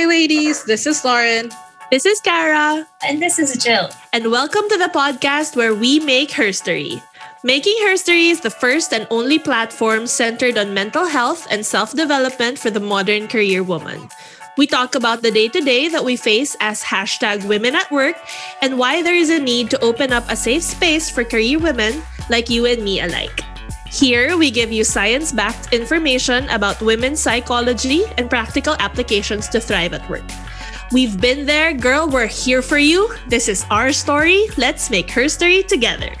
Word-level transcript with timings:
Hi, 0.00 0.06
ladies. 0.06 0.64
This 0.64 0.86
is 0.86 1.04
Lauren. 1.04 1.50
This 1.90 2.06
is 2.06 2.22
Kara. 2.22 2.88
And 3.06 3.20
this 3.20 3.38
is 3.38 3.52
Jill. 3.62 3.90
And 4.14 4.30
welcome 4.30 4.66
to 4.70 4.78
the 4.78 4.88
podcast 4.88 5.56
where 5.56 5.74
we 5.74 6.00
make 6.00 6.30
herstory. 6.30 7.02
Making 7.44 7.76
Herstory 7.84 8.30
is 8.30 8.40
the 8.40 8.48
first 8.48 8.94
and 8.94 9.06
only 9.10 9.38
platform 9.38 10.06
centered 10.06 10.56
on 10.56 10.72
mental 10.72 11.04
health 11.04 11.46
and 11.50 11.66
self 11.66 11.92
development 11.92 12.58
for 12.58 12.70
the 12.70 12.80
modern 12.80 13.28
career 13.28 13.62
woman. 13.62 14.08
We 14.56 14.66
talk 14.66 14.94
about 14.94 15.20
the 15.20 15.30
day 15.30 15.48
to 15.48 15.60
day 15.60 15.88
that 15.88 16.06
we 16.06 16.16
face 16.16 16.56
as 16.60 16.82
hashtag 16.82 17.44
women 17.44 17.76
at 17.76 17.92
work 17.92 18.16
and 18.62 18.78
why 18.78 19.02
there 19.02 19.14
is 19.14 19.28
a 19.28 19.38
need 19.38 19.68
to 19.68 19.84
open 19.84 20.14
up 20.14 20.24
a 20.30 20.34
safe 20.34 20.62
space 20.62 21.10
for 21.10 21.24
career 21.24 21.58
women 21.58 22.00
like 22.30 22.48
you 22.48 22.64
and 22.64 22.82
me 22.82 23.00
alike. 23.00 23.49
Here, 23.90 24.38
we 24.38 24.52
give 24.52 24.70
you 24.70 24.84
science 24.84 25.32
backed 25.32 25.74
information 25.74 26.48
about 26.50 26.80
women's 26.80 27.18
psychology 27.18 28.04
and 28.18 28.30
practical 28.30 28.76
applications 28.78 29.48
to 29.48 29.58
thrive 29.58 29.92
at 29.92 30.08
work. 30.08 30.22
We've 30.92 31.20
been 31.20 31.44
there, 31.44 31.74
girl, 31.74 32.08
we're 32.08 32.30
here 32.30 32.62
for 32.62 32.78
you. 32.78 33.10
This 33.26 33.48
is 33.48 33.66
our 33.68 33.90
story. 33.90 34.46
Let's 34.56 34.90
make 34.90 35.10
her 35.10 35.28
story 35.28 35.64
together. 35.64 36.14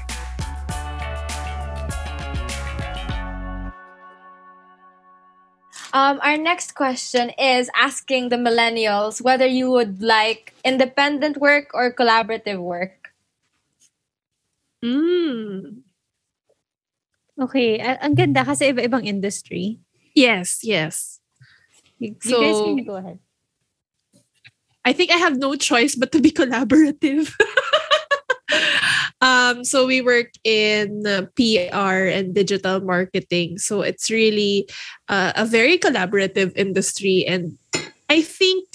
Um, 5.92 6.18
our 6.22 6.36
next 6.36 6.74
question 6.74 7.30
is 7.38 7.70
asking 7.74 8.30
the 8.30 8.36
millennials 8.36 9.22
whether 9.22 9.46
you 9.46 9.70
would 9.70 10.02
like 10.02 10.54
independent 10.64 11.36
work 11.36 11.70
or 11.72 11.94
collaborative 11.94 12.58
work. 12.58 13.12
Mm. 14.84 15.82
Okay, 17.40 17.80
ang 17.80 18.12
ganda 18.12 18.44
kasi 18.44 18.68
iba-ibang 18.68 19.08
industry. 19.08 19.80
Yes, 20.12 20.60
yes. 20.60 21.24
You, 21.96 22.12
you 22.12 22.30
so, 22.30 22.36
guys 22.36 22.60
can 22.60 22.84
go 22.84 22.96
ahead. 23.00 23.18
I 24.84 24.92
think 24.92 25.10
I 25.10 25.16
have 25.16 25.40
no 25.40 25.56
choice 25.56 25.96
but 25.96 26.12
to 26.12 26.20
be 26.20 26.30
collaborative. 26.36 27.32
um, 29.20 29.64
so 29.64 29.86
we 29.86 30.00
work 30.00 30.36
in 30.44 31.06
uh, 31.06 31.32
PR 31.32 32.12
and 32.12 32.34
digital 32.34 32.80
marketing. 32.80 33.56
So 33.56 33.80
it's 33.80 34.10
really 34.10 34.68
uh, 35.08 35.32
a 35.36 35.44
very 35.44 35.78
collaborative 35.78 36.52
industry. 36.56 37.24
And 37.24 37.56
I 38.08 38.20
think 38.20 38.68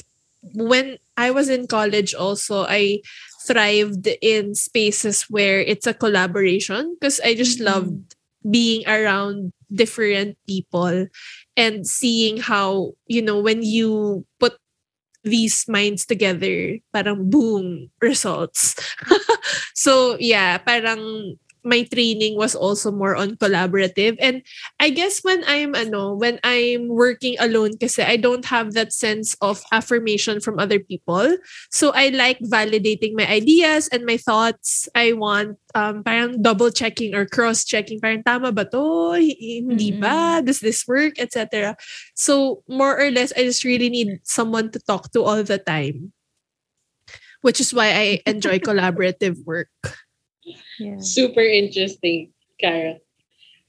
when 0.53 0.97
I 1.17 1.29
was 1.29 1.49
in 1.49 1.67
college, 1.67 2.13
also, 2.13 2.65
I 2.65 3.01
thrived 3.45 4.09
in 4.21 4.55
spaces 4.55 5.23
where 5.29 5.61
it's 5.61 5.85
a 5.85 5.93
collaboration 5.93 6.97
because 6.99 7.19
I 7.21 7.35
just 7.35 7.57
mm-hmm. 7.57 7.69
loved 7.69 8.15
being 8.49 8.87
around 8.87 9.51
different 9.73 10.37
people 10.47 11.07
and 11.57 11.87
seeing 11.87 12.37
how 12.37 12.93
you 13.07 13.21
know 13.21 13.39
when 13.39 13.63
you 13.63 14.25
put 14.39 14.53
these 15.25 15.65
minds 15.67 16.05
together 16.05 16.77
parang 16.93 17.29
boom 17.29 17.89
results. 18.01 18.75
So 19.75 20.17
yeah 20.17 20.57
parang 20.57 21.35
my 21.65 21.83
training 21.83 22.37
was 22.37 22.55
also 22.55 22.91
more 22.91 23.15
on 23.15 23.35
collaborative. 23.35 24.15
And 24.21 24.41
I 24.79 24.89
guess 24.89 25.19
when 25.25 25.43
I'm 25.47 25.75
ano 25.75 26.13
when 26.15 26.39
I'm 26.43 26.87
working 26.87 27.35
alone 27.39 27.77
kasi 27.77 28.03
I 28.03 28.15
don't 28.15 28.45
have 28.45 28.73
that 28.73 28.93
sense 28.93 29.35
of 29.41 29.63
affirmation 29.71 30.39
from 30.39 30.59
other 30.59 30.79
people. 30.79 31.35
So 31.71 31.91
I 31.91 32.09
like 32.15 32.39
validating 32.39 33.17
my 33.17 33.27
ideas 33.27 33.89
and 33.91 34.05
my 34.05 34.17
thoughts. 34.17 34.87
I 34.95 35.11
want 35.13 35.57
um 35.75 36.05
parang 36.05 36.39
double 36.39 36.71
checking 36.71 37.11
or 37.17 37.27
cross 37.27 37.65
checking 37.65 37.99
parang 37.99 38.23
tama 38.23 38.55
ba 38.55 38.63
to? 38.71 39.17
Hindi 39.19 39.91
ba? 39.97 40.39
Does 40.39 40.63
this 40.63 40.87
work? 40.87 41.17
etc 41.25 41.75
so 42.13 42.63
more 42.69 42.93
or 42.99 43.09
less 43.09 43.33
I 43.35 43.43
just 43.43 43.63
really 43.63 43.89
need 43.89 44.21
someone 44.23 44.71
to 44.71 44.79
talk 44.79 45.11
to 45.11 45.23
all 45.23 45.43
the 45.43 45.57
time 45.57 46.13
which 47.41 47.59
is 47.59 47.73
why 47.73 47.91
I 47.91 48.21
enjoy 48.25 48.59
collaborative 48.63 49.43
work 49.45 49.69
yeah. 50.79 50.99
super 50.99 51.41
interesting, 51.41 52.31
Kara. 52.59 52.97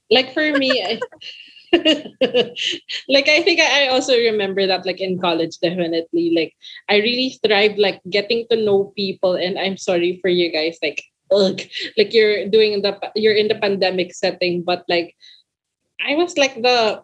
Like 0.09 0.33
for 0.33 0.53
me, 0.53 0.71
I, 0.71 0.99
like 3.09 3.27
I 3.27 3.43
think 3.43 3.59
I 3.59 3.87
also 3.87 4.15
remember 4.15 4.65
that 4.67 4.85
like 4.85 5.01
in 5.01 5.19
college 5.19 5.59
definitely 5.59 6.31
like 6.31 6.53
I 6.87 6.97
really 7.03 7.37
thrived 7.43 7.77
like 7.77 7.99
getting 8.09 8.47
to 8.49 8.55
know 8.55 8.93
people 8.95 9.35
and 9.35 9.59
I'm 9.59 9.75
sorry 9.75 10.19
for 10.21 10.29
you 10.29 10.51
guys 10.51 10.79
like 10.81 11.03
ugh, 11.31 11.59
like 11.97 12.13
you're 12.13 12.47
doing 12.47 12.81
the 12.81 12.95
you're 13.15 13.35
in 13.35 13.49
the 13.49 13.59
pandemic 13.59 14.13
setting 14.13 14.63
but 14.63 14.85
like 14.87 15.15
I 15.99 16.15
was 16.15 16.37
like 16.37 16.55
the 16.55 17.03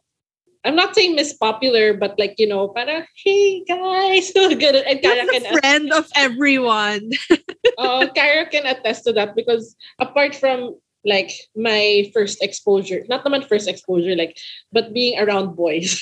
I'm 0.63 0.75
not 0.75 0.95
saying 0.95 1.15
Miss 1.15 1.35
Popular, 1.35 1.93
but 1.93 2.15
like 2.17 2.35
you 2.39 2.47
know, 2.47 2.71
para 2.71 3.03
hey 3.19 3.63
guys, 3.67 4.31
so 4.33 4.47
good. 4.55 4.75
And 4.87 5.01
Kara 5.03 5.27
can 5.27 5.45
friend 5.59 5.91
of 5.91 6.07
everyone. 6.15 7.11
uh, 7.77 8.07
Kara 8.15 8.47
can 8.47 8.65
attest 8.65 9.03
to 9.05 9.13
that 9.13 9.35
because 9.35 9.75
apart 9.99 10.35
from 10.35 10.79
like 11.03 11.31
my 11.55 12.09
first 12.15 12.39
exposure, 12.41 13.03
not 13.11 13.27
naman 13.27 13.43
first 13.43 13.67
exposure, 13.67 14.15
like 14.15 14.39
but 14.71 14.95
being 14.95 15.19
around 15.19 15.55
boys. 15.55 15.99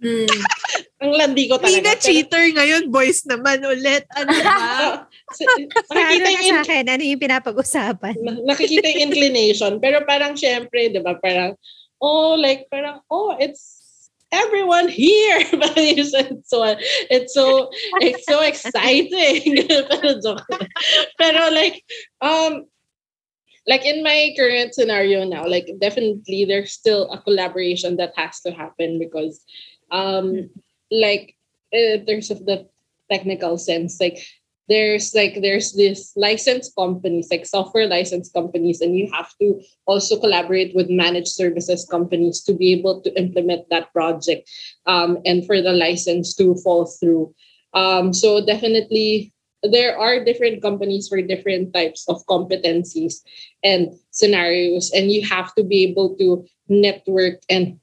mm. 0.00 0.28
Ang 1.02 1.18
landi 1.18 1.50
ko 1.50 1.58
talaga. 1.58 1.82
Hindi 1.82 1.82
na 1.82 1.98
cheater 1.98 2.44
ngayon, 2.54 2.82
boys 2.88 3.26
naman 3.26 3.58
ulit. 3.66 4.06
Ano 4.14 4.30
ba? 4.38 5.02
nakikita 5.90 6.30
yung, 6.30 6.46
sa 6.46 6.58
akin, 6.62 6.84
ano 6.86 7.02
yung 7.02 7.20
pinapag-usapan? 7.20 8.14
nakikita 8.46 8.86
yung 8.86 9.02
inclination. 9.10 9.82
Pero 9.82 10.06
parang 10.06 10.38
syempre, 10.38 10.94
di 10.94 11.02
ba, 11.02 11.18
parang 11.18 11.58
oh, 12.02 12.34
like 12.34 12.66
parang, 12.70 13.00
oh, 13.10 13.36
it's 13.38 14.10
everyone 14.32 14.88
here. 14.88 15.44
But 15.52 15.76
it's 15.76 16.10
so 16.50 16.64
it's 17.08 17.34
so 17.34 17.70
it's 18.00 18.26
so 18.26 18.42
exciting. 18.42 19.68
Pero 21.20 21.42
like 21.54 21.84
um 22.20 22.66
like 23.68 23.86
in 23.86 24.02
my 24.02 24.34
current 24.36 24.74
scenario 24.74 25.22
now, 25.24 25.46
like 25.46 25.70
definitely 25.78 26.44
there's 26.44 26.72
still 26.72 27.12
a 27.12 27.22
collaboration 27.22 27.96
that 27.96 28.12
has 28.16 28.40
to 28.40 28.50
happen 28.50 28.98
because 28.98 29.44
um 29.92 30.50
like 30.90 31.36
in 31.70 32.04
terms 32.04 32.30
of 32.30 32.44
the 32.44 32.66
technical 33.10 33.56
sense, 33.58 34.00
like 34.00 34.18
there's 34.68 35.14
like 35.14 35.38
there's 35.42 35.72
this 35.72 36.12
licensed 36.16 36.74
companies 36.76 37.28
like 37.30 37.46
software 37.46 37.86
license 37.86 38.30
companies 38.30 38.80
and 38.80 38.96
you 38.96 39.10
have 39.12 39.30
to 39.40 39.60
also 39.86 40.18
collaborate 40.20 40.74
with 40.74 40.88
managed 40.88 41.34
services 41.34 41.86
companies 41.90 42.42
to 42.42 42.54
be 42.54 42.72
able 42.72 43.00
to 43.02 43.10
implement 43.18 43.68
that 43.70 43.92
project 43.92 44.48
um, 44.86 45.18
and 45.26 45.46
for 45.46 45.60
the 45.60 45.72
license 45.72 46.34
to 46.36 46.54
fall 46.62 46.86
through. 46.86 47.34
Um, 47.74 48.12
so 48.12 48.44
definitely 48.44 49.32
there 49.62 49.98
are 49.98 50.24
different 50.24 50.62
companies 50.62 51.08
for 51.08 51.22
different 51.22 51.72
types 51.72 52.04
of 52.08 52.24
competencies 52.26 53.22
and 53.62 53.94
scenarios 54.10 54.90
and 54.94 55.10
you 55.10 55.26
have 55.26 55.54
to 55.54 55.62
be 55.62 55.84
able 55.84 56.16
to 56.16 56.44
network 56.68 57.42
and 57.48 57.78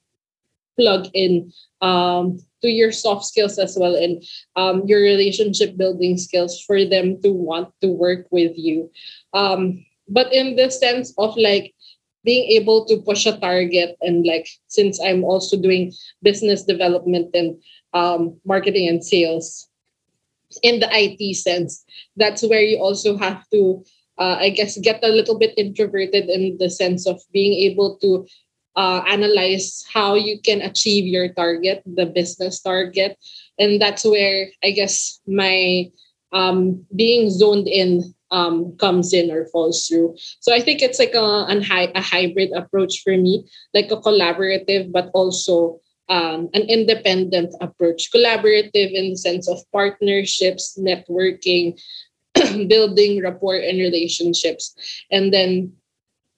plug 0.80 1.08
in 1.14 1.52
um, 1.82 2.40
to 2.62 2.70
your 2.70 2.92
soft 2.92 3.26
skills 3.26 3.60
as 3.60 3.78
well 3.80 3.96
and 3.96 4.24
um, 4.56 4.84
your 4.86 5.02
relationship 5.02 5.76
building 5.78 6.18
skills 6.18 6.62
for 6.62 6.86
them 6.86 7.22
to 7.22 7.32
want 7.32 7.70
to 7.82 7.88
work 7.88 8.28
with 8.32 8.52
you. 8.56 8.90
Um, 9.34 9.86
but 10.08 10.32
in 10.34 10.56
the 10.56 10.72
sense 10.72 11.14
of 11.18 11.36
like 11.38 11.74
being 12.24 12.50
able 12.60 12.86
to 12.86 13.02
push 13.02 13.26
a 13.26 13.38
target 13.38 13.96
and 14.02 14.26
like 14.26 14.48
since 14.68 15.00
I'm 15.00 15.24
also 15.24 15.56
doing 15.56 15.94
business 16.22 16.64
development 16.64 17.32
and 17.34 17.62
um, 17.94 18.40
marketing 18.46 18.88
and 18.88 19.04
sales 19.04 19.70
in 20.64 20.80
the 20.80 20.90
IT 20.92 21.36
sense, 21.36 21.86
that's 22.18 22.44
where 22.44 22.62
you 22.62 22.78
also 22.80 23.18
have 23.18 23.48
to, 23.54 23.84
uh, 24.18 24.38
I 24.40 24.50
guess, 24.50 24.78
get 24.80 25.04
a 25.04 25.10
little 25.10 25.38
bit 25.38 25.54
introverted 25.58 26.30
in 26.30 26.58
the 26.58 26.70
sense 26.70 27.08
of 27.08 27.22
being 27.32 27.54
able 27.72 27.98
to 28.02 28.28
uh, 28.80 29.04
analyze 29.12 29.84
how 29.92 30.16
you 30.16 30.40
can 30.40 30.62
achieve 30.62 31.04
your 31.04 31.28
target, 31.36 31.84
the 31.84 32.06
business 32.06 32.64
target. 32.64 33.20
And 33.60 33.76
that's 33.82 34.06
where 34.06 34.48
I 34.64 34.72
guess 34.72 35.20
my 35.28 35.92
um, 36.32 36.88
being 36.96 37.30
zoned 37.30 37.68
in 37.68 38.16
um, 38.32 38.78
comes 38.78 39.12
in 39.12 39.32
or 39.32 39.52
falls 39.52 39.86
through. 39.86 40.16
So 40.40 40.56
I 40.56 40.62
think 40.62 40.82
it's 40.82 40.98
like 40.98 41.14
a, 41.14 41.20
a 41.20 42.02
hybrid 42.02 42.56
approach 42.56 43.04
for 43.04 43.18
me, 43.18 43.44
like 43.74 43.92
a 43.92 44.00
collaborative, 44.00 44.94
but 44.94 45.12
also 45.14 45.82
um, 46.08 46.48
an 46.54 46.64
independent 46.72 47.54
approach. 47.60 48.08
Collaborative 48.16 48.96
in 48.96 49.12
the 49.12 49.18
sense 49.18 49.50
of 49.50 49.60
partnerships, 49.74 50.80
networking, 50.80 51.76
building 52.70 53.22
rapport 53.22 53.58
and 53.58 53.80
relationships. 53.80 54.74
And 55.12 55.34
then 55.34 55.74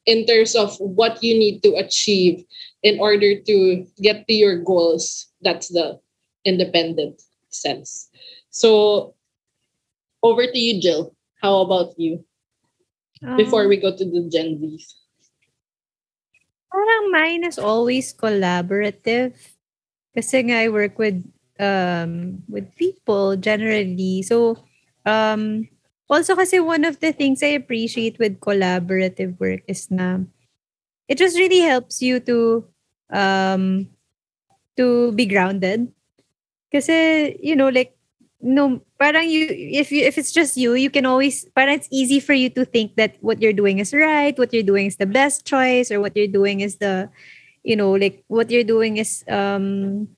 in 0.06 0.26
terms 0.26 0.56
of 0.56 0.76
what 0.80 1.24
you 1.24 1.38
need 1.38 1.62
to 1.64 1.76
achieve 1.76 2.44
in 2.84 3.00
order 3.00 3.40
to 3.40 3.86
get 4.02 4.28
to 4.28 4.34
your 4.34 4.58
goals. 4.58 5.28
That's 5.42 5.70
the 5.70 6.00
independent 6.46 7.22
sense. 7.50 8.10
So 8.50 9.14
over 10.24 10.46
to 10.46 10.60
you, 10.60 10.82
Jill. 10.82 11.16
How 11.42 11.62
about 11.62 11.98
you? 11.98 12.26
Um, 13.26 13.38
Before 13.38 13.68
we 13.68 13.78
go 13.78 13.96
to 13.96 14.06
the 14.06 14.30
Gen 14.30 14.58
Zs. 14.62 14.94
Parang 16.72 17.12
mine 17.12 17.44
is 17.44 17.60
always 17.60 18.14
collaborative. 18.14 19.36
Kasi 20.16 20.50
nga 20.50 20.66
I 20.66 20.70
work 20.70 20.98
with 20.98 21.22
um 21.60 22.42
with 22.50 22.70
people 22.78 23.38
generally. 23.38 24.22
So 24.22 24.58
um 25.06 25.70
also 26.12 26.36
kasi 26.36 26.60
one 26.60 26.84
of 26.84 27.00
the 27.00 27.16
things 27.16 27.42
I 27.42 27.56
appreciate 27.56 28.20
with 28.20 28.44
collaborative 28.44 29.40
work 29.40 29.64
is 29.68 29.90
na 29.90 30.28
it 31.08 31.18
just 31.18 31.40
really 31.40 31.64
helps 31.64 32.02
you 32.04 32.20
to 32.28 32.68
um 33.12 33.90
to 34.78 35.12
be 35.14 35.26
grounded. 35.26 35.92
Kasi 36.72 37.36
you 37.40 37.56
know 37.56 37.70
like 37.70 37.96
no 38.42 38.82
parang 38.98 39.30
you 39.30 39.48
if 39.50 39.92
you 39.92 40.04
if 40.04 40.18
it's 40.18 40.32
just 40.34 40.58
you 40.58 40.74
you 40.74 40.90
can 40.90 41.06
always 41.06 41.46
parang 41.54 41.78
it's 41.78 41.90
easy 41.92 42.20
for 42.20 42.34
you 42.34 42.50
to 42.50 42.66
think 42.66 42.96
that 42.98 43.16
what 43.22 43.42
you're 43.42 43.56
doing 43.56 43.78
is 43.80 43.94
right 43.94 44.38
what 44.42 44.52
you're 44.52 44.66
doing 44.66 44.90
is 44.90 44.98
the 44.98 45.06
best 45.06 45.46
choice 45.46 45.94
or 45.94 46.02
what 46.02 46.18
you're 46.18 46.32
doing 46.32 46.60
is 46.62 46.78
the 46.82 47.06
you 47.62 47.78
know 47.78 47.94
like 47.94 48.26
what 48.28 48.50
you're 48.50 48.66
doing 48.66 48.98
is 48.98 49.24
um 49.30 50.10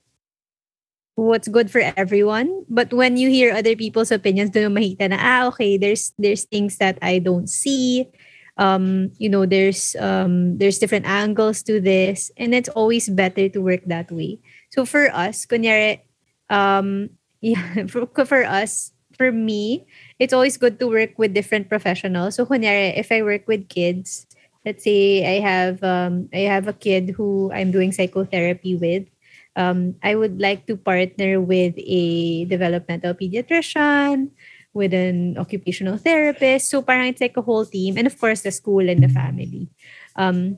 what's 1.15 1.48
good 1.48 1.69
for 1.69 1.81
everyone. 1.95 2.65
But 2.69 2.94
when 2.94 3.18
you 3.18 3.30
hear 3.30 3.54
other 3.54 3.75
people's 3.75 4.12
opinions 4.12 4.50
do 4.50 4.65
mahita 4.69 5.10
na 5.10 5.18
ah 5.19 5.42
okay 5.54 5.77
there's 5.77 6.13
there's 6.18 6.45
things 6.45 6.77
that 6.77 6.98
I 7.01 7.19
don't 7.19 7.48
see. 7.48 8.10
Um 8.57 9.13
you 9.18 9.30
know 9.30 9.45
there's 9.45 9.98
um 9.98 10.57
there's 10.57 10.77
different 10.77 11.06
angles 11.06 11.62
to 11.69 11.81
this 11.81 12.30
and 12.38 12.54
it's 12.54 12.69
always 12.69 13.10
better 13.10 13.50
to 13.50 13.60
work 13.62 13.86
that 13.89 14.10
way. 14.10 14.42
So 14.74 14.86
for 14.86 15.10
us 15.13 15.45
kunyari 15.45 16.01
um 16.50 17.10
yeah 17.42 17.86
for, 17.89 18.07
for 18.25 18.45
us 18.45 18.94
for 19.18 19.30
me 19.30 19.86
it's 20.18 20.33
always 20.33 20.57
good 20.57 20.80
to 20.81 20.89
work 20.89 21.18
with 21.18 21.33
different 21.33 21.69
professionals. 21.69 22.38
So 22.38 22.45
kunyari 22.45 22.98
if 22.98 23.13
I 23.13 23.21
work 23.21 23.45
with 23.45 23.69
kids 23.69 24.25
let's 24.65 24.83
say 24.83 25.21
I 25.21 25.42
have 25.45 25.83
um 25.86 26.30
I 26.33 26.50
have 26.50 26.65
a 26.65 26.77
kid 26.77 27.13
who 27.18 27.54
I'm 27.54 27.69
doing 27.69 27.92
psychotherapy 27.92 28.74
with 28.75 29.12
um, 29.55 29.95
I 30.03 30.15
would 30.15 30.41
like 30.41 30.65
to 30.67 30.77
partner 30.77 31.41
with 31.41 31.73
a 31.77 32.45
developmental 32.45 33.13
pediatrician, 33.13 34.29
with 34.73 34.94
an 34.94 35.38
occupational 35.38 35.97
therapist. 35.97 36.69
So 36.69 36.81
parang 36.81 37.13
it's 37.13 37.21
like 37.21 37.38
a 37.38 37.45
whole 37.45 37.65
team. 37.65 37.97
And 37.97 38.07
of 38.07 38.17
course, 38.17 38.41
the 38.41 38.51
school 38.51 38.89
and 38.89 39.03
the 39.03 39.09
family. 39.09 39.69
Um, 40.15 40.57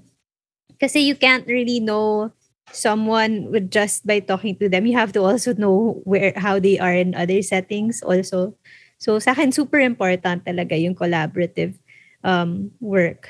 you 0.80 1.16
can't 1.16 1.48
really 1.48 1.80
know 1.80 2.32
someone 2.72 3.52
with 3.52 3.72
just 3.72 4.08
by 4.08 4.20
talking 4.20 4.56
to 4.58 4.70
them. 4.70 4.86
You 4.86 4.98
have 4.98 5.14
to 5.14 5.24
also 5.24 5.54
know 5.54 6.02
where 6.04 6.34
how 6.36 6.60
they 6.60 6.80
are 6.80 6.94
in 6.94 7.16
other 7.16 7.42
settings 7.42 8.02
also. 8.02 8.56
So 8.98 9.20
sa 9.20 9.32
akin, 9.32 9.52
super 9.52 9.80
important 9.80 10.48
talaga 10.48 10.80
yung 10.80 10.96
collaborative 10.96 11.76
um, 12.24 12.72
work. 12.80 13.30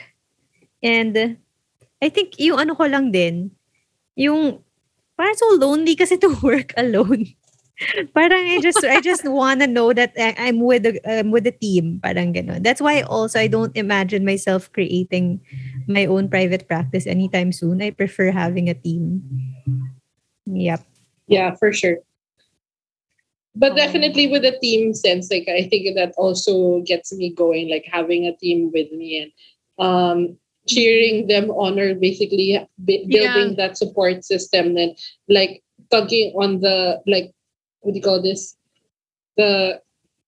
And 0.81 1.37
I 2.01 2.09
think 2.09 2.37
yung 2.37 2.61
ano 2.61 2.77
ko 2.77 2.85
lang 2.85 3.09
din, 3.09 3.51
yung 4.13 4.61
parang 5.17 5.35
so 5.35 5.47
lonely 5.59 5.95
kasi 5.95 6.17
to 6.19 6.29
work 6.43 6.73
alone. 6.77 7.33
parang 8.15 8.39
I 8.47 8.63
just 8.63 8.79
I 8.87 9.03
just 9.03 9.27
want 9.27 9.59
to 9.59 9.67
know 9.67 9.91
that 9.91 10.15
I- 10.15 10.47
I'm 10.47 10.63
with 10.63 10.87
a 10.87 10.95
um, 11.03 11.31
with 11.35 11.43
a 11.47 11.51
team, 11.51 11.99
parang 11.99 12.31
ganun. 12.31 12.63
That's 12.63 12.79
why 12.79 13.03
also 13.03 13.35
I 13.39 13.47
don't 13.51 13.75
imagine 13.75 14.23
myself 14.23 14.71
creating 14.71 15.43
my 15.87 16.07
own 16.07 16.31
private 16.31 16.67
practice 16.71 17.03
anytime 17.03 17.51
soon. 17.51 17.83
I 17.83 17.91
prefer 17.91 18.31
having 18.31 18.71
a 18.71 18.77
team. 18.79 19.23
Yep. 20.47 20.81
Yeah, 21.27 21.55
for 21.59 21.73
sure. 21.73 21.99
But 23.55 23.71
Oh. 23.73 23.75
definitely 23.75 24.27
with 24.27 24.43
the 24.43 24.55
team 24.59 24.93
sense, 24.93 25.31
like 25.31 25.47
I 25.47 25.67
think 25.67 25.95
that 25.95 26.11
also 26.17 26.79
gets 26.83 27.11
me 27.15 27.31
going, 27.31 27.67
like 27.71 27.87
having 27.87 28.27
a 28.27 28.35
team 28.35 28.71
with 28.71 28.91
me 28.91 29.19
and 29.19 29.31
um 29.75 30.39
cheering 30.67 31.27
them 31.27 31.49
on 31.53 31.77
or 31.79 31.93
basically 31.95 32.57
b- 32.83 33.05
building 33.07 33.55
that 33.55 33.77
support 33.77 34.25
system 34.25 34.75
and 34.77 34.97
like 35.29 35.61
tugging 35.91 36.33
on 36.33 36.59
the 36.59 36.99
like 37.05 37.31
what 37.81 37.93
do 37.93 37.97
you 37.97 38.03
call 38.03 38.21
this 38.21 38.57
the 39.37 39.79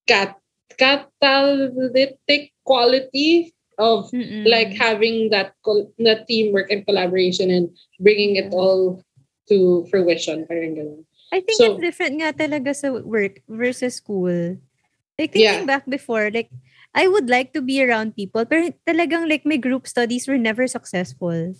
cat 0.06 0.38
catalytic 0.78 2.52
quality 2.66 3.54
of 3.78 4.10
Mm-mm. 4.12 4.46
like 4.50 4.74
having 4.74 5.30
that 5.30 5.54
col- 5.66 5.92
that 6.00 6.28
teamwork 6.28 6.70
and 6.72 6.86
collaboration 6.86 7.50
and 7.52 7.70
bringing 8.00 8.36
it 8.36 8.54
all 8.54 9.02
to 9.50 9.86
fruition 9.90 10.46
parang 10.46 10.76
ganun. 10.76 11.02
I 11.32 11.42
think 11.42 11.58
So- 11.58 11.76
it's 11.76 11.82
different 11.82 12.22
nga 12.22 12.34
talaga 12.34 12.74
sa 12.76 12.94
work 13.04 13.42
versus 13.50 13.96
school. 14.02 14.58
Like 15.18 15.34
Yeah. 15.34 15.62
thinking 15.62 15.68
back 15.68 15.86
before, 15.90 16.30
like 16.30 16.50
I 16.96 17.08
would 17.08 17.30
like 17.30 17.54
to 17.54 17.62
be 17.62 17.84
around 17.84 18.16
people, 18.16 18.46
pero 18.46 18.72
talagang 18.88 19.30
like 19.30 19.46
my 19.46 19.58
group 19.58 19.88
studies 19.88 20.28
were 20.28 20.40
never 20.40 20.68
successful. 20.68 21.54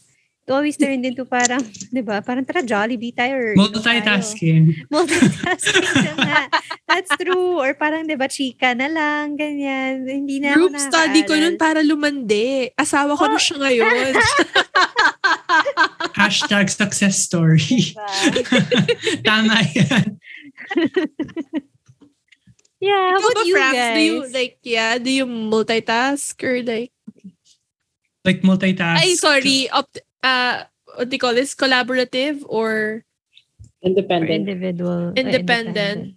It 0.48 0.56
always 0.56 0.80
turned 0.80 1.04
into 1.04 1.28
parang, 1.28 1.60
di 1.96 2.00
ba, 2.00 2.24
parang 2.24 2.48
tara 2.48 2.64
Jollibee 2.64 3.12
tayo. 3.12 3.36
Or, 3.36 3.52
inom 3.52 3.84
tayo. 3.84 4.00
Multitasking. 4.00 4.88
Multitasking 4.88 6.16
nga. 6.16 6.48
That's 6.88 7.12
true. 7.20 7.60
Or 7.60 7.76
parang, 7.76 8.08
di 8.08 8.16
ba, 8.16 8.32
chika 8.32 8.72
na 8.72 8.88
lang, 8.88 9.36
ganyan. 9.36 10.08
Hindi 10.08 10.40
na 10.40 10.56
Group 10.56 10.72
ako 10.72 10.88
study 10.88 11.28
ko 11.28 11.36
nun 11.36 11.60
para 11.60 11.84
lumande. 11.84 12.72
Asawa 12.80 13.20
ko 13.20 13.28
na 13.28 13.36
siya 13.36 13.60
ngayon. 13.60 14.16
Hashtag 16.24 16.72
success 16.72 17.20
story. 17.20 17.92
Diba? 17.92 18.08
Tama 19.28 19.68
yan. 19.76 20.16
Yeah, 22.80 23.18
how 23.18 23.20
Ikaw 23.20 23.32
about 23.32 23.46
you 23.48 23.56
Frax? 23.58 23.74
guys? 23.74 23.96
Do 23.98 24.02
you, 24.06 24.16
like, 24.30 24.58
yeah, 24.64 24.98
do 24.98 25.10
you 25.10 25.26
multitask 25.26 26.38
or 26.44 26.62
like, 26.62 26.92
Like 28.24 28.42
multitask. 28.44 29.02
ay, 29.02 29.16
sorry, 29.16 29.70
opt, 29.72 30.00
uh, 30.22 30.64
what 30.96 31.10
do 31.10 31.16
you 31.16 31.20
call 31.20 31.34
this? 31.34 31.56
Collaborative 31.56 32.44
or 32.46 33.04
Or 33.82 33.88
Independent. 33.88 34.32
individual. 34.32 35.14
Independent. 35.16 36.16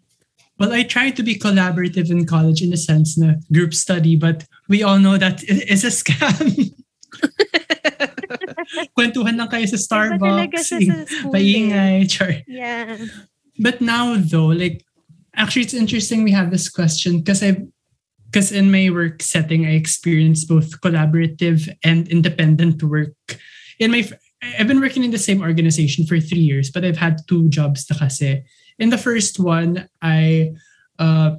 Well, 0.59 0.73
I 0.73 0.83
tried 0.83 1.17
to 1.17 1.23
be 1.23 1.37
collaborative 1.39 2.11
in 2.11 2.27
college 2.27 2.61
in 2.61 2.73
a 2.73 2.77
sense 2.77 3.17
na 3.17 3.35
group 3.53 3.73
study, 3.73 4.17
but 4.17 4.45
we 4.69 4.83
all 4.83 4.99
know 4.99 5.17
that 5.17 5.41
it 5.49 5.71
is 5.71 5.85
a 5.85 5.93
scam. 5.93 6.75
Kwentuhan 8.97 9.37
lang 9.39 9.49
kayo 9.49 9.67
sa 9.69 9.77
Iba 9.77 10.19
talaga 10.19 10.59
Starbucks. 10.61 10.67
siya 10.67 10.79
sa 10.85 10.97
school 11.09 11.31
eh. 11.31 11.33
Paingay. 11.33 11.97
Char. 12.11 12.33
Yeah. 12.47 12.97
But 13.61 13.81
now 13.81 14.17
though, 14.17 14.51
like 14.53 14.85
actually 15.35 15.63
it's 15.63 15.75
interesting 15.75 16.25
we 16.25 16.33
have 16.33 16.51
this 16.51 16.69
question 16.69 17.19
because 17.19 17.43
I 17.43 17.57
because 18.31 18.53
in 18.53 18.71
my 18.71 18.91
work 18.91 19.23
setting 19.23 19.67
I 19.67 19.75
experience 19.75 20.45
both 20.45 20.81
collaborative 20.81 21.69
and 21.83 22.09
independent 22.09 22.83
work. 22.83 23.15
In 23.79 23.91
my 23.91 24.09
I've 24.59 24.69
been 24.69 24.81
working 24.81 25.05
in 25.05 25.11
the 25.11 25.19
same 25.19 25.43
organization 25.43 26.07
for 26.07 26.19
three 26.19 26.41
years, 26.41 26.71
but 26.71 26.85
I've 26.85 26.97
had 26.97 27.21
two 27.29 27.49
jobs 27.51 27.85
na 27.91 27.97
kasi. 27.99 28.43
In 28.79 28.89
the 28.89 28.99
first 28.99 29.39
one, 29.39 29.89
I 30.01 30.53
uh 30.99 31.37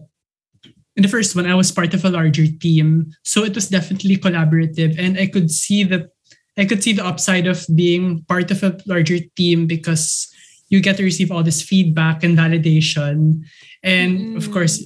in 0.97 1.03
the 1.03 1.09
first 1.09 1.35
one, 1.35 1.47
I 1.47 1.55
was 1.55 1.71
part 1.71 1.93
of 1.93 2.03
a 2.03 2.11
larger 2.11 2.45
team. 2.45 3.15
So 3.23 3.43
it 3.43 3.55
was 3.55 3.69
definitely 3.69 4.17
collaborative 4.17 4.99
and 4.99 5.17
I 5.17 5.27
could 5.27 5.49
see 5.49 5.83
the 5.83 6.09
I 6.57 6.65
could 6.65 6.83
see 6.83 6.93
the 6.93 7.05
upside 7.05 7.47
of 7.47 7.65
being 7.75 8.25
part 8.27 8.51
of 8.51 8.61
a 8.61 8.77
larger 8.85 9.19
team 9.37 9.67
because 9.67 10.27
you 10.69 10.81
get 10.81 10.97
to 10.97 11.03
receive 11.03 11.31
all 11.31 11.43
this 11.43 11.61
feedback 11.61 12.23
and 12.23 12.37
validation. 12.37 13.43
And 13.83 14.37
of 14.37 14.47
Mm. 14.47 14.53
course, 14.53 14.85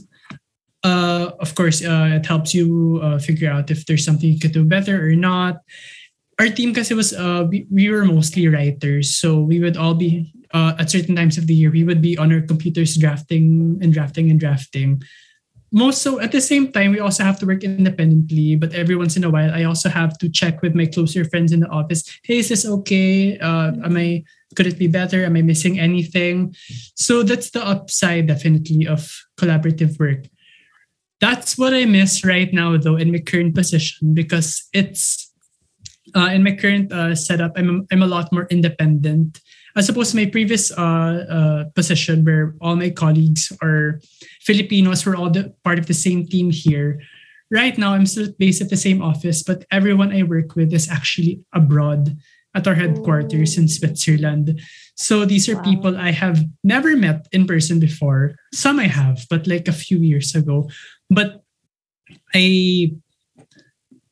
uh, 0.84 1.32
of 1.40 1.56
course, 1.56 1.84
uh, 1.84 2.20
it 2.22 2.26
helps 2.26 2.54
you 2.54 3.00
uh, 3.02 3.18
figure 3.20 3.52
out 3.52 3.72
if 3.72 3.86
there's 3.86 4.06
something 4.06 4.30
you 4.30 4.40
could 4.40 4.54
do 4.54 4.64
better 4.64 5.02
or 5.02 5.16
not. 5.16 5.60
Our 6.40 6.50
team 6.50 6.74
kasi 6.76 6.94
was 6.94 7.14
uh, 7.16 7.48
we, 7.48 7.66
we 7.72 7.90
were 7.90 8.04
mostly 8.04 8.48
writers, 8.48 9.16
so 9.16 9.40
we 9.40 9.60
would 9.60 9.78
all 9.78 9.96
be 9.96 10.32
uh, 10.54 10.76
at 10.78 10.92
certain 10.92 11.16
times 11.16 11.38
of 11.38 11.48
the 11.48 11.56
year 11.56 11.72
we 11.72 11.84
would 11.84 12.02
be 12.02 12.18
on 12.18 12.32
our 12.32 12.42
computers 12.42 12.96
drafting 12.96 13.80
and 13.82 13.94
drafting 13.94 14.30
and 14.30 14.40
drafting. 14.40 15.02
Most 15.72 16.04
so 16.04 16.20
at 16.20 16.32
the 16.32 16.40
same 16.40 16.72
time 16.72 16.92
we 16.92 17.00
also 17.00 17.24
have 17.24 17.40
to 17.40 17.46
work 17.48 17.64
independently, 17.64 18.56
but 18.56 18.72
every 18.76 18.96
once 18.96 19.18
in 19.18 19.24
a 19.24 19.30
while 19.30 19.52
I 19.52 19.64
also 19.64 19.90
have 19.90 20.18
to 20.20 20.30
check 20.30 20.62
with 20.62 20.76
my 20.76 20.86
closer 20.86 21.26
friends 21.26 21.52
in 21.52 21.60
the 21.60 21.68
office. 21.68 22.04
Hey, 22.24 22.40
is 22.40 22.48
this 22.48 22.64
okay? 22.64 23.40
Uh, 23.40 23.72
am 23.84 23.98
I 23.98 24.24
could 24.56 24.68
it 24.68 24.80
be 24.80 24.88
better? 24.88 25.26
Am 25.26 25.36
I 25.36 25.42
missing 25.42 25.80
anything? 25.80 26.56
So 26.96 27.24
that's 27.24 27.52
the 27.52 27.66
upside 27.66 28.28
definitely 28.28 28.88
of 28.88 29.12
collaborative 29.38 30.00
work. 30.00 30.26
That's 31.22 31.58
what 31.58 31.74
I 31.74 31.86
miss 31.86 32.26
right 32.26 32.52
now 32.54 32.78
though 32.78 32.98
in 32.98 33.12
my 33.12 33.20
current 33.20 33.56
position 33.56 34.14
because 34.14 34.68
it's 34.74 35.32
uh, 36.16 36.30
in 36.32 36.44
my 36.44 36.56
current 36.56 36.92
uh, 36.92 37.16
setup 37.16 37.54
I'm 37.56 37.88
I'm 37.92 38.04
a 38.04 38.08
lot 38.08 38.32
more 38.32 38.48
independent 38.52 39.40
as 39.76 39.90
opposed 39.90 40.12
to 40.12 40.18
my 40.18 40.26
previous 40.26 40.72
uh, 40.72 41.26
uh, 41.28 41.64
position 41.76 42.24
where 42.24 42.56
all 42.62 42.76
my 42.76 42.90
colleagues 42.90 43.52
are 43.62 44.00
Filipinos. 44.42 45.06
We're 45.06 45.18
all 45.18 45.30
the, 45.30 45.54
part 45.64 45.80
of 45.80 45.88
the 45.88 45.94
same 45.94 46.26
team 46.26 46.50
here. 46.50 47.02
Right 47.52 47.78
now, 47.78 47.94
I'm 47.94 48.06
still 48.06 48.32
based 48.40 48.62
at 48.62 48.70
the 48.70 48.78
same 48.78 49.02
office, 49.02 49.44
but 49.44 49.66
everyone 49.72 50.12
I 50.12 50.24
work 50.24 50.56
with 50.56 50.74
is 50.74 50.90
actually 50.90 51.42
abroad 51.54 52.18
at 52.56 52.68
our 52.68 52.76
headquarters 52.76 53.58
in 53.58 53.68
Switzerland. 53.68 54.60
So 54.96 55.26
these 55.26 55.50
are 55.50 55.58
Wow. 55.58 55.64
people 55.64 55.98
I 55.98 56.12
have 56.12 56.44
never 56.64 56.96
met 56.96 57.28
in 57.32 57.46
person 57.48 57.80
before. 57.80 58.36
Some 58.54 58.80
I 58.80 58.88
have, 58.88 59.26
but 59.30 59.46
like 59.48 59.68
a 59.68 59.74
few 59.76 60.00
years 60.00 60.34
ago. 60.36 60.70
But 61.10 61.44
I, 62.34 62.94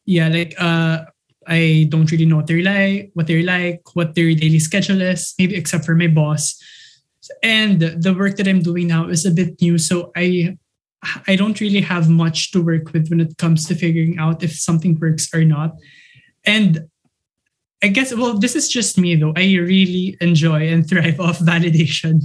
yeah, 0.06 0.28
like 0.28 0.56
uh, 0.60 1.06
I 1.48 1.88
don't 1.90 2.12
really 2.12 2.26
know 2.26 2.38
what 2.38 2.48
they're 2.48 2.64
like, 2.64 3.12
what 3.14 3.28
they're 3.28 3.44
like, 3.44 3.82
what 3.96 4.16
their 4.16 4.34
daily 4.34 4.60
schedule 4.60 5.02
is, 5.02 5.34
maybe 5.40 5.56
except 5.56 5.86
for 5.86 5.96
my 5.96 6.08
boss. 6.08 6.60
and 7.42 7.80
the 7.80 8.14
work 8.14 8.36
that 8.36 8.48
I'm 8.48 8.62
doing 8.62 8.88
now 8.88 9.08
is 9.08 9.26
a 9.26 9.32
bit 9.32 9.62
new, 9.62 9.78
so 9.78 10.12
I 10.16 10.58
I 11.28 11.36
don't 11.36 11.60
really 11.60 11.82
have 11.82 12.10
much 12.10 12.52
to 12.52 12.62
work 12.62 12.94
with 12.94 13.10
when 13.10 13.20
it 13.20 13.38
comes 13.38 13.68
to 13.68 13.76
figuring 13.76 14.18
out 14.20 14.44
if 14.44 14.54
something 14.56 14.98
works 15.00 15.28
or 15.34 15.44
not. 15.44 15.76
And 16.46 16.88
I 17.84 17.88
guess 17.90 18.16
well, 18.16 18.40
this 18.40 18.56
is 18.56 18.70
just 18.70 18.98
me 18.98 19.16
though. 19.16 19.34
I 19.36 19.44
really 19.60 20.18
enjoy 20.22 20.68
and 20.70 20.88
thrive 20.88 21.20
off 21.20 21.40
validation 21.44 22.22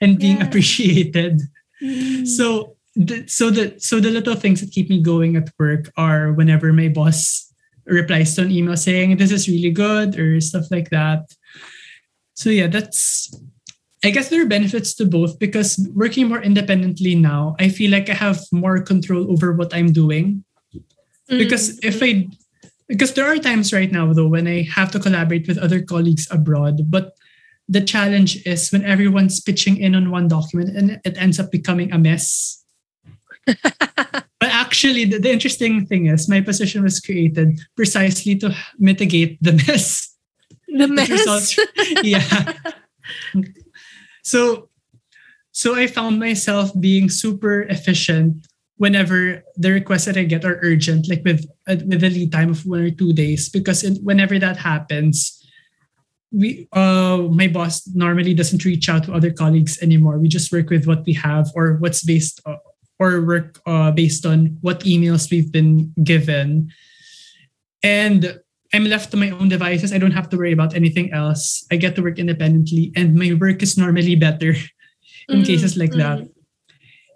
and 0.00 0.18
being 0.18 0.38
Yeah. 0.38 0.46
appreciated. 0.46 1.42
Mm. 1.82 2.26
So 2.26 2.76
the, 2.96 3.24
so 3.28 3.50
the 3.50 3.74
so 3.78 4.00
the 4.00 4.10
little 4.10 4.34
things 4.34 4.60
that 4.60 4.72
keep 4.72 4.90
me 4.90 5.00
going 5.02 5.36
at 5.36 5.50
work 5.58 5.92
are 5.96 6.32
whenever 6.32 6.72
my 6.72 6.88
boss 6.88 7.52
replies 7.86 8.34
to 8.34 8.42
an 8.42 8.50
email 8.50 8.76
saying 8.76 9.16
this 9.16 9.30
is 9.30 9.46
really 9.48 9.70
good 9.70 10.18
or 10.18 10.40
stuff 10.40 10.66
like 10.70 10.90
that. 10.90 11.30
So 12.34 12.50
yeah, 12.50 12.66
that's 12.66 13.30
I 14.04 14.10
guess 14.10 14.28
there 14.28 14.42
are 14.42 14.46
benefits 14.48 14.94
to 14.96 15.04
both 15.06 15.38
because 15.38 15.78
working 15.94 16.28
more 16.28 16.42
independently 16.42 17.14
now, 17.14 17.54
I 17.58 17.68
feel 17.68 17.90
like 17.90 18.10
I 18.10 18.14
have 18.14 18.40
more 18.52 18.80
control 18.82 19.30
over 19.30 19.52
what 19.52 19.74
I'm 19.74 19.92
doing. 19.92 20.44
Because 21.28 21.78
if 21.82 22.02
I 22.02 22.28
because 22.88 23.14
there 23.14 23.26
are 23.26 23.36
times 23.38 23.72
right 23.72 23.90
now 23.90 24.12
though 24.12 24.28
when 24.28 24.46
I 24.46 24.62
have 24.74 24.90
to 24.92 25.00
collaborate 25.00 25.48
with 25.48 25.58
other 25.58 25.82
colleagues 25.82 26.28
abroad, 26.30 26.90
but 26.90 27.12
the 27.68 27.80
challenge 27.80 28.46
is 28.46 28.70
when 28.70 28.84
everyone's 28.84 29.40
pitching 29.40 29.76
in 29.76 29.94
on 29.94 30.10
one 30.10 30.28
document 30.28 30.76
and 30.76 31.00
it 31.04 31.16
ends 31.18 31.40
up 31.40 31.50
becoming 31.50 31.92
a 31.92 31.98
mess. 31.98 32.62
but 33.46 34.24
actually, 34.42 35.04
the, 35.04 35.18
the 35.18 35.30
interesting 35.30 35.86
thing 35.86 36.06
is 36.06 36.28
my 36.28 36.40
position 36.40 36.82
was 36.82 37.00
created 37.00 37.60
precisely 37.74 38.36
to 38.36 38.54
mitigate 38.78 39.38
the 39.40 39.52
mess. 39.66 40.14
the 40.68 40.88
mess. 40.88 41.10
results- 41.10 41.58
yeah. 42.02 42.52
So, 44.22 44.68
so 45.52 45.74
I 45.74 45.86
found 45.86 46.18
myself 46.18 46.70
being 46.78 47.08
super 47.08 47.62
efficient 47.62 48.46
whenever 48.76 49.42
the 49.56 49.70
requests 49.70 50.04
that 50.04 50.16
I 50.16 50.24
get 50.24 50.44
are 50.44 50.58
urgent, 50.62 51.08
like 51.08 51.22
with 51.24 51.46
with 51.66 52.04
a 52.04 52.10
lead 52.10 52.32
time 52.32 52.50
of 52.50 52.64
one 52.64 52.80
or 52.80 52.90
two 52.90 53.12
days. 53.12 53.48
Because 53.48 53.82
in, 53.82 53.96
whenever 54.04 54.38
that 54.38 54.56
happens, 54.56 55.32
we 56.32 56.68
uh 56.72 57.22
my 57.30 57.46
boss 57.46 57.86
normally 57.94 58.34
doesn't 58.34 58.64
reach 58.64 58.88
out 58.88 59.04
to 59.04 59.14
other 59.14 59.30
colleagues 59.30 59.80
anymore. 59.82 60.18
We 60.18 60.28
just 60.28 60.52
work 60.52 60.70
with 60.70 60.86
what 60.86 61.04
we 61.06 61.12
have 61.14 61.50
or 61.54 61.76
what's 61.78 62.02
based 62.02 62.40
uh, 62.44 62.56
or 62.98 63.22
work 63.22 63.60
uh, 63.66 63.90
based 63.92 64.24
on 64.26 64.58
what 64.60 64.80
emails 64.80 65.30
we've 65.30 65.52
been 65.52 65.92
given. 66.02 66.72
And 67.82 68.40
I'm 68.74 68.84
left 68.84 69.10
to 69.12 69.16
my 69.16 69.30
own 69.30 69.48
devices. 69.48 69.92
I 69.92 69.98
don't 69.98 70.12
have 70.12 70.28
to 70.30 70.36
worry 70.36 70.52
about 70.52 70.74
anything 70.74 71.12
else. 71.12 71.64
I 71.70 71.76
get 71.76 71.94
to 71.96 72.02
work 72.02 72.18
independently, 72.18 72.92
and 72.96 73.14
my 73.14 73.32
work 73.34 73.62
is 73.62 73.76
normally 73.76 74.16
better 74.16 74.54
in 75.28 75.42
Mm, 75.42 75.46
cases 75.46 75.76
like 75.76 75.92
that. 75.92 76.28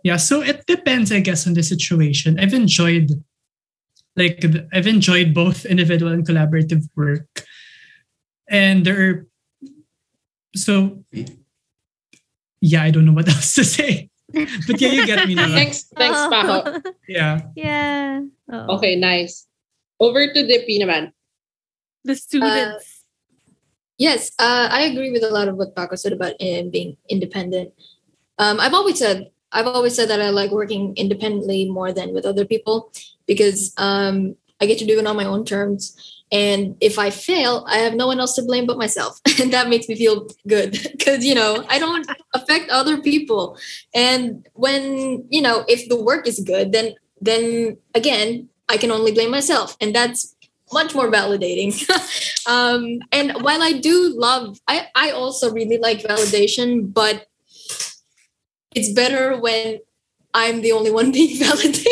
Yeah, 0.02 0.16
so 0.16 0.42
it 0.42 0.66
depends, 0.66 1.12
I 1.12 1.20
guess, 1.20 1.46
on 1.46 1.54
the 1.54 1.62
situation. 1.62 2.38
I've 2.40 2.54
enjoyed, 2.54 3.12
like, 4.16 4.44
I've 4.72 4.86
enjoyed 4.86 5.34
both 5.34 5.64
individual 5.64 6.12
and 6.12 6.26
collaborative 6.26 6.88
work, 6.96 7.26
and 8.48 8.84
there 8.84 8.98
are. 9.00 9.26
So, 10.56 11.04
yeah, 12.60 12.82
I 12.82 12.90
don't 12.90 13.04
know 13.06 13.12
what 13.12 13.28
else 13.34 13.54
to 13.54 13.64
say, 13.64 14.10
but 14.32 14.80
yeah, 14.80 14.90
you 14.90 15.06
get 15.06 15.28
me 15.28 15.34
now. 15.34 15.48
Thanks, 15.48 15.84
thanks, 15.94 16.18
Paco. 16.28 16.82
Yeah. 17.08 17.42
Yeah. 17.54 18.20
Oo. 18.52 18.76
Okay, 18.78 18.96
nice. 18.96 19.46
Over 20.00 20.26
to 20.32 20.40
Dippy 20.46 20.80
naman. 20.80 21.12
The 22.04 22.16
students. 22.16 23.04
Yes, 24.00 24.32
uh, 24.40 24.68
I 24.72 24.88
agree 24.88 25.12
with 25.12 25.22
a 25.22 25.30
lot 25.30 25.48
of 25.48 25.56
what 25.56 25.76
Paco 25.76 25.94
said 25.94 26.16
about 26.16 26.32
um, 26.40 26.70
being 26.70 26.96
independent. 27.10 27.76
Um, 28.40 28.58
I've 28.58 28.72
always 28.72 28.98
said 28.98 29.28
I've 29.52 29.66
always 29.66 29.94
said 29.94 30.08
that 30.08 30.22
I 30.22 30.30
like 30.30 30.50
working 30.50 30.94
independently 30.96 31.68
more 31.68 31.92
than 31.92 32.14
with 32.14 32.24
other 32.24 32.44
people 32.44 32.92
because 33.26 33.72
um, 33.76 34.36
I 34.60 34.66
get 34.66 34.78
to 34.78 34.86
do 34.86 34.98
it 34.98 35.06
on 35.06 35.16
my 35.16 35.24
own 35.24 35.44
terms. 35.44 35.96
And 36.32 36.76
if 36.80 36.98
I 36.98 37.10
fail, 37.10 37.64
I 37.68 37.78
have 37.78 37.94
no 37.94 38.06
one 38.06 38.20
else 38.20 38.36
to 38.36 38.42
blame 38.42 38.66
but 38.66 38.78
myself, 38.78 39.20
and 39.40 39.52
that 39.52 39.68
makes 39.68 39.88
me 39.88 39.96
feel 39.96 40.28
good 40.46 40.72
because 40.92 41.24
you 41.24 41.34
know 41.34 41.64
I 41.68 41.78
don't 41.78 42.08
affect 42.34 42.70
other 42.70 43.00
people. 43.02 43.58
And 43.94 44.46
when 44.54 45.26
you 45.28 45.42
know 45.42 45.64
if 45.66 45.88
the 45.88 46.00
work 46.00 46.28
is 46.28 46.38
good, 46.38 46.70
then 46.70 46.94
then 47.20 47.78
again 47.94 48.48
I 48.68 48.76
can 48.76 48.92
only 48.92 49.10
blame 49.10 49.32
myself, 49.32 49.76
and 49.80 49.92
that's 49.92 50.36
much 50.72 50.94
more 50.94 51.10
validating. 51.10 51.74
um, 52.46 53.00
and 53.10 53.32
while 53.42 53.62
I 53.62 53.72
do 53.72 54.14
love, 54.16 54.60
I, 54.68 54.86
I 54.94 55.10
also 55.10 55.50
really 55.50 55.78
like 55.78 56.00
validation, 56.02 56.92
but 56.92 57.26
it's 58.74 58.92
better 58.92 59.38
when 59.38 59.78
I'm 60.34 60.60
the 60.60 60.72
only 60.72 60.90
one 60.90 61.12
being 61.18 61.38
validated. 61.38 61.86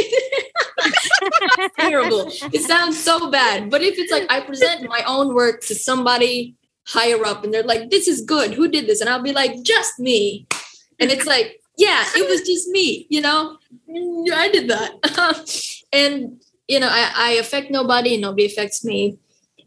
Terrible. 1.78 2.30
It 2.52 2.62
sounds 2.62 3.02
so 3.02 3.30
bad. 3.30 3.70
But 3.70 3.82
if 3.82 3.99
it's 3.99 4.12
like 4.12 4.30
I 4.30 4.40
present 4.40 4.88
my 4.88 5.02
own 5.06 5.35
work 5.35 5.62
to 5.62 5.75
somebody 5.75 6.54
higher 6.87 7.25
up 7.25 7.44
and 7.44 7.52
they're 7.52 7.62
like, 7.62 7.90
this 7.90 8.08
is 8.08 8.23
good. 8.23 8.54
Who 8.54 8.68
did 8.68 8.87
this? 8.87 9.00
And 9.00 9.11
I'll 9.11 9.23
be 9.23 9.32
like, 9.32 9.62
just 9.62 9.99
me. 9.99 10.47
And 10.99 11.11
it's 11.11 11.26
like, 11.26 11.61
yeah, 11.76 12.04
it 12.16 12.28
was 12.28 12.42
just 12.42 12.68
me, 12.68 13.06
you 13.11 13.20
know? 13.20 13.58
I 14.35 14.49
did 14.50 14.68
that. 14.68 15.75
and 15.92 16.40
you 16.68 16.78
know, 16.78 16.88
I, 16.88 17.12
I 17.14 17.30
affect 17.32 17.70
nobody 17.70 18.14
and 18.14 18.23
nobody 18.23 18.47
affects 18.47 18.85
me. 18.85 19.18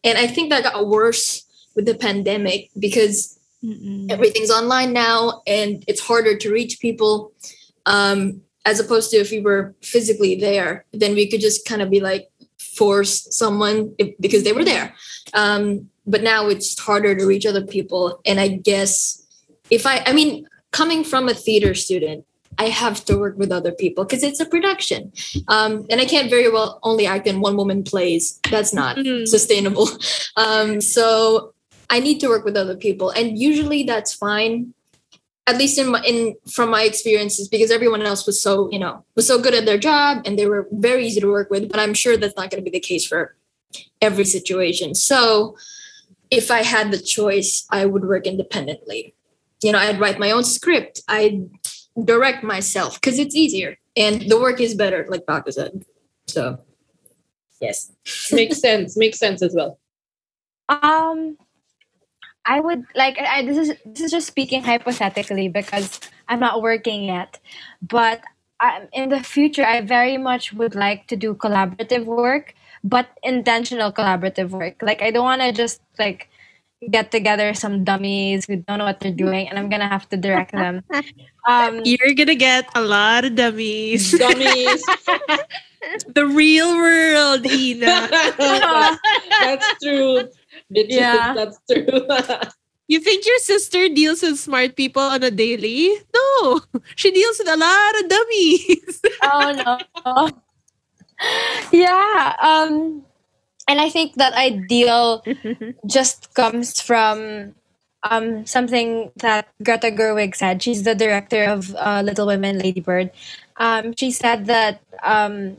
And 0.03 0.17
I 0.17 0.27
think 0.27 0.49
that 0.49 0.63
got 0.63 0.87
worse 0.87 1.45
with 1.75 1.85
the 1.85 1.95
pandemic 1.95 2.69
because 2.77 3.39
Mm-mm. 3.63 4.11
everything's 4.11 4.49
online 4.51 4.91
now 4.93 5.41
and 5.45 5.83
it's 5.87 6.01
harder 6.01 6.35
to 6.37 6.51
reach 6.51 6.79
people. 6.79 7.31
Um, 7.85 8.41
as 8.65 8.79
opposed 8.79 9.09
to 9.11 9.17
if 9.17 9.31
we 9.31 9.41
were 9.41 9.73
physically 9.81 10.35
there, 10.35 10.85
then 10.93 11.15
we 11.15 11.29
could 11.29 11.41
just 11.41 11.65
kind 11.67 11.81
of 11.81 11.89
be 11.89 11.99
like 11.99 12.29
force 12.59 13.27
someone 13.35 13.93
if, 13.97 14.15
because 14.19 14.43
they 14.43 14.53
were 14.53 14.63
there. 14.63 14.93
Um, 15.33 15.89
but 16.05 16.21
now 16.21 16.47
it's 16.47 16.79
harder 16.79 17.15
to 17.15 17.25
reach 17.25 17.45
other 17.45 17.65
people. 17.65 18.21
And 18.25 18.39
I 18.39 18.49
guess 18.49 19.25
if 19.71 19.85
I, 19.87 20.03
I 20.05 20.13
mean, 20.13 20.45
coming 20.71 21.03
from 21.03 21.27
a 21.27 21.33
theater 21.33 21.73
student, 21.73 22.25
I 22.59 22.65
have 22.65 23.03
to 23.05 23.17
work 23.17 23.37
with 23.37 23.51
other 23.51 23.71
people 23.71 24.03
because 24.05 24.21
it's 24.23 24.39
a 24.39 24.45
production. 24.45 25.11
Um, 25.47 25.87
and 25.89 25.99
I 25.99 26.05
can't 26.05 26.29
very 26.29 26.49
well 26.51 26.79
only 26.83 27.07
act 27.07 27.25
in 27.25 27.41
one 27.41 27.57
woman 27.57 27.83
plays. 27.83 28.39
That's 28.49 28.73
not 28.73 28.97
Mm. 28.97 29.27
sustainable. 29.27 29.89
Um, 30.37 30.81
so 30.81 31.53
I 31.91 32.00
need 32.00 32.19
to 32.21 32.29
work 32.29 32.45
with 32.45 32.57
other 32.57 32.75
people. 32.75 33.12
And 33.12 33.38
usually 33.38 33.83
that's 33.83 34.13
fine. 34.13 34.74
At 35.45 35.57
least 35.57 35.77
in 35.77 35.91
my 35.91 36.01
in 36.03 36.36
from 36.50 36.69
my 36.69 36.83
experiences, 36.83 37.50
because 37.50 37.71
everyone 37.71 38.01
else 38.01 38.25
was 38.25 38.41
so, 38.41 38.71
you 38.71 38.79
know, 38.79 39.03
was 39.15 39.27
so 39.27 39.41
good 39.41 39.53
at 39.53 39.65
their 39.65 39.77
job 39.77 40.21
and 40.25 40.39
they 40.39 40.45
were 40.45 40.67
very 40.71 41.05
easy 41.05 41.19
to 41.19 41.27
work 41.27 41.50
with. 41.50 41.69
But 41.69 41.79
I'm 41.79 41.93
sure 41.93 42.15
that's 42.15 42.38
not 42.38 42.50
going 42.50 42.63
to 42.63 42.69
be 42.69 42.77
the 42.77 42.88
case 42.88 43.05
for 43.05 43.36
every 44.01 44.25
situation. 44.25 44.95
So 44.95 45.57
if 46.29 46.50
I 46.50 46.63
had 46.63 46.91
the 46.91 47.00
choice, 47.00 47.67
I 47.69 47.86
would 47.86 48.05
work 48.05 48.25
independently. 48.25 49.13
You 49.62 49.74
know, 49.74 49.79
I'd 49.79 50.00
write 50.00 50.19
my 50.19 50.31
own 50.31 50.43
script. 50.43 51.01
I'd 51.07 51.50
direct 52.01 52.43
myself 52.43 53.01
because 53.01 53.19
it's 53.19 53.36
easier 53.36 53.77
and 53.98 54.21
the 54.29 54.39
work 54.39 54.62
is 54.62 54.75
better, 54.75 55.05
like 55.10 55.27
Paco 55.27 55.51
said. 55.51 55.86
So, 56.27 56.60
yes. 57.60 57.91
Makes 58.31 58.62
sense. 58.62 58.95
Makes 58.95 59.19
sense 59.19 59.41
as 59.41 59.53
well. 59.53 59.77
Um, 60.69 61.38
I 62.45 62.60
would 62.60 62.86
like. 62.95 63.17
I, 63.19 63.39
I- 63.39 63.45
this 63.45 63.57
is 63.57 63.75
this 63.86 64.01
is 64.01 64.12
just 64.12 64.27
speaking 64.27 64.63
hypothetically 64.63 65.48
because 65.48 66.00
I'm 66.27 66.39
not 66.39 66.62
working 66.62 67.03
yet, 67.05 67.39
but 67.81 68.21
I, 68.60 68.88
in 68.93 69.10
the 69.10 69.21
future, 69.24 69.65
I 69.65 69.81
very 69.81 70.17
much 70.17 70.53
would 70.53 70.75
like 70.75 71.07
to 71.07 71.15
do 71.15 71.33
collaborative 71.33 72.05
work, 72.05 72.53
but 72.83 73.07
intentional 73.24 73.91
collaborative 73.91 74.50
work. 74.51 74.81
Like 74.81 75.01
I 75.01 75.12
don't 75.12 75.24
want 75.25 75.41
to 75.41 75.51
just 75.51 75.81
like 76.00 76.29
get 76.89 77.12
together 77.12 77.53
some 77.53 77.83
dummies 77.83 78.45
who 78.45 78.57
don't 78.57 78.79
know 78.79 78.86
what 78.86 79.00
they're 79.00 79.12
doing, 79.13 79.48
and 79.50 79.60
I'm 79.60 79.69
gonna 79.69 79.88
have 79.89 80.10
to 80.10 80.17
direct 80.17 80.51
them. 80.51 80.83
Um, 81.48 81.81
You're 81.83 82.13
gonna 82.13 82.36
get 82.36 82.69
a 82.75 82.81
lot 82.81 83.25
of 83.25 83.33
dummies. 83.33 84.12
Dummies. 84.19 84.83
the 86.13 86.27
real 86.27 86.75
world, 86.75 87.45
Ina. 87.45 88.10
that's 89.41 89.83
true. 89.83 90.29
Bitches, 90.73 90.91
Yeah. 90.91 91.33
That's 91.33 91.59
true. 91.69 92.07
You 92.91 92.99
think 92.99 93.25
your 93.25 93.39
sister 93.39 93.87
deals 93.87 94.21
with 94.21 94.37
smart 94.37 94.75
people 94.75 95.01
on 95.01 95.23
a 95.23 95.31
daily? 95.31 95.95
No, 96.13 96.59
she 96.97 97.09
deals 97.09 97.39
with 97.39 97.47
a 97.47 97.55
lot 97.55 98.03
of 98.03 98.09
dummies. 98.09 99.01
oh 99.23 99.47
no. 99.63 100.29
yeah. 101.71 102.35
Um, 102.41 103.05
and 103.65 103.79
I 103.79 103.89
think 103.89 104.15
that 104.15 104.33
ideal 104.33 105.23
just 105.87 106.33
comes 106.33 106.81
from 106.81 107.55
um, 108.03 108.45
something 108.45 109.11
that 109.23 109.47
Greta 109.63 109.87
Gerwig 109.87 110.35
said. 110.35 110.61
She's 110.61 110.83
the 110.83 110.93
director 110.93 111.45
of 111.45 111.73
uh, 111.75 112.01
Little 112.03 112.27
Women, 112.27 112.59
Lady 112.59 112.81
Bird. 112.81 113.11
Um, 113.55 113.93
she 113.95 114.11
said 114.11 114.47
that 114.47 114.81
um, 115.01 115.55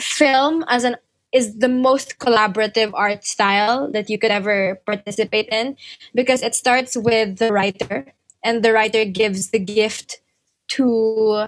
film 0.00 0.64
as 0.68 0.84
an 0.84 0.96
is 1.32 1.58
the 1.58 1.68
most 1.68 2.18
collaborative 2.18 2.92
art 2.94 3.24
style 3.24 3.90
that 3.92 4.08
you 4.08 4.18
could 4.18 4.30
ever 4.30 4.80
participate 4.86 5.48
in 5.50 5.76
because 6.14 6.42
it 6.42 6.54
starts 6.54 6.96
with 6.96 7.38
the 7.38 7.52
writer 7.52 8.12
and 8.42 8.62
the 8.62 8.72
writer 8.72 9.04
gives 9.04 9.50
the 9.50 9.58
gift 9.58 10.20
to 10.68 11.46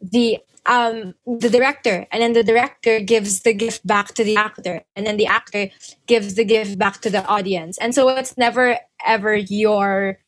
the 0.00 0.38
um 0.66 1.14
the 1.26 1.48
director 1.48 2.06
and 2.12 2.22
then 2.22 2.34
the 2.34 2.44
director 2.44 3.00
gives 3.00 3.40
the 3.40 3.54
gift 3.54 3.86
back 3.86 4.14
to 4.14 4.22
the 4.22 4.36
actor 4.36 4.84
and 4.94 5.06
then 5.06 5.16
the 5.16 5.26
actor 5.26 5.70
gives 6.06 6.34
the 6.34 6.44
gift 6.44 6.78
back 6.78 7.00
to 7.00 7.10
the 7.10 7.24
audience 7.26 7.78
and 7.78 7.94
so 7.94 8.08
it's 8.08 8.36
never 8.36 8.78
ever 9.04 9.34
your 9.34 10.18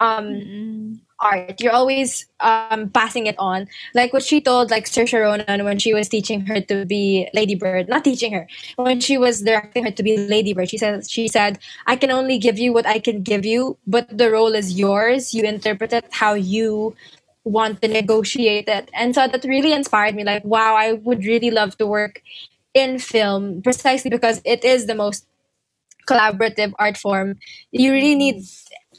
um 0.00 0.26
Mm-mm. 0.26 1.00
Art 1.20 1.60
you're 1.60 1.72
always 1.72 2.26
um 2.40 2.90
passing 2.90 3.26
it 3.26 3.36
on. 3.38 3.68
Like 3.94 4.12
what 4.12 4.22
she 4.22 4.40
told 4.40 4.70
like 4.70 4.86
Saoirse 4.86 5.20
Ronan 5.20 5.64
when 5.64 5.78
she 5.78 5.94
was 5.94 6.08
teaching 6.08 6.42
her 6.46 6.60
to 6.60 6.84
be 6.84 7.28
Lady 7.34 7.54
Bird 7.54 7.88
not 7.88 8.04
teaching 8.04 8.32
her 8.32 8.46
when 8.76 9.00
she 9.00 9.18
was 9.18 9.42
directing 9.42 9.84
her 9.84 9.90
to 9.90 10.02
be 10.02 10.16
Lady 10.16 10.52
Bird 10.52 10.70
she 10.70 10.78
said 10.78 11.08
she 11.08 11.28
said 11.28 11.58
I 11.86 11.96
can 11.96 12.10
only 12.10 12.38
give 12.38 12.58
you 12.58 12.72
what 12.72 12.86
I 12.86 12.98
can 12.98 13.22
give 13.22 13.44
you 13.44 13.76
but 13.86 14.16
the 14.16 14.30
role 14.30 14.54
is 14.54 14.78
yours. 14.78 15.34
You 15.34 15.44
interpret 15.44 15.92
it 15.92 16.06
how 16.10 16.34
you 16.34 16.96
want 17.44 17.80
to 17.82 17.88
negotiate 17.88 18.68
it. 18.68 18.90
And 18.92 19.14
so 19.14 19.26
that 19.26 19.44
really 19.44 19.72
inspired 19.72 20.14
me 20.14 20.24
like 20.24 20.44
wow 20.44 20.74
I 20.74 20.94
would 20.94 21.24
really 21.24 21.50
love 21.50 21.76
to 21.78 21.86
work 21.86 22.22
in 22.74 22.98
film 22.98 23.62
precisely 23.62 24.10
because 24.10 24.40
it 24.44 24.64
is 24.64 24.86
the 24.86 24.94
most 24.94 25.26
collaborative 26.08 26.72
art 26.78 26.96
form. 26.96 27.36
You 27.72 27.92
really 27.92 28.14
need 28.14 28.42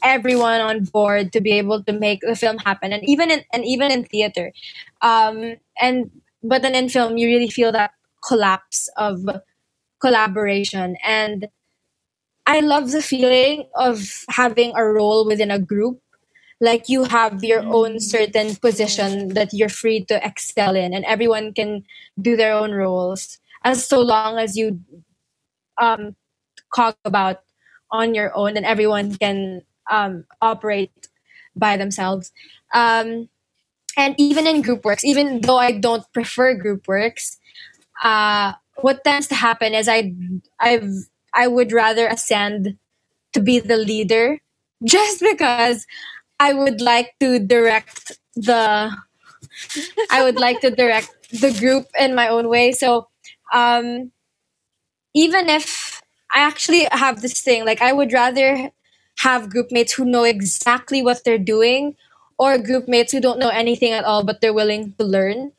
everyone 0.02 0.60
on 0.60 0.84
board 0.84 1.32
to 1.32 1.40
be 1.40 1.52
able 1.52 1.82
to 1.84 1.92
make 1.92 2.20
the 2.20 2.36
film 2.36 2.58
happen 2.58 2.92
and 2.92 3.02
even 3.08 3.30
in 3.30 3.44
and 3.52 3.64
even 3.64 3.90
in 3.90 4.04
theater. 4.04 4.52
Um 5.00 5.56
and 5.80 6.10
but 6.42 6.62
then 6.62 6.74
in 6.74 6.88
film 6.88 7.16
you 7.16 7.28
really 7.28 7.50
feel 7.50 7.72
that 7.72 7.92
collapse 8.26 8.88
of 8.96 9.20
collaboration. 10.00 10.96
And 11.04 11.48
i 12.46 12.60
love 12.60 12.90
the 12.90 13.02
feeling 13.02 13.68
of 13.76 14.24
having 14.28 14.72
a 14.76 14.84
role 14.84 15.26
within 15.26 15.50
a 15.50 15.58
group. 15.58 16.00
Like 16.60 16.88
you 16.88 17.04
have 17.04 17.42
your 17.42 17.62
own 17.62 18.00
certain 18.00 18.54
position 18.56 19.34
that 19.34 19.50
you're 19.52 19.68
free 19.68 20.04
to 20.06 20.24
excel 20.24 20.76
in 20.76 20.94
and 20.94 21.04
everyone 21.04 21.54
can 21.54 21.84
do 22.20 22.36
their 22.36 22.54
own 22.54 22.72
roles. 22.72 23.38
As 23.64 23.84
so 23.86 24.00
long 24.00 24.38
as 24.38 24.56
you 24.56 24.80
um 25.80 26.16
talk 26.74 26.96
about 27.04 27.40
on 27.90 28.14
your 28.14 28.34
own 28.36 28.56
and 28.56 28.66
everyone 28.66 29.14
can 29.16 29.62
um 29.92 30.24
operate 30.42 31.08
by 31.56 31.76
themselves. 31.78 32.32
Um 32.74 33.28
and 33.96 34.14
even 34.18 34.46
in 34.46 34.62
group 34.62 34.84
works 34.84 35.04
even 35.04 35.40
though 35.42 35.58
i 35.58 35.72
don't 35.72 36.04
prefer 36.12 36.54
group 36.54 36.88
works 36.88 37.38
uh 38.02 38.52
what 38.80 39.04
tends 39.04 39.26
to 39.28 39.34
happen 39.34 39.74
is 39.74 39.88
i 39.88 40.12
i've 40.60 40.90
i 41.34 41.46
would 41.46 41.72
rather 41.72 42.06
ascend 42.08 42.76
to 43.32 43.40
be 43.40 43.60
the 43.60 43.76
leader 43.76 44.40
just 44.84 45.20
because 45.20 45.86
i 46.40 46.52
would 46.52 46.80
like 46.80 47.14
to 47.20 47.38
direct 47.38 48.12
the 48.36 48.90
i 50.10 50.22
would 50.24 50.36
like 50.36 50.60
to 50.60 50.70
direct 50.70 51.10
the 51.40 51.52
group 51.58 51.86
in 51.98 52.14
my 52.14 52.28
own 52.28 52.48
way. 52.48 52.72
So 52.72 53.08
um 53.52 54.12
even 55.14 55.48
if 55.48 56.02
i 56.34 56.40
actually 56.40 56.86
have 56.92 57.20
this 57.22 57.40
thing 57.40 57.64
like 57.64 57.82
i 57.82 57.92
would 57.92 58.12
rather 58.12 58.70
have 59.22 59.50
group 59.50 59.70
mates 59.70 59.92
who 59.92 60.04
know 60.04 60.24
exactly 60.24 61.02
what 61.02 61.24
they're 61.24 61.38
doing 61.38 61.96
or 62.38 62.58
group 62.58 62.88
mates 62.88 63.12
who 63.12 63.20
don't 63.20 63.38
know 63.38 63.50
anything 63.50 63.92
at 63.92 64.04
all 64.04 64.24
but 64.24 64.40
they're 64.40 64.54
willing 64.54 64.92
to 64.98 65.04
learn. 65.04 65.52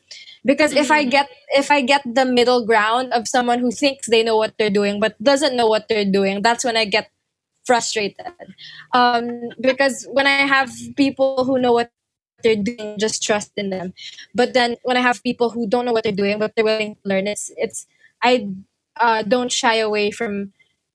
Because 0.45 0.73
if 0.73 0.91
i 0.91 1.03
get 1.05 1.29
if 1.55 1.71
i 1.71 1.79
get 1.81 2.03
the 2.03 2.25
middle 2.25 2.65
ground 2.65 3.13
of 3.13 3.27
someone 3.27 3.59
who 3.59 3.71
thinks 3.71 4.09
they 4.09 4.23
know 4.23 4.35
what 4.35 4.53
they're 4.57 4.73
doing 4.73 4.99
but 4.99 5.15
doesn't 5.23 5.55
know 5.55 5.67
what 5.67 5.87
they're 5.87 6.09
doing 6.19 6.41
that's 6.41 6.65
when 6.65 6.75
i 6.75 6.83
get 6.83 7.09
frustrated. 7.65 8.35
Um, 8.91 9.55
because 9.61 10.05
when 10.11 10.27
i 10.27 10.43
have 10.43 10.69
people 10.97 11.45
who 11.45 11.57
know 11.57 11.71
what 11.71 11.91
they're 12.43 12.59
doing 12.59 12.99
just 12.99 13.23
trust 13.23 13.53
in 13.55 13.69
them. 13.69 13.93
But 14.35 14.53
then 14.53 14.75
when 14.83 14.97
i 14.97 14.99
have 14.99 15.23
people 15.23 15.49
who 15.49 15.67
don't 15.67 15.85
know 15.85 15.93
what 15.93 16.03
they're 16.03 16.11
doing 16.11 16.39
but 16.39 16.55
they're 16.55 16.67
willing 16.67 16.95
to 16.95 17.03
learn 17.07 17.27
it's 17.27 17.51
it's 17.55 17.87
i 18.21 18.51
uh, 18.99 19.23
don't 19.23 19.51
shy 19.51 19.75
away 19.79 20.11
from 20.11 20.51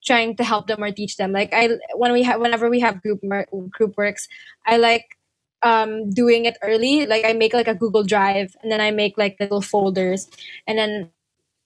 trying 0.08 0.32
to 0.34 0.42
help 0.42 0.66
them 0.66 0.82
or 0.82 0.90
teach 0.90 1.20
them 1.20 1.32
like 1.32 1.52
i 1.52 1.68
when 1.94 2.12
we 2.16 2.24
have 2.24 2.40
whenever 2.40 2.72
we 2.72 2.80
have 2.80 3.02
group 3.04 3.20
mer- 3.22 3.46
group 3.68 3.92
works 4.00 4.26
i 4.66 4.80
like 4.80 5.20
um 5.62 6.08
doing 6.10 6.48
it 6.48 6.56
early 6.62 7.04
like 7.04 7.24
i 7.28 7.32
make 7.32 7.52
like 7.52 7.68
a 7.68 7.76
google 7.76 8.02
drive 8.02 8.56
and 8.62 8.72
then 8.72 8.80
i 8.80 8.90
make 8.90 9.20
like 9.20 9.36
little 9.38 9.60
folders 9.60 10.26
and 10.66 10.78
then 10.78 11.10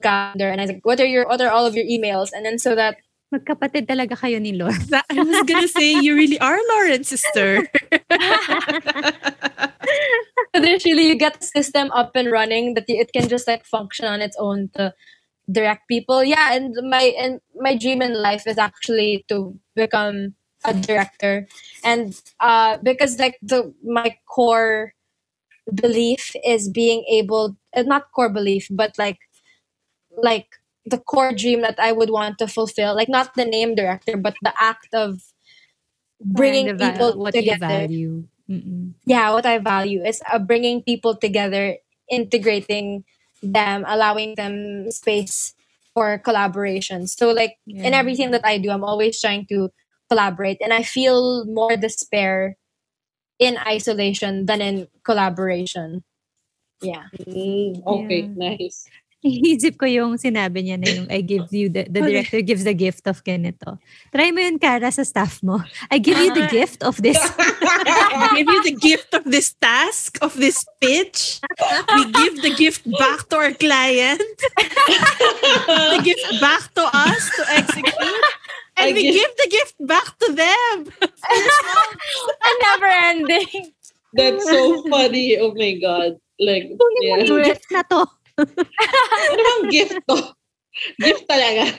calendar 0.02 0.50
and 0.50 0.61
i 0.61 0.64
was 0.64 0.72
like 0.74 0.85
what 0.85 0.98
are 0.98 1.07
your 1.07 1.24
what 1.31 1.40
are 1.40 1.50
all 1.50 1.64
of 1.64 1.78
your 1.78 1.87
emails 1.87 2.35
and 2.35 2.44
then 2.44 2.59
so 2.59 2.74
that 2.74 2.98
Magkapatid 3.33 3.88
talaga 3.88 4.12
kayo 4.12 4.37
ni 4.37 4.52
Lord. 4.52 4.76
I 5.09 5.16
was 5.16 5.48
gonna 5.48 5.64
say 5.64 5.96
you 5.96 6.12
really 6.12 6.37
are 6.37 6.61
Lauren's 6.68 7.09
sister. 7.09 7.64
eventually 10.55 11.09
you 11.09 11.16
get 11.16 11.40
the 11.40 11.46
system 11.46 11.90
up 11.92 12.12
and 12.14 12.31
running 12.31 12.74
that 12.74 12.85
it 12.88 13.12
can 13.12 13.28
just 13.28 13.48
like 13.48 13.64
function 13.64 14.05
on 14.05 14.20
its 14.20 14.37
own 14.38 14.68
to 14.76 14.92
direct 15.53 15.87
people 15.88 16.25
yeah 16.25 16.55
and 16.55 16.75
my 16.88 17.15
and 17.19 17.41
my 17.61 17.77
dream 17.77 18.03
in 18.03 18.15
life 18.15 18.47
is 18.47 18.59
actually 18.59 19.25
to 19.29 19.55
become 19.77 20.35
a 20.65 20.73
director 20.75 21.47
and 21.85 22.21
uh 22.41 22.79
because 22.83 23.19
like 23.19 23.38
the 23.43 23.73
my 23.85 24.17
core 24.27 24.95
belief 25.75 26.35
is 26.47 26.69
being 26.69 27.05
able 27.11 27.57
uh, 27.77 27.83
not 27.83 28.11
core 28.12 28.29
belief 28.31 28.67
but 28.71 28.97
like 28.99 29.19
like 30.23 30.47
the 30.87 30.99
core 30.99 31.33
dream 31.33 31.62
that 31.62 31.79
i 31.79 31.93
would 31.93 32.11
want 32.11 32.38
to 32.38 32.47
fulfill 32.47 32.95
like 32.95 33.09
not 33.09 33.35
the 33.35 33.45
name 33.45 33.75
director 33.75 34.17
but 34.17 34.35
the 34.43 34.53
act 34.59 34.88
of 34.95 35.21
bringing 36.21 36.69
And 36.69 36.79
the 36.79 36.85
va- 36.87 36.93
people 36.93 37.19
what 37.19 37.35
together 37.35 37.87
value. 37.87 38.25
Mm-mm. 38.51 38.95
yeah 39.07 39.31
what 39.33 39.47
i 39.47 39.59
value 39.59 40.03
is 40.05 40.23
uh, 40.33 40.38
bringing 40.38 40.83
people 40.83 41.15
together 41.17 41.77
integrating 42.11 43.05
them 43.42 43.85
allowing 43.88 44.35
them 44.37 44.90
space 44.90 45.55
for 45.94 46.18
collaboration 46.18 47.07
so 47.07 47.31
like 47.33 47.57
in 47.83 47.94
everything 47.94 48.31
that 48.31 48.44
i 48.44 48.59
do 48.59 48.70
i'm 48.70 48.85
always 48.85 49.20
trying 49.20 49.46
to 49.46 49.70
collaborate 50.11 50.59
and 50.62 50.72
i 50.72 50.83
feel 50.83 51.44
more 51.46 51.76
despair 51.76 52.57
in 53.38 53.59
isolation 53.66 54.46
than 54.46 54.61
in 54.62 54.88
collaboration 55.05 56.05
yeah 56.83 57.07
Mm, 57.26 57.83
okay, 57.87 58.31
Yeah. 58.35 58.57
nice. 58.57 58.88
Iisip 59.23 59.79
ko 59.79 59.87
yung 59.87 60.19
sinabi 60.19 60.67
niya 60.67 60.77
na 60.83 60.89
yung 60.91 61.07
I 61.07 61.23
give 61.23 61.47
you, 61.55 61.71
the, 61.71 61.87
the 61.87 62.03
director 62.03 62.43
gives 62.43 62.67
the 62.67 62.75
gift 62.75 63.07
of 63.07 63.23
ganito. 63.23 63.79
Try 64.11 64.35
mo 64.35 64.43
yun, 64.43 64.59
Kara, 64.59 64.91
sa 64.91 65.07
staff 65.07 65.39
mo. 65.47 65.63
I 65.91 66.03
give 66.03 66.19
you 66.19 66.35
the 66.35 66.51
gift 66.51 66.83
of 66.83 66.99
this. 66.99 67.19
give 68.37 68.51
you 68.51 68.63
the 68.67 68.77
gift 68.83 69.15
of 69.15 69.23
this 69.23 69.55
task, 69.63 70.19
of 70.23 70.35
this 70.35 70.67
pitch. 70.83 71.39
We 71.95 72.11
give 72.11 72.43
the 72.43 72.55
gift 72.59 72.83
back 72.99 73.31
to 73.31 73.37
our 73.39 73.55
client. 73.55 74.27
the 75.95 76.03
gift 76.03 76.27
back 76.43 76.75
to 76.75 76.83
us 76.91 77.23
to 77.39 77.43
execute. 77.55 78.27
And 78.75 78.91
I 78.91 78.93
we 78.93 79.07
give- 79.07 79.23
give 79.23 79.33
the 79.39 79.51
gift 79.55 79.77
back 79.87 80.09
to 80.19 80.29
them. 80.35 80.77
a 82.43 82.51
never 82.67 82.91
ending 82.91 83.71
That's 84.13 84.45
so 84.45 84.83
funny. 84.89 85.39
Oh 85.39 85.55
my 85.55 85.73
god. 85.81 86.21
Like, 86.39 86.69
yeah. 87.01 87.55
Na 87.71 87.83
to. 87.89 88.07
Ano 88.42 89.42
bang 89.42 89.62
gift 89.70 89.96
to? 90.09 90.16
gift 90.98 91.24
talaga. 91.28 91.78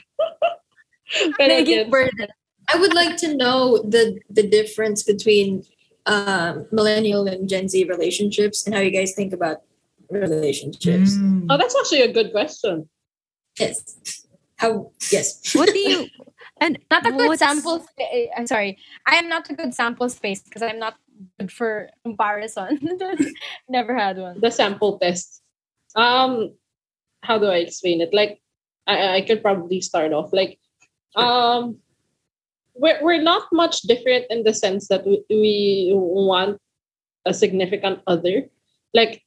Pero 1.38 1.50
making 1.52 1.62
again, 1.86 1.90
burden 1.90 2.28
I 2.72 2.78
would 2.80 2.94
like 2.96 3.18
to 3.22 3.36
know 3.36 3.84
the 3.84 4.18
the 4.32 4.44
difference 4.48 5.04
between 5.04 5.68
um, 6.08 6.66
millennial 6.72 7.28
and 7.28 7.48
Gen 7.48 7.68
Z 7.68 7.84
relationships 7.86 8.64
and 8.66 8.74
how 8.74 8.82
you 8.82 8.92
guys 8.92 9.14
think 9.14 9.34
about 9.34 9.62
relationships. 10.10 11.16
Mm. 11.20 11.48
oh, 11.50 11.58
that's 11.58 11.76
actually 11.76 12.02
a 12.08 12.12
good 12.12 12.32
question. 12.32 12.88
Yes. 13.60 14.26
How? 14.58 14.92
Yes. 15.12 15.54
What 15.54 15.70
do 15.70 15.80
you... 15.80 16.08
And 16.64 16.80
not 16.90 17.04
a 17.06 17.12
good 17.12 17.28
what's- 17.28 17.44
sample 17.44 17.84
spa- 17.84 18.30
i'm 18.38 18.48
sorry 18.48 18.78
i 19.04 19.20
am 19.20 19.28
not 19.28 19.50
a 19.50 19.54
good 19.58 19.74
sample 19.74 20.08
space 20.08 20.40
because 20.40 20.62
i'm 20.62 20.80
not 20.80 20.96
good 21.36 21.52
for 21.52 21.90
comparison 22.08 22.80
never 23.68 23.92
had 23.92 24.16
one 24.16 24.40
The 24.40 24.48
sample 24.54 24.96
test. 24.96 25.43
Um, 25.96 26.56
how 27.22 27.38
do 27.38 27.46
I 27.46 27.58
explain 27.58 28.02
it? 28.02 28.14
Like, 28.14 28.42
I, 28.88 29.16
I 29.16 29.22
could 29.22 29.42
probably 29.42 29.82
start 29.82 30.14
off. 30.14 30.34
Like, 30.34 30.60
um, 31.16 31.78
we're, 32.76 33.02
we're 33.02 33.22
not 33.22 33.48
much 33.52 33.82
different 33.82 34.26
in 34.30 34.44
the 34.44 34.54
sense 34.54 34.88
that 34.88 35.06
we, 35.06 35.24
we 35.30 35.92
want 35.94 36.60
a 37.26 37.34
significant 37.34 38.00
other. 38.08 38.50
Like, 38.94 39.24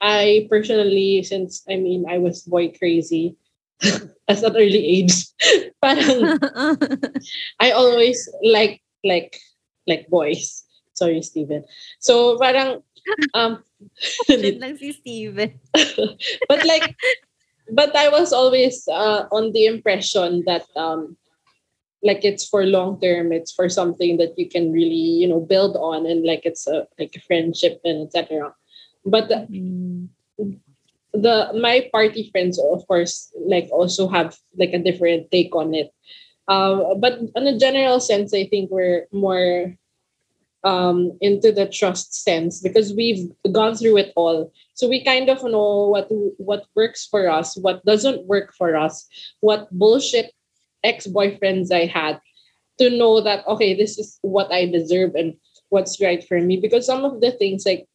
I 0.00 0.46
personally, 0.50 1.22
since 1.22 1.64
I 1.68 1.76
mean, 1.76 2.06
I 2.08 2.18
was 2.18 2.42
boy 2.42 2.70
crazy 2.70 3.36
at 3.82 4.42
an 4.42 4.56
early 4.56 4.84
age, 5.02 5.26
parang 5.82 6.38
I 7.60 7.70
always 7.72 8.28
like 8.42 8.80
like 9.04 9.38
like 9.86 10.08
boys. 10.08 10.64
Sorry, 10.94 11.22
Steven. 11.22 11.64
So 12.00 12.38
parang 12.38 12.82
um 13.34 13.62
lang 14.62 14.76
si 14.76 14.92
Steven. 14.92 15.58
but 16.48 16.64
like 16.64 16.96
but 17.70 17.94
I 17.96 18.08
was 18.08 18.32
always 18.32 18.86
uh, 18.88 19.26
on 19.32 19.52
the 19.52 19.66
impression 19.66 20.42
that 20.46 20.64
um 20.76 21.16
like 22.02 22.24
it's 22.24 22.46
for 22.46 22.64
long 22.64 23.00
term 23.00 23.32
it's 23.32 23.52
for 23.52 23.68
something 23.68 24.16
that 24.18 24.34
you 24.38 24.48
can 24.48 24.72
really 24.72 25.18
you 25.22 25.26
know 25.28 25.40
build 25.40 25.76
on 25.76 26.06
and 26.06 26.24
like 26.24 26.42
it's 26.44 26.66
a 26.66 26.86
like 26.98 27.12
a 27.16 27.20
friendship 27.26 27.80
and 27.84 28.06
etc 28.06 28.54
but 29.04 29.28
the, 29.28 29.46
Mm. 29.50 30.08
the 31.12 31.50
my 31.58 31.88
party 31.92 32.28
friends 32.30 32.58
of 32.60 32.86
course 32.86 33.32
like 33.46 33.68
also 33.72 34.06
have 34.08 34.36
like 34.56 34.72
a 34.72 34.78
different 34.82 35.30
take 35.30 35.54
on 35.54 35.74
it 35.74 35.90
Um, 36.48 36.96
but 37.00 37.20
in 37.36 37.44
a 37.46 37.58
general 37.60 38.00
sense 38.00 38.32
i 38.32 38.48
think 38.48 38.70
we're 38.72 39.04
more 39.12 39.76
um 40.64 41.16
into 41.20 41.52
the 41.52 41.66
trust 41.66 42.24
sense 42.24 42.60
because 42.60 42.92
we've 42.92 43.30
gone 43.52 43.76
through 43.76 43.96
it 43.96 44.12
all. 44.16 44.52
So 44.74 44.88
we 44.88 45.04
kind 45.04 45.28
of 45.28 45.42
know 45.44 45.88
what 45.88 46.08
what 46.38 46.66
works 46.74 47.06
for 47.06 47.28
us 47.30 47.56
what 47.56 47.84
doesn't 47.84 48.26
work 48.26 48.54
for 48.54 48.76
us 48.76 49.06
what 49.40 49.70
bullshit 49.70 50.32
ex-boyfriends 50.84 51.72
i 51.72 51.86
had 51.86 52.20
to 52.78 52.90
know 52.90 53.20
that 53.20 53.46
okay 53.46 53.74
this 53.74 53.98
is 53.98 54.18
what 54.22 54.52
i 54.52 54.66
deserve 54.66 55.14
and 55.14 55.34
what's 55.68 56.00
right 56.00 56.24
for 56.26 56.40
me. 56.40 56.56
Because 56.56 56.86
some 56.86 57.04
of 57.04 57.20
the 57.20 57.32
things 57.32 57.64
like 57.66 57.86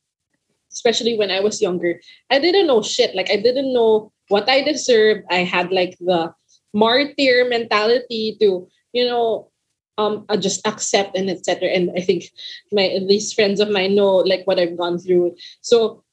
especially 0.72 1.18
when 1.18 1.30
i 1.30 1.40
was 1.40 1.62
younger 1.62 2.00
i 2.32 2.40
didn't 2.40 2.68
know 2.68 2.82
shit. 2.82 3.16
Like 3.16 3.30
i 3.30 3.38
didn't 3.38 3.74
know 3.74 4.12
what 4.30 4.50
i 4.50 4.62
deserved 4.62 5.24
i 5.30 5.44
had 5.44 5.72
like 5.72 5.98
the 6.00 6.34
martyr 6.74 7.46
mentality 7.48 8.38
to 8.42 8.68
you 8.94 9.06
know 9.06 9.52
um 9.98 10.26
uh, 10.30 10.38
just 10.38 10.66
accept 10.66 11.16
and 11.16 11.30
etc 11.30 11.70
and 11.70 11.92
i 11.96 12.02
think 12.02 12.26
my 12.72 13.00
these 13.08 13.32
friends 13.34 13.60
of 13.60 13.70
mine 13.70 13.96
know 13.96 14.18
like 14.18 14.46
what 14.46 14.60
i've 14.60 14.78
gone 14.78 14.98
through. 14.98 15.36
So 15.62 16.04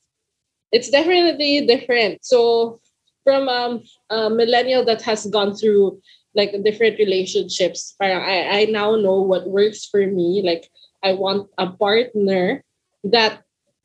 it's 0.73 0.91
definitely 0.91 1.67
different. 1.67 2.25
So 2.25 2.81
from 3.25 3.49
um, 3.49 3.83
a 4.09 4.31
millennial 4.31 4.85
that 4.85 5.03
has 5.03 5.27
gone 5.27 5.55
through 5.55 6.01
like 6.35 6.55
different 6.63 6.99
relationships 6.99 7.95
I, 8.01 8.63
I 8.63 8.65
now 8.67 8.95
know 8.95 9.21
what 9.21 9.51
works 9.51 9.85
for 9.85 10.07
me. 10.07 10.43
Like 10.45 10.71
i 11.03 11.13
want 11.13 11.49
a 11.59 11.67
partner 11.67 12.63
that 13.05 13.43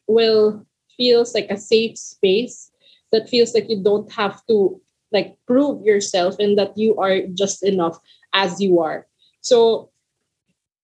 will 0.07 0.65
feels 0.97 1.33
like 1.33 1.47
a 1.49 1.57
safe 1.57 1.97
space 1.97 2.71
that 3.11 3.29
feels 3.29 3.53
like 3.53 3.69
you 3.69 3.81
don't 3.81 4.11
have 4.11 4.45
to 4.47 4.79
like 5.11 5.35
prove 5.47 5.83
yourself 5.83 6.35
and 6.39 6.57
that 6.57 6.77
you 6.77 6.95
are 6.97 7.21
just 7.33 7.63
enough 7.63 7.97
as 8.33 8.59
you 8.59 8.79
are 8.79 9.07
so 9.45 9.89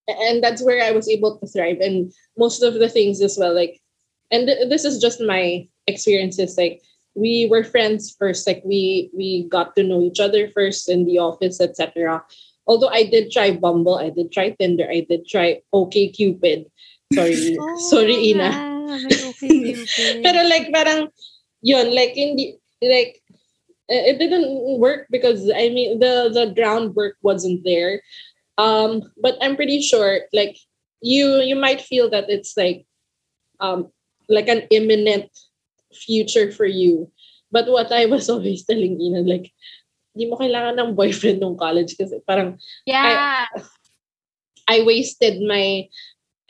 and 0.08 0.44
that's 0.44 0.62
where 0.62 0.84
i 0.86 0.92
was 0.94 1.10
able 1.10 1.38
to 1.38 1.48
thrive 1.50 1.82
and 1.82 2.14
most 2.38 2.62
of 2.62 2.76
the 2.78 2.90
things 2.90 3.22
as 3.22 3.38
well 3.42 3.54
like 3.54 3.82
and 4.30 4.46
th- 4.48 4.70
this 4.70 4.86
is 4.86 5.02
just 5.02 5.20
my 5.20 5.66
experiences 5.88 6.58
like 6.58 6.82
we 7.16 7.48
were 7.50 7.64
friends 7.66 8.16
first 8.18 8.46
like 8.46 8.62
we 8.64 9.10
we 9.18 9.50
got 9.50 9.76
to 9.76 9.84
know 9.84 10.02
each 10.02 10.20
other 10.20 10.48
first 10.54 10.88
in 10.88 11.06
the 11.06 11.18
office 11.18 11.60
etc 11.60 12.22
although 12.68 12.90
i 12.94 13.04
did 13.04 13.32
try 13.32 13.50
bumble 13.52 13.98
i 13.98 14.10
did 14.10 14.32
try 14.32 14.54
tinder 14.62 14.88
i 14.90 15.02
did 15.10 15.26
try 15.26 15.60
OkCupid 15.74 16.70
sorry 17.14 17.58
sorry 17.90 18.16
ina 18.32 18.54
Oh, 18.54 18.72
Yeah, 18.92 18.98
may 19.08 19.16
okay, 19.32 19.56
okay. 19.84 20.20
pero 20.20 20.44
like 20.52 20.68
parang 20.76 21.08
yun 21.64 21.96
like 21.96 22.12
hindi 22.12 22.60
like 22.84 23.24
uh, 23.88 24.04
it 24.12 24.20
didn't 24.20 24.80
work 24.80 25.08
because 25.08 25.48
I 25.48 25.72
mean 25.72 26.00
the 26.00 26.28
the 26.32 26.52
groundwork 26.52 27.16
wasn't 27.24 27.64
there. 27.64 28.04
Um, 28.58 29.04
but 29.22 29.38
I'm 29.42 29.56
pretty 29.56 29.82
sure 29.82 30.28
like 30.34 30.58
you 31.02 31.42
you 31.42 31.56
might 31.56 31.82
feel 31.82 32.10
that 32.12 32.30
it's 32.30 32.56
like 32.56 32.86
um 33.60 33.90
like 34.30 34.48
an 34.48 34.68
imminent 34.70 35.30
future 35.94 36.52
for 36.52 36.66
you. 36.66 37.12
But 37.52 37.68
what 37.68 37.92
I 37.92 38.06
was 38.06 38.30
always 38.32 38.66
telling 38.66 39.00
Ina 39.02 39.22
like 39.28 39.52
di 40.12 40.28
mo 40.28 40.36
kailangan 40.36 40.76
ng 40.76 40.96
boyfriend 40.96 41.40
nung 41.40 41.56
college 41.56 41.96
kasi 41.96 42.20
parang 42.28 42.60
Yeah. 42.84 43.48
I 44.68 44.84
wasted 44.84 45.40
my 45.44 45.88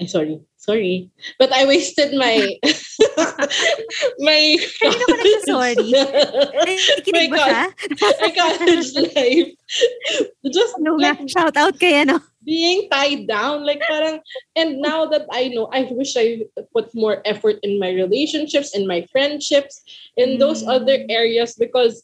ay, 0.02 0.08
sorry 0.10 0.42
sorry 0.62 1.10
but 1.41 1.50
I 1.50 1.65
wasted 1.65 2.13
my 2.13 2.38
my 4.21 4.41
Kanino 4.78 5.06
ka 5.10 5.15
nagsasorry? 5.17 5.89
Ay, 6.62 6.78
my 7.10 7.26
ba 7.34 7.38
siya? 7.41 7.62
my 8.21 8.32
college 8.38 8.89
life 8.93 9.50
just 10.54 10.74
No, 10.78 10.95
like 11.02 11.17
shout 11.30 11.58
out 11.58 11.78
kay 11.82 12.06
ano. 12.06 12.21
being 12.45 12.89
tied 12.89 13.30
down 13.30 13.65
like 13.65 13.82
parang 13.86 14.17
and 14.58 14.82
now 14.82 15.06
that 15.06 15.30
i 15.30 15.45
know 15.54 15.69
i 15.69 15.86
wish 15.93 16.17
i 16.17 16.41
put 16.74 16.89
more 16.97 17.21
effort 17.26 17.62
in 17.62 17.78
my 17.78 17.93
relationships 17.93 18.74
in 18.74 18.89
my 18.89 19.06
friendships 19.13 19.82
in 20.17 20.41
those 20.41 20.65
Mm. 20.65 20.74
other 20.74 20.97
areas 21.10 21.54
because 21.54 22.02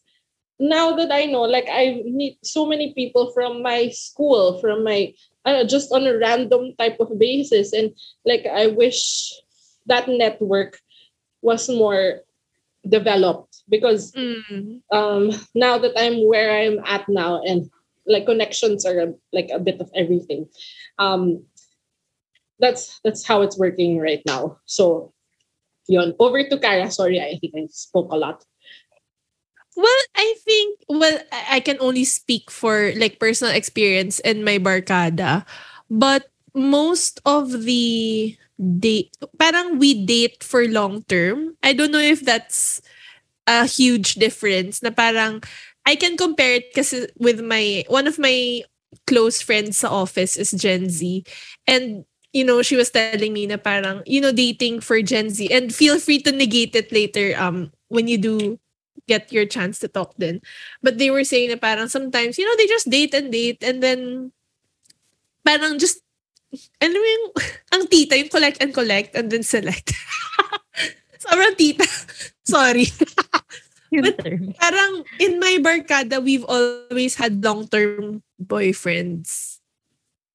now 0.62 0.94
that 0.94 1.10
i 1.10 1.26
know 1.26 1.42
like 1.42 1.66
i 1.74 2.06
meet 2.06 2.38
so 2.46 2.70
many 2.70 2.94
people 2.94 3.34
from 3.34 3.66
my 3.66 3.90
school 3.90 4.62
from 4.62 4.86
my 4.86 5.10
uh, 5.48 5.64
just 5.64 5.92
on 5.94 6.06
a 6.08 6.18
random 6.20 6.76
type 6.78 7.00
of 7.00 7.10
basis 7.20 7.74
and 7.74 7.96
like 8.26 8.46
i 8.52 8.68
wish 8.68 9.32
that 9.88 10.08
network 10.08 10.80
was 11.42 11.70
more 11.70 12.22
developed 12.88 13.64
because 13.70 14.14
Mm. 14.14 14.82
um 14.92 15.32
now 15.56 15.78
that 15.80 15.94
i'm 15.98 16.28
where 16.28 16.52
i'm 16.52 16.80
at 16.86 17.08
now 17.10 17.42
and 17.44 17.70
like 18.08 18.26
connections 18.26 18.86
are 18.86 19.14
like 19.34 19.50
a 19.54 19.60
bit 19.60 19.80
of 19.82 19.92
everything 19.96 20.48
um 21.00 21.44
that's 22.60 23.00
that's 23.04 23.26
how 23.26 23.42
it's 23.42 23.58
working 23.60 24.00
right 24.00 24.22
now. 24.26 24.58
So 24.66 25.14
yon 25.88 26.14
over 26.20 26.44
to 26.44 26.58
Kara. 26.60 26.90
Sorry 26.92 27.20
I 27.22 27.38
think 27.40 27.54
I 27.56 27.68
spoke 27.70 28.12
a 28.12 28.18
lot 28.18 28.44
Well, 29.78 30.02
I 30.18 30.34
think 30.42 30.82
well 30.90 31.22
I 31.32 31.62
can 31.62 31.78
only 31.80 32.04
speak 32.04 32.50
for 32.50 32.94
like 32.98 33.20
personal 33.22 33.54
experience 33.54 34.20
and 34.26 34.42
my 34.44 34.58
barkada. 34.58 35.46
But 35.90 36.34
most 36.58 37.22
of 37.26 37.64
the 37.70 38.36
date 38.58 39.14
parang 39.38 39.78
we 39.78 39.94
date 39.94 40.42
for 40.44 40.66
long 40.66 41.06
term. 41.06 41.56
I 41.62 41.74
don't 41.78 41.94
know 41.94 42.02
if 42.02 42.26
that's 42.26 42.82
a 43.48 43.68
huge 43.70 44.16
difference 44.18 44.82
na 44.82 44.90
parang 44.90 45.44
I 45.86 45.96
can 45.96 46.18
compare 46.18 46.58
it 46.60 46.74
kasi 46.74 47.08
with 47.22 47.40
my 47.46 47.86
one 47.88 48.10
of 48.10 48.18
my 48.18 48.66
close 49.06 49.42
friends 49.42 49.86
sa 49.86 49.94
office 49.94 50.38
is 50.38 50.52
Gen 50.58 50.90
Z 50.90 51.24
and 51.70 52.06
you 52.34 52.44
know 52.44 52.66
she 52.66 52.76
was 52.76 52.90
telling 52.90 53.34
me 53.34 53.46
na 53.46 53.62
parang 53.62 54.02
you 54.10 54.20
know 54.20 54.34
dating 54.34 54.82
for 54.82 55.00
Gen 55.06 55.30
Z 55.30 55.48
and 55.54 55.70
feel 55.70 56.02
free 56.02 56.20
to 56.26 56.34
negate 56.34 56.74
it 56.74 56.90
later 56.92 57.38
um 57.38 57.70
when 57.94 58.10
you 58.10 58.18
do 58.18 58.58
get 59.08 59.32
your 59.32 59.48
chance 59.48 59.80
to 59.80 59.88
talk 59.88 60.14
then. 60.18 60.44
But 60.84 61.00
they 61.00 61.10
were 61.10 61.24
saying 61.24 61.50
na 61.50 61.58
parang 61.58 61.88
sometimes, 61.88 62.38
you 62.38 62.46
know, 62.46 62.56
they 62.60 62.68
just 62.68 62.92
date 62.92 63.16
and 63.16 63.32
date 63.32 63.64
and 63.64 63.82
then 63.82 64.32
parang 65.48 65.80
just, 65.80 66.04
mo 66.52 66.92
yung, 66.92 67.28
ang 67.74 67.88
tita, 67.88 68.20
yung 68.20 68.30
collect 68.30 68.62
and 68.62 68.74
collect 68.76 69.16
and 69.16 69.32
then 69.32 69.44
select. 69.44 69.96
Sobrang 71.24 71.56
tita. 71.56 71.88
Sorry. 72.44 72.92
But-. 73.92 74.20
Parang 74.60 75.08
in 75.20 75.40
my 75.40 75.58
barkada, 75.64 76.20
we've 76.20 76.46
always 76.46 77.16
had 77.16 77.44
long-term 77.44 78.24
boyfriends. 78.36 79.60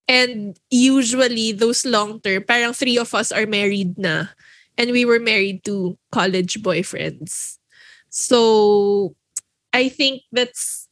And 0.09 0.59
usually, 0.69 1.53
those 1.53 1.87
long-term, 1.87 2.45
parang 2.45 2.73
three 2.73 2.99
of 2.99 3.15
us 3.15 3.31
are 3.31 3.47
married 3.47 3.97
na. 3.97 4.35
And 4.77 4.91
we 4.91 5.05
were 5.05 5.21
married 5.21 5.65
to 5.69 5.97
college 6.11 6.61
boyfriends. 6.61 7.62
So, 8.13 9.17
I 9.73 9.89
think 9.89 10.23
that's, 10.31 10.89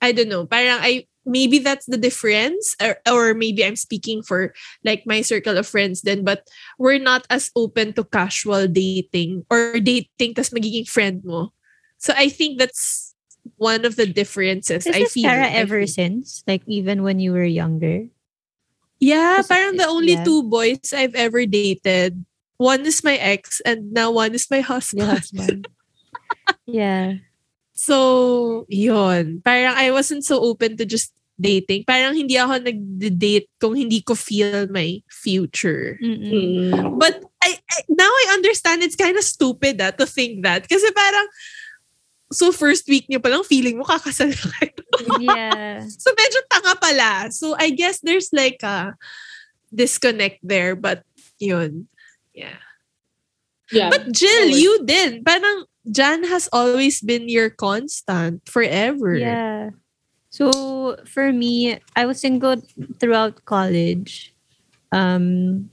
I 0.00 0.12
don't 0.12 0.32
know, 0.32 0.48
parang 0.48 0.80
I, 0.80 1.04
maybe 1.26 1.58
that's 1.58 1.84
the 1.84 1.98
difference. 1.98 2.74
Or, 2.80 2.96
or 3.04 3.34
maybe 3.34 3.64
I'm 3.64 3.76
speaking 3.76 4.22
for 4.22 4.54
like 4.84 5.04
my 5.04 5.20
circle 5.20 5.58
of 5.58 5.66
friends 5.66 6.02
then, 6.02 6.24
but 6.24 6.48
we're 6.78 7.02
not 7.02 7.26
as 7.28 7.50
open 7.54 7.92
to 7.94 8.04
casual 8.04 8.66
dating 8.68 9.44
or 9.50 9.78
dating 9.80 10.34
tas 10.34 10.50
magiging 10.50 10.88
friend 10.88 11.20
mo. 11.24 11.52
So 11.98 12.14
I 12.16 12.30
think 12.30 12.58
that's 12.58 13.14
one 13.56 13.84
of 13.84 13.96
the 13.96 14.06
differences. 14.06 14.86
Is 14.86 14.94
I 14.94 15.04
feel. 15.04 15.28
Kara 15.28 15.46
I 15.46 15.60
ever 15.60 15.80
feel. 15.80 15.88
since? 15.88 16.42
Like 16.46 16.62
even 16.66 17.02
when 17.02 17.18
you 17.18 17.32
were 17.32 17.44
younger? 17.44 18.06
Yeah, 18.98 19.42
parang 19.44 19.76
the 19.76 19.86
only 19.86 20.16
yeah. 20.16 20.24
two 20.24 20.42
boys 20.48 20.94
I've 20.96 21.14
ever 21.14 21.44
dated. 21.44 22.24
One 22.56 22.86
is 22.86 23.04
my 23.04 23.16
ex 23.16 23.60
and 23.60 23.92
now 23.92 24.10
one 24.10 24.32
is 24.32 24.48
my 24.50 24.60
husband. 24.60 25.04
husband. 25.04 25.68
yeah. 26.66 27.22
So, 27.76 28.64
yon. 28.68 29.42
Parang 29.44 29.76
I 29.76 29.92
wasn't 29.92 30.24
so 30.24 30.40
open 30.40 30.76
to 30.80 30.84
just 30.88 31.12
dating. 31.36 31.84
Parang 31.84 32.16
hindi 32.16 32.40
ako 32.40 32.64
nag-date 32.64 33.52
kung 33.60 33.76
hindi 33.76 34.00
ko 34.00 34.16
feel 34.16 34.66
my 34.72 35.00
future. 35.12 36.00
Mm-mm. 36.00 36.72
Mm. 36.72 36.96
But 36.96 37.20
I, 37.44 37.60
I 37.60 37.76
now 37.92 38.08
I 38.08 38.24
understand 38.32 38.82
it's 38.82 38.96
kind 38.96 39.16
of 39.16 39.24
stupid 39.24 39.80
ah, 39.84 39.92
to 39.92 40.08
think 40.08 40.42
that. 40.42 40.64
Kasi 40.64 40.88
parang 40.96 41.28
so 42.32 42.50
first 42.50 42.88
week 42.88 43.06
niyo 43.06 43.22
pa 43.22 43.30
lang 43.30 43.44
feeling 43.46 43.78
mo 43.78 43.84
kakasal 43.84 44.32
kayo. 44.32 44.72
Yeah. 45.20 45.84
So 45.86 46.10
medyo 46.16 46.40
tanga 46.48 46.74
pala. 46.80 47.28
So 47.30 47.54
I 47.54 47.70
guess 47.70 48.00
there's 48.00 48.32
like 48.32 48.64
a 48.64 48.96
disconnect 49.68 50.40
there. 50.40 50.74
But 50.74 51.04
yun. 51.36 51.86
Yeah. 52.32 52.58
yeah 53.70 53.92
But 53.92 54.10
Jill, 54.10 54.56
you 54.56 54.82
did. 54.88 55.20
Parang 55.20 55.68
Jan 55.90 56.24
has 56.24 56.48
always 56.52 57.00
been 57.00 57.28
your 57.28 57.50
constant 57.50 58.42
forever. 58.48 59.14
Yeah. 59.14 59.70
So, 60.30 60.96
for 61.06 61.32
me, 61.32 61.78
I 61.94 62.04
was 62.06 62.20
single 62.20 62.60
throughout 63.00 63.44
college. 63.46 64.34
Um, 64.92 65.70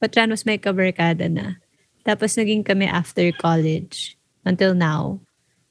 but 0.00 0.12
Jan 0.12 0.30
was 0.30 0.44
may 0.44 0.58
kabarkada 0.58 1.30
na. 1.30 1.56
Tapos 2.04 2.36
naging 2.36 2.64
kami 2.66 2.86
after 2.86 3.32
college 3.32 4.18
until 4.44 4.74
now. 4.74 5.20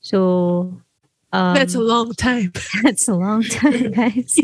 So, 0.02 0.82
um, 1.32 1.54
That's 1.54 1.76
a 1.76 1.84
long 1.84 2.14
time. 2.14 2.52
That's 2.84 3.08
a 3.08 3.16
long 3.16 3.44
time, 3.44 3.92
guys. 3.92 4.34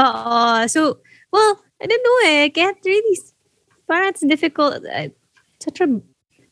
Oo. 0.00 0.66
So, 0.68 0.98
well, 1.32 1.52
I 1.82 1.86
don't 1.86 2.02
know 2.04 2.18
eh. 2.30 2.44
I 2.44 2.50
can't 2.50 2.78
really, 2.84 3.18
parang 3.88 4.10
it's 4.14 4.24
difficult. 4.26 4.84
I- 4.86 5.12
Such 5.58 5.80
a, 5.82 6.00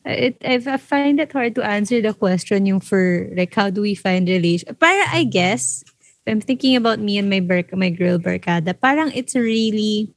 it, 0.07 0.35
I 0.43 0.57
I 0.57 0.77
find 0.77 1.19
it 1.19 1.33
hard 1.33 1.55
to 1.55 1.65
answer 1.65 2.01
the 2.01 2.13
question 2.13 2.65
yung 2.65 2.79
for, 2.79 3.27
like, 3.35 3.53
how 3.53 3.69
do 3.69 3.81
we 3.81 3.95
find 3.95 4.27
relation? 4.27 4.75
Para, 4.75 5.05
I 5.11 5.23
guess, 5.23 5.83
I'm 6.27 6.41
thinking 6.41 6.75
about 6.75 6.99
me 6.99 7.17
and 7.17 7.29
my 7.29 7.39
bar, 7.39 7.63
my 7.73 7.89
girl 7.89 8.19
barkada, 8.19 8.73
parang 8.75 9.11
it's 9.15 9.35
really, 9.35 10.13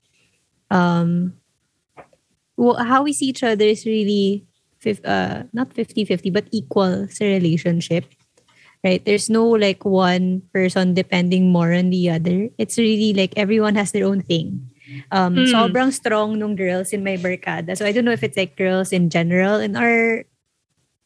um, 0.70 1.34
well, 2.56 2.78
how 2.82 3.02
we 3.02 3.12
see 3.12 3.26
each 3.26 3.42
other 3.42 3.64
is 3.64 3.86
really, 3.86 4.46
uh, 5.04 5.44
not 5.52 5.74
50-50, 5.74 6.30
but 6.32 6.48
equal 6.50 7.08
sa 7.10 7.24
relationship 7.24 8.06
right? 8.84 9.04
There's 9.04 9.28
no 9.28 9.46
like 9.46 9.84
one 9.84 10.42
person 10.52 10.94
depending 10.94 11.52
more 11.52 11.72
on 11.72 11.90
the 11.90 12.10
other. 12.10 12.48
It's 12.58 12.78
really 12.78 13.12
like 13.12 13.34
everyone 13.36 13.74
has 13.76 13.92
their 13.92 14.06
own 14.06 14.22
thing. 14.22 14.69
Um, 15.10 15.36
Mm. 15.36 15.50
Sobrang 15.50 15.90
strong 15.92 16.38
nung 16.38 16.54
girls 16.54 16.92
in 16.92 17.02
my 17.02 17.16
barkada. 17.16 17.76
So 17.76 17.84
I 17.86 17.92
don't 17.92 18.04
know 18.04 18.14
if 18.14 18.22
it's 18.22 18.36
like 18.36 18.56
girls 18.56 18.92
in 18.92 19.10
general 19.10 19.58
in 19.58 19.74
our 19.76 20.24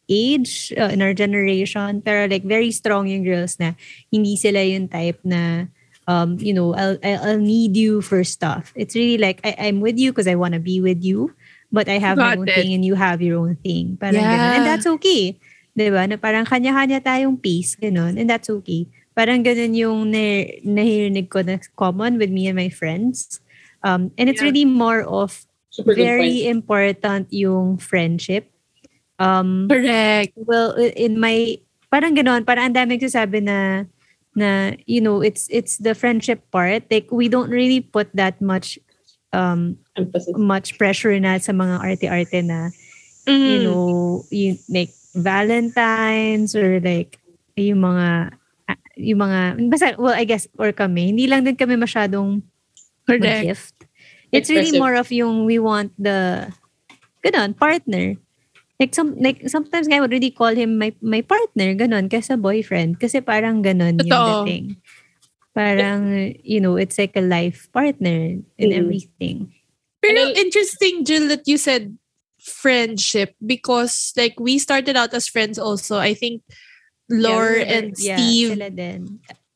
age, 0.09 0.73
uh, 0.77 0.92
in 0.92 1.01
our 1.01 1.14
generation, 1.14 2.03
pero 2.05 2.29
like 2.29 2.44
very 2.44 2.70
strong 2.70 3.09
yung 3.09 3.25
girls 3.25 3.57
na 3.57 3.73
hindi 4.12 4.37
sila 4.37 4.61
yung 4.61 4.88
type 4.88 5.16
na 5.25 5.68
um, 6.07 6.37
you 6.40 6.53
know, 6.53 6.75
I'll, 6.77 6.99
I'll 7.03 7.40
need 7.40 7.77
you 7.77 8.03
for 8.05 8.25
stuff. 8.25 8.73
It's 8.77 8.94
really 8.94 9.16
like 9.16 9.40
I, 9.44 9.57
I'm 9.68 9.81
with 9.81 9.97
you 9.97 10.12
because 10.12 10.29
I 10.29 10.35
want 10.37 10.53
to 10.53 10.61
be 10.61 10.81
with 10.81 11.01
you, 11.03 11.33
but 11.73 11.88
I 11.88 11.97
have 11.97 12.18
my 12.18 12.37
Got 12.37 12.38
own 12.44 12.49
it. 12.49 12.55
thing 12.55 12.75
and 12.75 12.85
you 12.85 12.94
have 12.94 13.23
your 13.23 13.40
own 13.40 13.57
thing. 13.64 13.97
Parang 13.97 14.20
Yeah. 14.20 14.37
ganun. 14.37 14.53
And 14.61 14.66
that's 14.68 14.87
okay. 15.01 15.40
'di 15.75 15.88
ba? 15.90 16.05
Na 16.07 16.20
parang 16.20 16.44
kanya-kanya 16.44 17.01
tayong 17.01 17.40
pace, 17.40 17.75
ganun. 17.81 18.20
And 18.20 18.29
that's 18.29 18.53
okay. 18.53 18.87
Parang 19.16 19.40
ganun 19.42 19.73
yung 19.75 20.11
na- 20.12 20.53
nahirinig 20.62 21.31
ko 21.33 21.40
na 21.42 21.59
common 21.75 22.18
with 22.20 22.29
me 22.31 22.47
and 22.47 22.59
my 22.61 22.68
friends. 22.68 23.40
Um, 23.85 24.11
and 24.16 24.27
it's 24.33 24.40
Yeah. 24.40 24.49
really 24.49 24.64
more 24.64 25.05
of 25.05 25.44
Super 25.70 25.94
very 25.94 26.49
important 26.49 27.29
yung 27.31 27.77
friendship. 27.77 28.49
Um, 29.20 29.68
Correct. 29.68 30.33
well, 30.35 30.73
in 30.75 31.20
my, 31.20 31.61
parang 31.92 32.16
ganun, 32.16 32.42
parang 32.49 32.73
ang 32.73 32.75
daming 32.75 32.99
sasabi 32.99 33.44
na, 33.44 33.85
na, 34.35 34.75
you 34.88 34.99
know, 34.99 35.20
it's, 35.23 35.47
it's 35.53 35.79
the 35.79 35.94
friendship 35.94 36.42
part. 36.51 36.83
Like, 36.90 37.12
we 37.12 37.29
don't 37.29 37.51
really 37.51 37.79
put 37.85 38.09
that 38.16 38.40
much, 38.42 38.79
um, 39.33 39.77
Emphasis. 39.94 40.35
much 40.35 40.79
pressure 40.79 41.14
na 41.20 41.38
sa 41.38 41.53
mga 41.53 41.79
arte-arte 41.83 42.40
na, 42.42 42.70
Mm. 43.25 43.40
you 43.49 43.59
know, 43.64 43.81
you, 44.29 44.53
like 44.68 44.92
Valentine's 45.16 46.53
or 46.55 46.77
like 46.81 47.16
yung 47.57 47.81
mga 47.81 48.37
yung 49.01 49.20
mga 49.25 49.40
basta 49.73 49.97
well 49.97 50.12
I 50.12 50.29
guess 50.29 50.44
or 50.61 50.77
kami 50.77 51.09
hindi 51.09 51.25
lang 51.25 51.40
din 51.49 51.57
kami 51.57 51.81
masyadong 51.81 52.44
Correct. 53.09 53.25
mag-gift. 53.25 53.73
It's 54.35 54.51
really 54.51 54.75
more 54.79 54.94
of 54.99 55.11
yung 55.14 55.47
we 55.47 55.59
want 55.62 55.94
the 55.99 56.51
ganun 57.25 57.57
partner. 57.57 58.16
Like 58.81 58.92
some 58.94 59.14
like 59.23 59.47
sometimes 59.49 59.87
I 59.87 60.03
would 60.03 60.11
really 60.11 60.35
call 60.35 60.51
him 60.53 60.77
my 60.83 60.90
my 60.99 61.23
partner 61.23 61.73
ganun 61.79 62.11
kaysa 62.11 62.35
boyfriend 62.35 62.99
kasi 62.99 63.23
parang 63.23 63.62
ganun 63.62 64.03
yung 64.03 64.11
Totoo. 64.11 64.44
dating. 64.44 64.83
Parang 65.55 66.35
you 66.42 66.59
know 66.59 66.75
it's 66.75 66.99
like 66.99 67.14
a 67.14 67.23
life 67.23 67.70
partner 67.70 68.42
in 68.59 68.68
Mm. 68.75 68.79
everything. 68.83 69.37
Pero 70.03 70.20
And 70.20 70.37
interesting, 70.37 71.07
Jill, 71.07 71.31
that 71.31 71.47
you 71.47 71.57
said 71.57 71.97
friendship 72.42 73.33
because 73.40 74.12
like 74.18 74.37
we 74.37 74.59
started 74.59 74.99
out 74.99 75.14
as 75.14 75.31
friends 75.31 75.57
also. 75.57 75.97
I 75.97 76.12
think 76.12 76.42
Lore 77.09 77.31
Yeah, 77.31 77.49
we 77.49 77.59
were- 77.62 77.70
and 77.73 77.87
yeah, 77.97 78.16
Steve 78.18 78.51
sila 78.59 78.68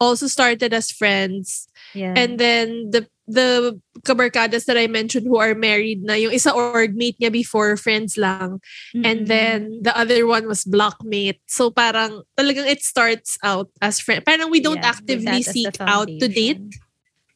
also 0.01 0.27
started 0.31 0.73
as 0.73 0.89
friends. 0.95 1.67
Yeah. 1.93 2.15
And 2.17 2.39
then 2.39 2.95
the 2.95 3.11
the 3.29 3.79
kabarkadas 4.03 4.65
that 4.65 4.81
I 4.81 4.89
mentioned 4.89 5.27
who 5.29 5.37
are 5.37 5.55
married 5.55 6.03
na 6.03 6.15
yung 6.15 6.33
isa 6.33 6.51
org-mate 6.51 7.21
niya 7.21 7.31
before 7.31 7.77
friends 7.77 8.17
lang. 8.17 8.61
And 8.97 9.25
Mm-mm. 9.25 9.29
then 9.29 9.81
the 9.83 9.93
other 9.93 10.27
one 10.27 10.49
was 10.49 10.65
blockmate. 10.65 11.39
So 11.47 11.71
parang 11.71 12.25
talagang 12.41 12.67
it 12.67 12.83
starts 12.83 13.37
out 13.45 13.69
as 13.85 14.01
friend. 14.01 14.25
Parang 14.25 14.51
we 14.51 14.61
don't 14.61 14.81
Yeah, 14.81 14.97
actively 14.97 15.43
seek 15.45 15.77
out 15.81 16.09
to 16.09 16.27
date. 16.27 16.65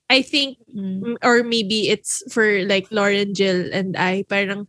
I 0.09 0.23
think 0.23 0.59
Mm. 0.73 1.01
Mm, 1.05 1.17
or 1.23 1.45
maybe 1.45 1.89
it's 1.89 2.25
for 2.33 2.65
like 2.65 2.89
Lauren, 2.91 3.35
Jill, 3.35 3.69
and 3.73 3.97
I. 3.97 4.25
Parang, 4.29 4.65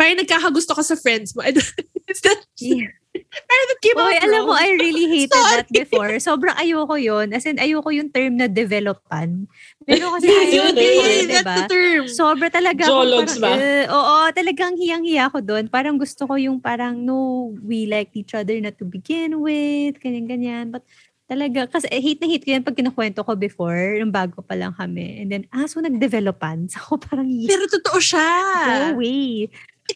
parang 0.00 0.16
nagkakagusto 0.16 0.72
ka 0.72 0.82
sa 0.82 0.96
friends 0.96 1.36
mo. 1.36 1.44
Is 2.08 2.20
that, 2.24 2.40
Yeah. 2.56 2.88
That 3.24 3.78
came 3.82 3.98
Oy, 3.98 4.14
out 4.16 4.24
alam 4.24 4.42
mo. 4.46 4.54
I 4.54 4.68
really 4.76 5.06
hated 5.08 5.34
Sorry. 5.34 5.56
that 5.62 5.68
before. 5.70 6.12
Sobrang 6.18 6.56
ayoko 6.58 6.94
yun. 7.00 7.32
As 7.34 7.46
in, 7.46 7.58
ayoko 7.58 7.90
yung 7.94 8.10
term 8.10 8.36
na 8.38 8.46
developan. 8.46 9.46
Pero 9.88 10.12
kasi 10.16 10.28
ayaw 10.28 10.70
Yun, 10.70 10.74
yun, 10.76 10.96
Yeah, 10.98 11.22
di 11.24 11.26
that's 11.32 11.46
the 11.46 11.64
term. 11.70 12.02
Sobra 12.10 12.48
talaga. 12.50 12.84
Jologs 12.84 13.36
ba? 13.40 13.54
eh, 13.56 13.86
oo, 13.88 14.16
talagang 14.32 14.76
hiyang-hiya 14.76 15.30
ko 15.32 15.40
doon. 15.40 15.68
Parang 15.70 15.96
gusto 15.96 16.26
ko 16.28 16.34
yung 16.36 16.60
parang, 16.60 16.98
no, 16.98 17.52
we 17.64 17.86
liked 17.88 18.16
each 18.16 18.34
other 18.36 18.56
na 18.60 18.74
to 18.74 18.84
begin 18.84 19.40
with, 19.40 19.96
ganyan-ganyan. 20.02 20.72
But 20.72 20.84
talaga, 21.28 21.68
kasi 21.68 21.86
eh, 21.92 22.00
hate 22.00 22.24
na 22.24 22.28
hate 22.28 22.44
ko 22.44 22.50
yan 22.56 22.64
pag 22.64 22.76
kinukwento 22.76 23.20
ko 23.20 23.36
before, 23.36 24.00
yung 24.00 24.08
bago 24.08 24.40
pa 24.40 24.56
lang 24.56 24.72
kami. 24.72 25.20
And 25.24 25.28
then, 25.28 25.44
ah, 25.52 25.68
so 25.68 25.80
nag-developan. 25.84 26.66
So, 26.72 26.80
ako 26.84 27.04
parang, 27.04 27.28
yes, 27.28 27.52
Pero 27.52 27.68
totoo 27.68 27.98
siya. 28.00 28.28
go 28.64 28.76
away. 28.96 29.52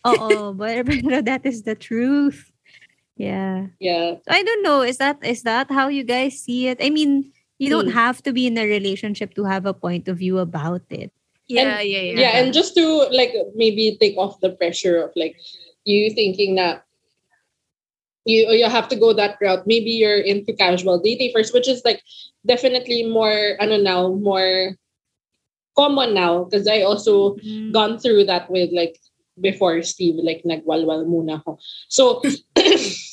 Oo, 0.08 0.52
but, 0.56 0.84
pero 0.88 1.20
that 1.24 1.44
is 1.48 1.64
the 1.64 1.76
truth. 1.76 2.51
Yeah. 3.22 3.70
Yeah. 3.78 4.18
I 4.26 4.42
don't 4.42 4.66
know. 4.66 4.82
Is 4.82 4.98
that 4.98 5.22
is 5.22 5.46
that 5.46 5.70
how 5.70 5.86
you 5.86 6.02
guys 6.02 6.42
see 6.42 6.66
it? 6.66 6.82
I 6.82 6.90
mean, 6.90 7.30
you 7.62 7.70
don't 7.70 7.94
Hmm. 7.94 8.02
have 8.02 8.18
to 8.26 8.34
be 8.34 8.50
in 8.50 8.58
a 8.58 8.66
relationship 8.66 9.38
to 9.38 9.46
have 9.46 9.62
a 9.62 9.70
point 9.72 10.10
of 10.10 10.18
view 10.18 10.42
about 10.42 10.82
it. 10.90 11.14
Yeah, 11.46 11.78
yeah, 11.78 12.00
yeah. 12.02 12.18
yeah 12.18 12.32
and 12.40 12.50
just 12.54 12.74
to 12.74 13.06
like 13.12 13.34
maybe 13.54 13.98
take 14.00 14.16
off 14.16 14.40
the 14.40 14.50
pressure 14.56 14.98
of 15.04 15.12
like 15.14 15.36
you 15.84 16.08
thinking 16.14 16.56
that 16.56 16.82
you 18.24 18.48
you 18.50 18.64
have 18.70 18.88
to 18.88 18.96
go 18.96 19.12
that 19.12 19.36
route 19.42 19.66
maybe 19.66 19.90
you're 19.90 20.22
into 20.22 20.54
casual 20.54 20.96
dating 21.02 21.34
first 21.34 21.52
which 21.52 21.68
is 21.68 21.82
like 21.84 22.00
definitely 22.46 23.04
more 23.04 23.58
I 23.60 23.66
don't 23.66 23.84
know 23.84 24.16
more 24.16 24.78
common 25.76 26.14
now 26.14 26.46
because 26.46 26.64
I 26.64 26.86
also 26.88 27.36
gone 27.74 27.98
through 27.98 28.30
that 28.32 28.48
with 28.48 28.70
like 28.72 28.96
before 29.36 29.82
Steve 29.82 30.16
like 30.22 30.46
nagwalwal 30.48 31.04
muna 31.04 31.42
ako 31.42 31.58
so 31.92 32.22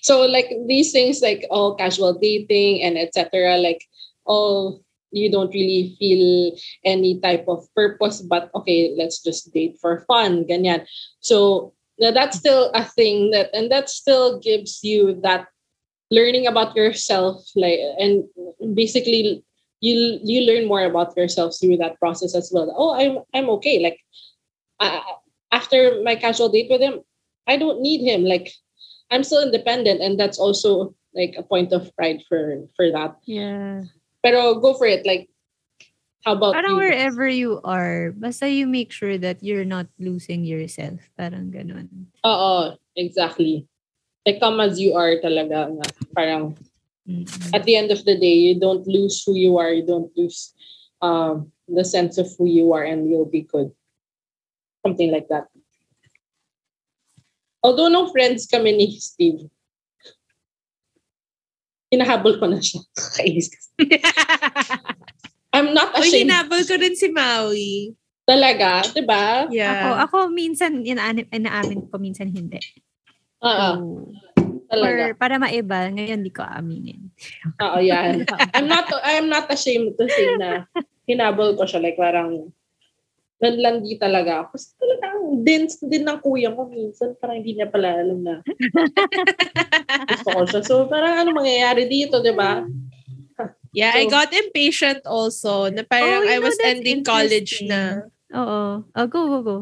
so 0.00 0.26
like 0.26 0.50
these 0.66 0.92
things 0.92 1.20
like 1.22 1.44
all 1.50 1.74
casual 1.74 2.12
dating 2.14 2.82
and 2.82 2.98
etc 2.98 3.56
like 3.56 3.84
all 4.24 4.82
you 5.12 5.30
don't 5.30 5.52
really 5.54 5.94
feel 5.98 6.56
any 6.84 7.20
type 7.20 7.44
of 7.46 7.68
purpose 7.74 8.20
but 8.22 8.50
okay 8.54 8.94
let's 8.96 9.22
just 9.22 9.52
date 9.52 9.76
for 9.80 10.04
fun 10.08 10.44
ganyan. 10.44 10.84
So 11.20 11.72
that's 12.00 12.38
still 12.38 12.72
a 12.74 12.84
thing 12.84 13.30
that 13.30 13.50
and 13.54 13.70
that 13.70 13.88
still 13.88 14.40
gives 14.40 14.82
you 14.82 15.20
that 15.22 15.46
learning 16.10 16.46
about 16.46 16.74
yourself 16.74 17.44
like 17.54 17.78
and 18.00 18.24
basically 18.74 19.44
you 19.80 20.18
you 20.24 20.42
learn 20.42 20.66
more 20.66 20.82
about 20.82 21.16
yourself 21.16 21.54
through 21.54 21.76
that 21.76 22.00
process 22.00 22.34
as 22.34 22.50
well. 22.52 22.72
Oh 22.74 22.96
i'm 22.96 23.22
i'm 23.34 23.48
okay. 23.60 23.78
Like 23.78 24.00
after 25.52 26.00
my 26.02 26.16
casual 26.16 26.48
date 26.48 26.70
with 26.70 26.80
him 26.80 27.04
i 27.46 27.56
don't 27.56 27.80
need 27.80 28.00
him. 28.00 28.24
Like 28.24 28.50
i'm 29.12 29.22
still 29.22 29.44
independent 29.44 30.00
and 30.00 30.16
that's 30.18 30.40
also 30.40 30.96
like 31.14 31.36
a 31.36 31.44
point 31.44 31.70
of 31.76 31.92
pride 31.94 32.24
for 32.26 32.64
for 32.74 32.88
that 32.90 33.20
Yeah. 33.28 33.84
pero 34.24 34.56
go 34.58 34.72
for 34.74 34.88
it 34.88 35.04
like 35.04 35.28
how 36.24 36.32
about 36.38 36.54
Parang 36.54 36.78
you? 36.78 36.86
wherever 36.86 37.26
you 37.26 37.58
are, 37.66 38.14
basta 38.14 38.46
you 38.46 38.70
make 38.70 38.94
sure 38.94 39.18
that 39.18 39.42
you're 39.42 39.66
not 39.66 39.90
losing 39.98 40.46
yourself. 40.46 41.02
Parang 41.18 41.50
ganun. 41.50 41.90
Oo, 42.22 42.78
exactly. 42.94 43.66
Like 44.22 44.38
come 44.38 44.62
as 44.62 44.78
you 44.78 44.94
are 44.94 45.18
talaga. 45.18 45.66
nga. 45.74 45.86
Parang 46.14 46.54
Mm-mm. 47.10 47.26
at 47.50 47.66
the 47.66 47.74
end 47.74 47.90
of 47.90 48.06
the 48.06 48.14
day, 48.14 48.38
you 48.38 48.54
don't 48.54 48.86
lose 48.86 49.18
who 49.26 49.34
you 49.34 49.58
are. 49.58 49.74
You 49.74 49.82
don't 49.82 50.14
lose 50.14 50.54
um, 51.02 51.50
the 51.66 51.82
sense 51.82 52.22
of 52.22 52.30
who 52.38 52.46
you 52.46 52.70
are 52.70 52.86
and 52.86 53.10
you'll 53.10 53.26
be 53.26 53.42
good. 53.42 53.74
Something 54.86 55.10
like 55.10 55.26
that. 55.26 55.50
Although 57.62 57.88
no 57.88 58.10
friends 58.10 58.50
kami 58.50 58.74
ni 58.74 58.86
Steve. 58.98 59.46
Hinahabol 61.88 62.40
ko 62.42 62.50
na 62.50 62.58
siya. 62.58 62.82
Kakainis 62.98 63.48
kasi. 63.48 63.70
I'm 65.54 65.76
not 65.76 65.92
Uy, 65.94 66.08
ashamed. 66.08 66.32
hinabol 66.32 66.60
ko 66.64 66.74
rin 66.80 66.96
si 66.96 67.12
Maui. 67.12 67.92
Talaga, 68.24 68.80
di 68.88 69.04
ba? 69.04 69.44
Ako, 69.44 69.52
Yeah. 69.52 70.00
ako 70.00 70.16
minsan, 70.32 70.80
inaamin, 70.80 71.28
inaamin 71.28 71.90
ko, 71.92 72.00
minsan 72.00 72.32
hindi. 72.32 72.56
Oo. 73.44 73.68
So, 73.76 74.08
Talaga. 74.72 74.88
Or 74.88 75.14
para 75.20 75.36
maiba, 75.36 75.92
ngayon 75.92 76.24
di 76.24 76.32
ko 76.32 76.40
aminin. 76.40 77.12
Oo, 77.60 77.76
yan. 77.84 78.24
I'm 78.56 78.64
not 78.64 78.88
I'm 79.04 79.28
not 79.28 79.44
ashamed 79.52 80.00
to 80.00 80.08
say 80.08 80.32
na 80.40 80.64
hinabol 81.04 81.52
ko 81.60 81.68
siya. 81.68 81.84
Like, 81.84 82.00
parang 82.00 82.48
nanlandi 83.42 83.98
talaga 83.98 84.46
ako. 84.46 84.54
Kasi 84.54 84.66
talagang 84.78 85.16
dense 85.42 85.82
din 85.82 86.06
ng 86.06 86.18
kuya 86.22 86.54
ko 86.54 86.70
minsan. 86.70 87.18
Parang 87.18 87.42
hindi 87.42 87.58
niya 87.58 87.66
pala 87.66 87.98
alam 87.98 88.22
na 88.22 88.34
gusto 90.14 90.28
ko 90.30 90.42
siya. 90.46 90.60
So, 90.62 90.74
parang 90.86 91.18
ano 91.18 91.34
mangyayari 91.34 91.90
dito, 91.90 92.22
di 92.22 92.32
ba? 92.32 92.62
Yeah, 93.72 93.96
I 93.96 94.04
So- 94.04 94.12
got 94.12 94.28
impatient 94.36 95.00
also. 95.08 95.72
Na 95.72 95.80
parang 95.82 96.22
Oh, 96.22 96.28
I 96.28 96.36
know, 96.36 96.44
was 96.44 96.60
ending 96.60 97.00
college 97.00 97.64
na. 97.64 98.04
Oo. 98.28 98.84
Oh, 98.84 99.06
go, 99.08 99.20
go, 99.26 99.38
go. 99.40 99.56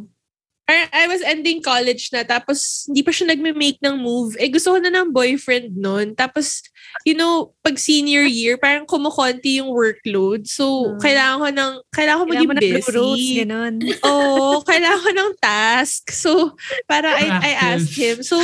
I 0.92 1.08
was 1.08 1.24
ending 1.24 1.64
college 1.64 2.12
na 2.12 2.22
tapos 2.22 2.84
hindi 2.86 3.00
pa 3.00 3.10
siya 3.10 3.32
nagme-make 3.32 3.80
ng 3.80 3.96
move. 3.96 4.36
Eh 4.36 4.52
gusto 4.52 4.74
ko 4.74 4.78
na 4.78 4.92
ng 4.92 5.10
boyfriend 5.10 5.72
noon. 5.74 6.12
Tapos, 6.14 6.62
you 7.02 7.16
know, 7.16 7.56
pag 7.64 7.80
senior 7.80 8.22
year, 8.24 8.60
parang 8.60 8.84
kumukonti 8.84 9.58
yung 9.58 9.72
workload. 9.72 10.46
So, 10.46 10.94
Hmm. 10.94 11.00
kailangan 11.00 11.38
ko 11.40 11.48
ng, 11.50 11.72
kailangan 11.90 12.20
ko 12.20 12.24
Kailangan 12.30 12.46
mo 12.46 12.54
maging 12.54 12.76
rose, 12.92 13.18
busy. 13.18 13.36
ganun. 13.40 13.74
Oo, 14.10 14.60
kailangan 14.62 15.00
ko 15.00 15.10
ng 15.16 15.32
task. 15.40 16.02
So, 16.12 16.54
para 16.84 17.08
I, 17.16 17.26
I 17.30 17.52
asked 17.74 17.96
him, 17.96 18.20
so, 18.22 18.36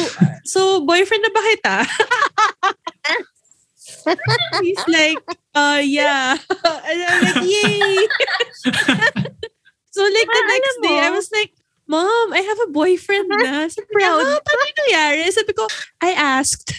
so 0.44 0.80
boyfriend 0.82 1.22
na 1.24 1.32
ba 1.32 1.42
kita? 1.52 1.76
He's 4.62 4.82
like, 4.88 5.18
uh, 5.54 5.80
yeah. 5.82 6.36
And 6.90 6.98
I'm 7.06 7.20
like, 7.22 7.42
yay! 7.42 8.06
so, 9.90 10.00
like, 10.02 10.28
the 10.30 10.42
next 10.46 10.76
day, 10.82 10.98
I 11.02 11.10
was 11.10 11.30
like, 11.32 11.52
Mom, 11.88 12.32
I 12.34 12.42
have 12.42 12.58
a 12.66 12.72
boyfriend 12.72 13.28
na. 13.42 13.66
Niya, 13.70 13.82
Proud. 13.92 14.22
ah, 14.26 14.40
paano 14.42 14.62
nangyari? 14.74 15.22
Sabi 15.30 15.52
ko, 15.54 15.66
I 16.02 16.10
asked. 16.14 16.74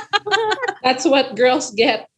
That's 0.84 1.04
what 1.06 1.34
girls 1.36 1.70
get. 1.72 2.08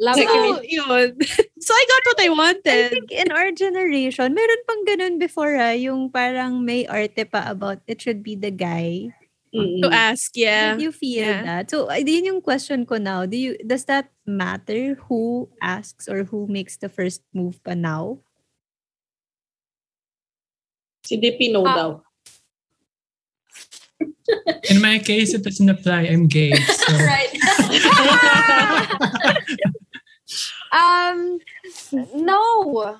Love 0.00 0.16
so, 0.18 0.60
yun. 0.66 1.14
so, 1.62 1.70
I 1.72 1.84
got 1.88 2.02
what 2.10 2.20
I 2.20 2.26
I 2.26 2.34
wanted. 2.34 2.84
think 2.90 3.10
in 3.12 3.30
our 3.30 3.52
generation, 3.54 4.34
meron 4.34 4.62
pang 4.66 4.82
ganun 4.88 5.14
before 5.20 5.54
ah, 5.56 5.76
yung 5.76 6.10
parang 6.10 6.64
may 6.64 6.84
arte 6.90 7.22
pa 7.24 7.46
about 7.46 7.78
it 7.86 8.02
should 8.02 8.22
be 8.22 8.34
the 8.34 8.50
guy. 8.50 9.14
Mm-mm. 9.54 9.84
To 9.84 9.88
ask, 9.92 10.32
yeah. 10.34 10.74
Did 10.74 10.82
you 10.82 10.92
feel 10.92 11.28
Yeah. 11.28 11.44
that? 11.44 11.70
So, 11.70 11.86
yun 11.92 12.24
yung 12.24 12.40
question 12.40 12.88
ko 12.88 12.96
now. 12.96 13.28
Do 13.28 13.36
you, 13.36 13.54
does 13.60 13.84
that 13.84 14.08
matter 14.26 14.96
who 15.06 15.52
asks 15.60 16.08
or 16.08 16.24
who 16.24 16.48
makes 16.48 16.80
the 16.80 16.88
first 16.88 17.20
move 17.36 17.60
pa 17.62 17.76
now? 17.76 18.18
Si 21.12 21.20
DP 21.20 21.52
no 21.52 21.68
Ah. 21.68 21.76
daw. 21.76 21.90
In 24.72 24.80
my 24.80 24.96
case, 24.96 25.36
it 25.36 25.44
doesn't 25.44 25.68
apply. 25.68 26.08
I'm 26.08 26.24
gay. 26.24 26.56
So 26.56 26.96
right. 27.04 27.28
Um, 30.72 31.36
no, 32.16 32.96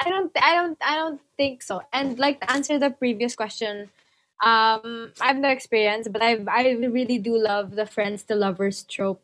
I 0.00 0.08
don't. 0.08 0.32
I 0.40 0.54
don't. 0.56 0.78
I 0.80 0.94
don't 0.96 1.20
think 1.36 1.60
so. 1.60 1.82
And 1.92 2.16
like 2.18 2.40
to 2.40 2.48
answer 2.50 2.78
the 2.80 2.88
previous 2.88 3.36
question, 3.36 3.92
um, 4.40 5.12
I 5.20 5.28
have 5.28 5.36
no 5.36 5.52
experience, 5.52 6.08
but 6.08 6.22
I 6.24 6.40
I 6.48 6.80
really 6.80 7.18
do 7.20 7.36
love 7.36 7.76
the 7.76 7.84
friends 7.84 8.24
to 8.32 8.34
lovers 8.34 8.84
trope, 8.88 9.20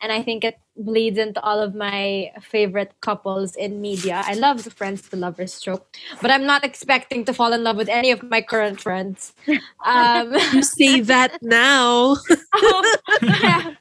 and 0.00 0.12
I 0.12 0.22
think 0.22 0.44
it 0.44 0.58
bleeds 0.76 1.18
into 1.18 1.40
all 1.42 1.60
of 1.60 1.74
my 1.74 2.32
favorite 2.40 2.92
couples 3.00 3.54
in 3.54 3.80
media. 3.80 4.22
I 4.24 4.34
love 4.34 4.64
the 4.64 4.70
friends 4.70 5.08
to 5.10 5.16
lovers 5.16 5.60
trope, 5.60 5.86
but 6.22 6.30
I'm 6.30 6.46
not 6.46 6.64
expecting 6.64 7.24
to 7.26 7.34
fall 7.34 7.52
in 7.52 7.62
love 7.62 7.76
with 7.76 7.88
any 7.88 8.10
of 8.10 8.22
my 8.22 8.40
current 8.40 8.80
friends. 8.80 9.34
Um, 9.84 10.32
You 10.52 10.62
say 10.62 11.00
that 11.00 11.38
now. 11.42 12.16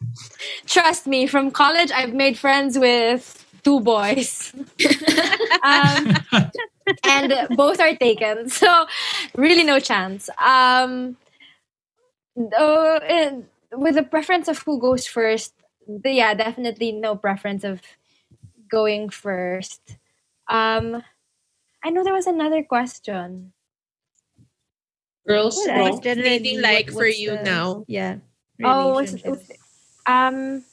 Trust 0.65 1.07
me, 1.07 1.25
from 1.25 1.51
college, 1.51 1.91
I've 1.91 2.13
made 2.13 2.37
friends 2.37 2.77
with 2.77 3.45
two 3.63 3.79
boys. 3.79 4.53
um, 5.63 6.15
and 7.03 7.47
both 7.55 7.79
are 7.79 7.95
taken. 7.95 8.49
So, 8.49 8.85
really, 9.35 9.63
no 9.63 9.79
chance. 9.79 10.29
Um, 10.37 11.17
uh, 12.37 12.99
and 13.07 13.45
with 13.71 13.95
the 13.95 14.03
preference 14.03 14.47
of 14.47 14.59
who 14.59 14.79
goes 14.79 15.05
first, 15.05 15.53
yeah, 16.03 16.33
definitely 16.33 16.91
no 16.91 17.15
preference 17.15 17.63
of 17.63 17.81
going 18.69 19.09
first. 19.09 19.97
Um, 20.47 21.01
I 21.83 21.89
know 21.89 22.03
there 22.03 22.13
was 22.13 22.27
another 22.27 22.63
question. 22.63 23.53
Girls, 25.27 25.61
Well, 25.65 25.77
no. 25.77 25.97
I 25.97 25.99
guess 25.99 26.17
Dating 26.17 26.61
like 26.61 26.89
what- 26.89 27.05
for 27.05 27.07
you 27.07 27.37
the- 27.37 27.43
now? 27.43 27.85
Yeah. 27.87 28.17
Oh, 28.63 28.93
was- 28.93 29.13
relationships. 29.13 29.57
Um, 30.05 30.65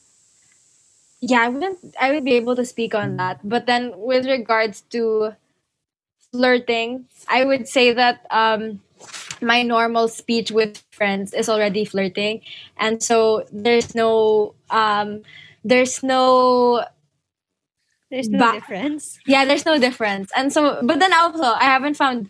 yeah, 1.21 1.43
I 1.43 1.49
wouldn't. 1.49 1.95
I 2.01 2.11
would 2.13 2.25
be 2.25 2.35
able 2.35 2.57
to 2.57 2.65
speak 2.65 2.95
on 2.95 3.17
that. 3.17 3.41
But 3.45 3.67
then, 3.67 3.93
with 3.97 4.27
regards 4.27 4.81
to 4.97 5.37
flirting, 6.33 7.07
I 7.29 7.45
would 7.45 7.69
say 7.69 7.93
that 7.93 8.25
um, 8.31 8.81
my 9.41 9.63
normal 9.63 10.09
speech 10.09 10.51
with 10.51 10.83
friends 10.93 11.33
is 11.35 11.49
already 11.49 11.85
flirting, 11.85 12.41
and 12.77 13.03
so 13.03 13.45
there's 13.53 13.95
no 13.95 14.55
um, 14.71 15.23
there's 15.65 16.03
no 16.03 16.85
There's 18.11 18.29
no 18.29 18.39
ba- 18.39 18.53
difference. 18.53 19.19
yeah, 19.27 19.45
there's 19.45 19.65
no 19.67 19.79
difference. 19.79 20.31
And 20.37 20.53
so, 20.53 20.81
but 20.83 21.01
then 21.01 21.13
also, 21.13 21.43
I 21.43 21.65
haven't 21.65 21.95
found 21.95 22.29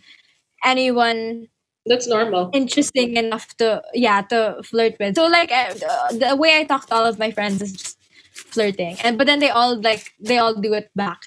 anyone 0.65 1.47
That's 1.85 2.07
normal. 2.07 2.49
interesting 2.53 3.17
enough 3.17 3.55
to 3.57 3.81
yeah 3.93 4.21
to 4.29 4.61
flirt 4.63 4.95
with. 4.99 5.15
So 5.15 5.27
like 5.27 5.51
uh, 5.51 5.73
the 6.11 6.35
way 6.37 6.57
I 6.59 6.63
talk 6.65 6.87
to 6.87 6.95
all 6.95 7.05
of 7.05 7.19
my 7.19 7.31
friends 7.31 7.61
is 7.61 7.73
just 7.73 7.97
flirting, 8.33 8.97
and 9.03 9.17
but 9.17 9.27
then 9.27 9.39
they 9.39 9.49
all 9.49 9.79
like 9.81 10.13
they 10.19 10.37
all 10.37 10.55
do 10.55 10.73
it 10.73 10.89
back. 10.95 11.23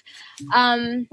Um, 0.53 1.07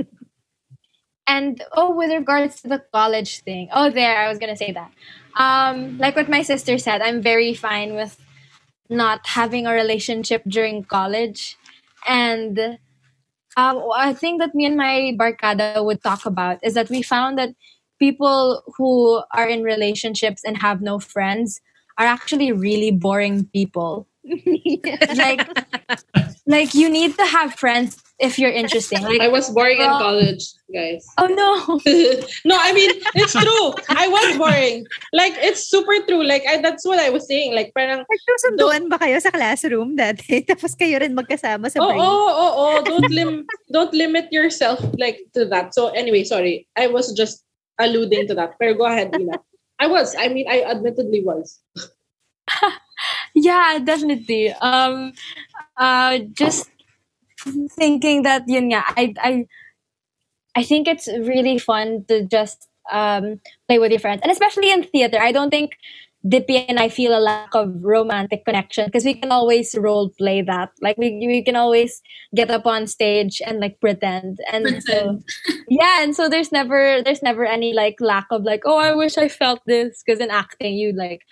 and 1.29 1.63
oh, 1.73 1.95
with 1.95 2.11
regards 2.11 2.63
to 2.63 2.69
the 2.69 2.83
college 2.93 3.41
thing, 3.43 3.69
oh, 3.73 3.91
there 3.91 4.17
I 4.17 4.29
was 4.29 4.39
gonna 4.39 4.57
say 4.57 4.73
that. 4.73 4.91
Um, 5.37 5.99
like 5.99 6.17
what 6.17 6.29
my 6.29 6.43
sister 6.43 6.79
said, 6.79 7.03
I'm 7.03 7.23
very 7.23 7.55
fine 7.55 7.95
with 7.95 8.19
not 8.89 9.27
having 9.27 9.67
a 9.67 9.73
relationship 9.73 10.43
during 10.49 10.83
college, 10.83 11.57
and 12.09 12.79
um, 13.57 13.85
I 13.95 14.15
think 14.15 14.41
that 14.41 14.55
me 14.55 14.65
and 14.65 14.77
my 14.77 15.13
barkada 15.19 15.85
would 15.85 16.03
talk 16.03 16.25
about 16.27 16.59
is 16.63 16.75
that 16.75 16.89
we 16.89 17.03
found 17.03 17.39
that 17.39 17.55
people 17.99 18.63
who 18.77 19.23
are 19.33 19.49
in 19.49 19.63
relationships 19.63 20.43
and 20.45 20.57
have 20.59 20.81
no 20.81 20.99
friends 20.99 21.61
are 21.99 22.07
actually 22.07 22.53
really 22.53 22.91
boring 22.93 23.45
people. 23.47 24.07
like, 25.17 25.47
like 26.49 26.73
you 26.73 26.89
need 26.89 27.15
to 27.21 27.27
have 27.29 27.55
friends 27.55 28.01
if 28.19 28.39
you're 28.39 28.51
interesting. 28.51 29.03
Like, 29.03 29.21
I 29.21 29.29
was 29.29 29.51
boring 29.51 29.79
in 29.79 29.87
Well- 29.87 30.01
college, 30.01 30.43
guys. 30.75 31.07
oh 31.19 31.29
no, 31.31 31.79
no, 32.49 32.57
I 32.59 32.73
mean, 32.73 32.91
it's 33.15 33.33
true. 33.37 33.67
I 33.89 34.09
was 34.09 34.37
boring. 34.37 34.87
Like, 35.13 35.35
it's 35.39 35.69
super 35.69 36.03
true. 36.09 36.25
Like, 36.27 36.43
I, 36.49 36.59
that's 36.61 36.85
what 36.85 36.99
I 36.99 37.11
was 37.11 37.29
saying. 37.29 37.55
Like, 37.55 37.71
parang, 37.77 38.03
Nagsusunduan 38.03 38.91
ba 38.91 38.99
kayo 38.99 39.21
sa 39.23 39.31
classroom 39.31 39.95
dati? 39.95 40.43
Tapos 40.51 40.75
kayo 40.75 40.99
rin 40.99 41.15
magkasama 41.15 41.71
sa 41.71 41.79
oh, 41.79 41.95
break? 41.95 42.01
oh, 42.03 42.29
oh, 42.33 42.53
oh, 42.59 42.77
don't, 42.83 43.13
lim- 43.13 43.47
don't 43.71 43.95
limit 43.95 44.33
yourself, 44.33 44.83
like, 44.99 45.21
to 45.37 45.47
that. 45.47 45.75
So, 45.77 45.95
anyway, 45.95 46.25
sorry. 46.25 46.67
I 46.75 46.89
was 46.89 47.13
just 47.13 47.45
alluding 47.79 48.27
to 48.29 48.35
that. 48.35 48.59
Pero 48.59 48.75
go 48.75 48.87
ahead, 48.87 49.15
Ina. 49.15 49.39
I 49.79 49.87
was. 49.87 50.17
I 50.19 50.27
mean, 50.27 50.51
I 50.51 50.67
admittedly 50.67 51.23
was. 51.23 51.61
yeah, 53.43 53.79
definitely. 53.79 54.53
Um, 54.53 55.13
uh, 55.77 56.19
just 56.33 56.71
thinking 57.79 58.23
that 58.23 58.45
yun 58.49 58.71
nga, 58.71 58.83
I 58.97 59.15
I 59.19 59.33
I 60.57 60.63
think 60.63 60.89
it's 60.89 61.07
really 61.07 61.59
fun 61.59 62.05
to 62.09 62.27
just 62.27 62.69
um 62.91 63.41
play 63.69 63.79
with 63.79 63.93
your 63.93 64.01
friends, 64.01 64.21
and 64.23 64.33
especially 64.33 64.71
in 64.71 64.83
theater. 64.83 65.19
I 65.21 65.33
don't 65.33 65.51
think 65.51 65.79
Dippy 66.27 66.59
and 66.67 66.81
I 66.81 66.89
feel 66.89 67.17
a 67.17 67.23
lack 67.23 67.55
of 67.55 67.85
romantic 67.85 68.45
connection 68.45 68.87
because 68.87 69.05
we 69.05 69.15
can 69.15 69.31
always 69.31 69.77
role 69.79 70.11
play 70.19 70.43
that. 70.43 70.71
Like 70.83 70.99
we 70.99 71.15
we 71.23 71.45
can 71.45 71.55
always 71.55 72.03
get 72.35 72.51
up 72.51 72.67
on 72.67 72.89
stage 72.89 73.41
and 73.47 73.61
like 73.61 73.79
pretend 73.81 74.39
and 74.53 74.83
so 74.83 75.21
yeah, 75.69 76.03
and 76.03 76.17
so 76.17 76.29
there's 76.29 76.51
never 76.51 77.03
there's 77.03 77.23
never 77.23 77.47
any 77.47 77.73
like 77.73 77.97
lack 78.01 78.27
of 78.33 78.43
like 78.43 78.63
oh 78.67 78.79
I 78.79 78.95
wish 78.95 79.17
I 79.17 79.29
felt 79.29 79.63
this 79.67 80.03
because 80.03 80.19
in 80.19 80.31
acting 80.31 80.75
you 80.75 80.93
like 80.93 81.23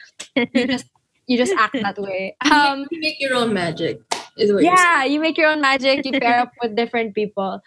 you 0.54 0.68
just 0.68 0.86
you 1.26 1.36
just 1.36 1.52
act 1.58 1.76
that 1.80 1.98
way. 2.02 2.36
Um, 2.50 2.86
you 2.90 3.00
make 3.00 3.20
your 3.20 3.34
own 3.34 3.52
magic. 3.52 4.00
Is 4.36 4.52
what 4.52 4.62
yeah, 4.62 5.04
you 5.04 5.20
make 5.20 5.38
your 5.38 5.48
own 5.48 5.60
magic. 5.60 6.04
You 6.04 6.20
pair 6.20 6.40
up 6.40 6.52
with 6.62 6.76
different 6.76 7.14
people. 7.14 7.60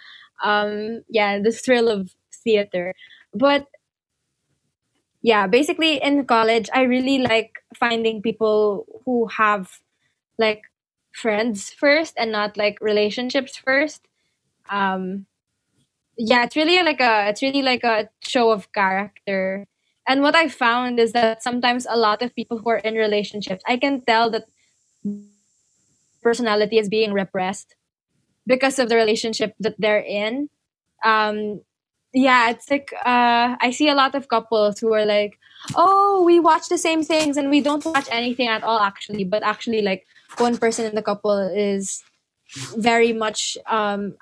Um, 0.44 1.02
yeah, 1.10 1.40
the 1.40 1.52
thrill 1.52 1.90
of 1.90 2.14
theater. 2.44 2.94
But 3.34 3.68
yeah, 5.22 5.48
basically 5.48 6.02
in 6.02 6.26
college, 6.26 6.70
I 6.74 6.84
really 6.84 7.20
like 7.20 7.60
finding 7.76 8.22
people 8.22 8.86
who 9.06 9.28
have 9.28 9.80
like 10.38 10.62
friends 11.12 11.72
first 11.72 12.14
and 12.18 12.32
not 12.32 12.56
like 12.56 12.78
relationships 12.82 13.58
first. 13.58 14.08
Um, 14.70 15.26
yeah, 16.18 16.44
it's 16.44 16.56
really 16.56 16.82
like 16.84 17.02
a 17.02 17.30
it's 17.30 17.42
really 17.42 17.62
like 17.62 17.84
a 17.84 18.10
show 18.22 18.52
of 18.52 18.72
character. 18.72 19.66
And 20.10 20.24
what 20.24 20.36
I 20.36 20.50
found 20.50 21.00
is 21.00 21.14
that 21.14 21.44
sometimes 21.44 21.86
a 21.88 21.96
lot 21.96 22.24
of 22.24 22.34
people 22.34 22.58
who 22.58 22.70
are 22.72 22.82
in 22.82 22.96
relationships, 22.96 23.64
I 23.68 23.78
can 23.78 24.02
tell 24.02 24.32
that 24.32 24.50
personality 26.24 26.80
is 26.80 26.90
being 26.90 27.14
repressed 27.14 27.76
because 28.48 28.80
of 28.80 28.90
the 28.90 28.96
relationship 28.96 29.54
that 29.60 29.76
they're 29.78 30.02
in. 30.02 30.50
Um, 31.06 31.62
yeah, 32.12 32.50
it's 32.50 32.72
like 32.72 32.92
uh, 33.06 33.56
I 33.62 33.70
see 33.70 33.88
a 33.88 33.94
lot 33.94 34.16
of 34.16 34.28
couples 34.28 34.80
who 34.80 34.92
are 34.96 35.06
like, 35.06 35.38
"Oh, 35.76 36.24
we 36.26 36.40
watch 36.40 36.68
the 36.70 36.80
same 36.80 37.04
things 37.04 37.38
and 37.38 37.52
we 37.52 37.62
don't 37.62 37.86
watch 37.86 38.10
anything 38.10 38.48
at 38.48 38.64
all." 38.64 38.80
Actually, 38.80 39.26
but 39.26 39.44
actually, 39.44 39.84
like 39.84 40.08
one 40.40 40.58
person 40.58 40.86
in 40.86 40.96
the 40.96 41.04
couple 41.06 41.38
is 41.38 42.02
very 42.76 43.14
much 43.14 43.60
um, 43.70 44.18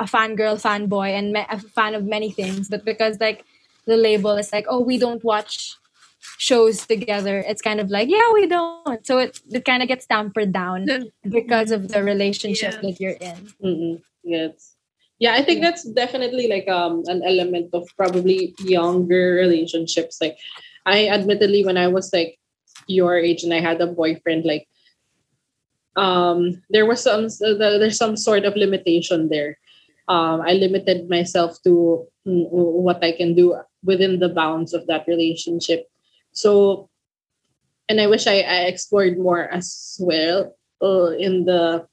a 0.00 0.04
fangirl, 0.04 0.58
fanboy, 0.58 1.14
and 1.14 1.32
me- 1.32 1.46
a 1.48 1.60
fan 1.60 1.94
of 1.94 2.02
many 2.02 2.32
things. 2.32 2.68
But 2.68 2.84
because 2.84 3.20
like 3.20 3.44
the 3.86 3.96
label 3.96 4.36
is 4.36 4.52
like, 4.52 4.66
"Oh, 4.68 4.80
we 4.80 4.98
don't 4.98 5.22
watch 5.24 5.74
shows 6.38 6.86
together," 6.86 7.38
it's 7.46 7.62
kind 7.62 7.80
of 7.80 7.90
like, 7.90 8.08
"Yeah, 8.08 8.32
we 8.34 8.46
don't." 8.46 9.06
So 9.06 9.18
it 9.18 9.40
it 9.50 9.64
kind 9.64 9.82
of 9.82 9.88
gets 9.88 10.06
tampered 10.06 10.52
down 10.52 10.86
because 11.22 11.70
of 11.70 11.88
the 11.88 12.02
relationship 12.02 12.74
Yeah. 12.74 12.80
that 12.82 12.96
you're 13.00 13.20
in. 13.20 13.38
Mm-mm. 13.62 13.96
Yes. 14.24 14.74
Yeah, 15.18 15.32
I 15.32 15.42
think 15.42 15.62
that's 15.62 15.84
definitely 15.84 16.46
like 16.48 16.68
um 16.68 17.02
an 17.06 17.22
element 17.24 17.70
of 17.72 17.88
probably 17.96 18.54
younger 18.60 19.40
relationships. 19.40 20.20
Like 20.20 20.36
I 20.84 21.08
admittedly 21.08 21.64
when 21.64 21.78
I 21.80 21.88
was 21.88 22.12
like 22.12 22.36
your 22.86 23.16
age 23.16 23.42
and 23.42 23.54
I 23.54 23.60
had 23.64 23.80
a 23.80 23.86
boyfriend, 23.88 24.44
like 24.44 24.68
um 25.96 26.62
there 26.68 26.84
was 26.84 27.00
some 27.00 27.28
there's 27.40 27.96
some 27.96 28.16
sort 28.16 28.44
of 28.44 28.56
limitation 28.56 29.28
there. 29.32 29.56
Um 30.08 30.42
I 30.44 30.52
limited 30.52 31.08
myself 31.08 31.56
to 31.64 32.04
mm, 32.28 32.46
what 32.52 33.02
I 33.02 33.12
can 33.16 33.32
do 33.34 33.56
within 33.86 34.18
the 34.18 34.28
bounds 34.28 34.74
of 34.74 34.86
that 34.86 35.06
relationship. 35.06 35.88
So 36.32 36.90
and 37.88 38.00
I 38.00 38.06
wish 38.06 38.26
I, 38.26 38.40
I 38.40 38.66
explored 38.66 39.18
more 39.18 39.48
as 39.48 39.96
well 40.00 40.56
uh, 40.82 41.10
in 41.16 41.44
the 41.44 41.86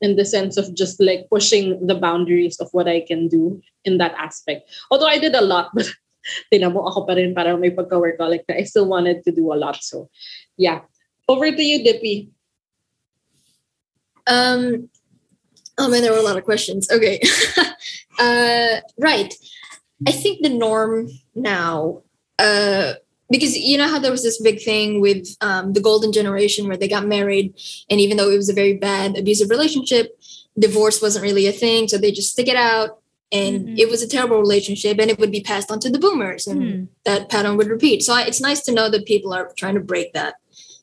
in 0.00 0.16
the 0.16 0.24
sense 0.24 0.56
of 0.56 0.74
just 0.74 1.00
like 1.00 1.28
pushing 1.28 1.86
the 1.86 1.94
boundaries 1.94 2.58
of 2.58 2.68
what 2.72 2.88
I 2.88 3.00
can 3.00 3.28
do 3.28 3.60
in 3.84 3.98
that 3.98 4.14
aspect. 4.16 4.70
Although 4.90 5.06
I 5.06 5.18
did 5.18 5.34
a 5.34 5.44
lot, 5.44 5.70
but 5.74 5.92
tinan 6.52 6.72
mo 6.72 6.88
ako 6.88 7.04
pa 7.04 7.12
rin 7.12 7.34
parang 7.34 7.60
may 7.60 7.70
pagka-workaholic 7.70 8.48
na 8.48 8.56
I 8.56 8.64
still 8.64 8.88
wanted 8.88 9.24
to 9.24 9.32
do 9.32 9.52
a 9.52 9.60
lot. 9.60 9.84
So, 9.84 10.08
yeah. 10.56 10.80
Over 11.28 11.52
to 11.52 11.62
you, 11.62 11.84
Dippy. 11.84 12.32
Um, 14.26 14.88
oh 15.76 15.88
man, 15.88 16.00
there 16.00 16.12
were 16.12 16.24
a 16.24 16.26
lot 16.26 16.38
of 16.38 16.44
questions. 16.44 16.88
Okay. 16.90 17.20
uh, 18.18 18.80
right. 18.96 19.34
I 20.06 20.12
think 20.12 20.42
the 20.42 20.48
norm 20.48 21.10
now, 21.34 22.02
uh, 22.38 22.94
because 23.28 23.56
you 23.56 23.78
know 23.78 23.86
how 23.88 23.98
there 23.98 24.10
was 24.10 24.22
this 24.22 24.40
big 24.40 24.60
thing 24.62 25.00
with 25.00 25.26
um, 25.40 25.72
the 25.72 25.80
golden 25.80 26.12
generation 26.12 26.66
where 26.66 26.76
they 26.76 26.88
got 26.88 27.06
married, 27.06 27.54
and 27.90 28.00
even 28.00 28.16
though 28.16 28.30
it 28.30 28.36
was 28.36 28.48
a 28.48 28.54
very 28.54 28.74
bad 28.76 29.16
abusive 29.16 29.50
relationship, 29.50 30.18
divorce 30.58 31.00
wasn't 31.00 31.22
really 31.22 31.46
a 31.46 31.52
thing, 31.52 31.86
so 31.86 31.96
they 31.98 32.10
just 32.12 32.30
stick 32.30 32.48
it 32.48 32.56
out, 32.56 32.98
and 33.30 33.66
Mhm. 33.68 33.78
it 33.78 33.88
was 33.88 34.02
a 34.02 34.08
terrible 34.08 34.40
relationship, 34.40 34.98
and 34.98 35.10
it 35.10 35.18
would 35.18 35.30
be 35.30 35.42
passed 35.42 35.70
on 35.70 35.78
to 35.80 35.90
the 35.90 35.98
boomers, 35.98 36.46
and 36.46 36.62
Hmm. 36.62 36.84
that 37.04 37.28
pattern 37.28 37.56
would 37.56 37.68
repeat. 37.68 38.02
So 38.02 38.14
I, 38.14 38.22
it's 38.22 38.40
nice 38.40 38.62
to 38.62 38.72
know 38.72 38.88
that 38.90 39.06
people 39.06 39.32
are 39.32 39.52
trying 39.56 39.74
to 39.74 39.80
break 39.80 40.12
that 40.14 40.34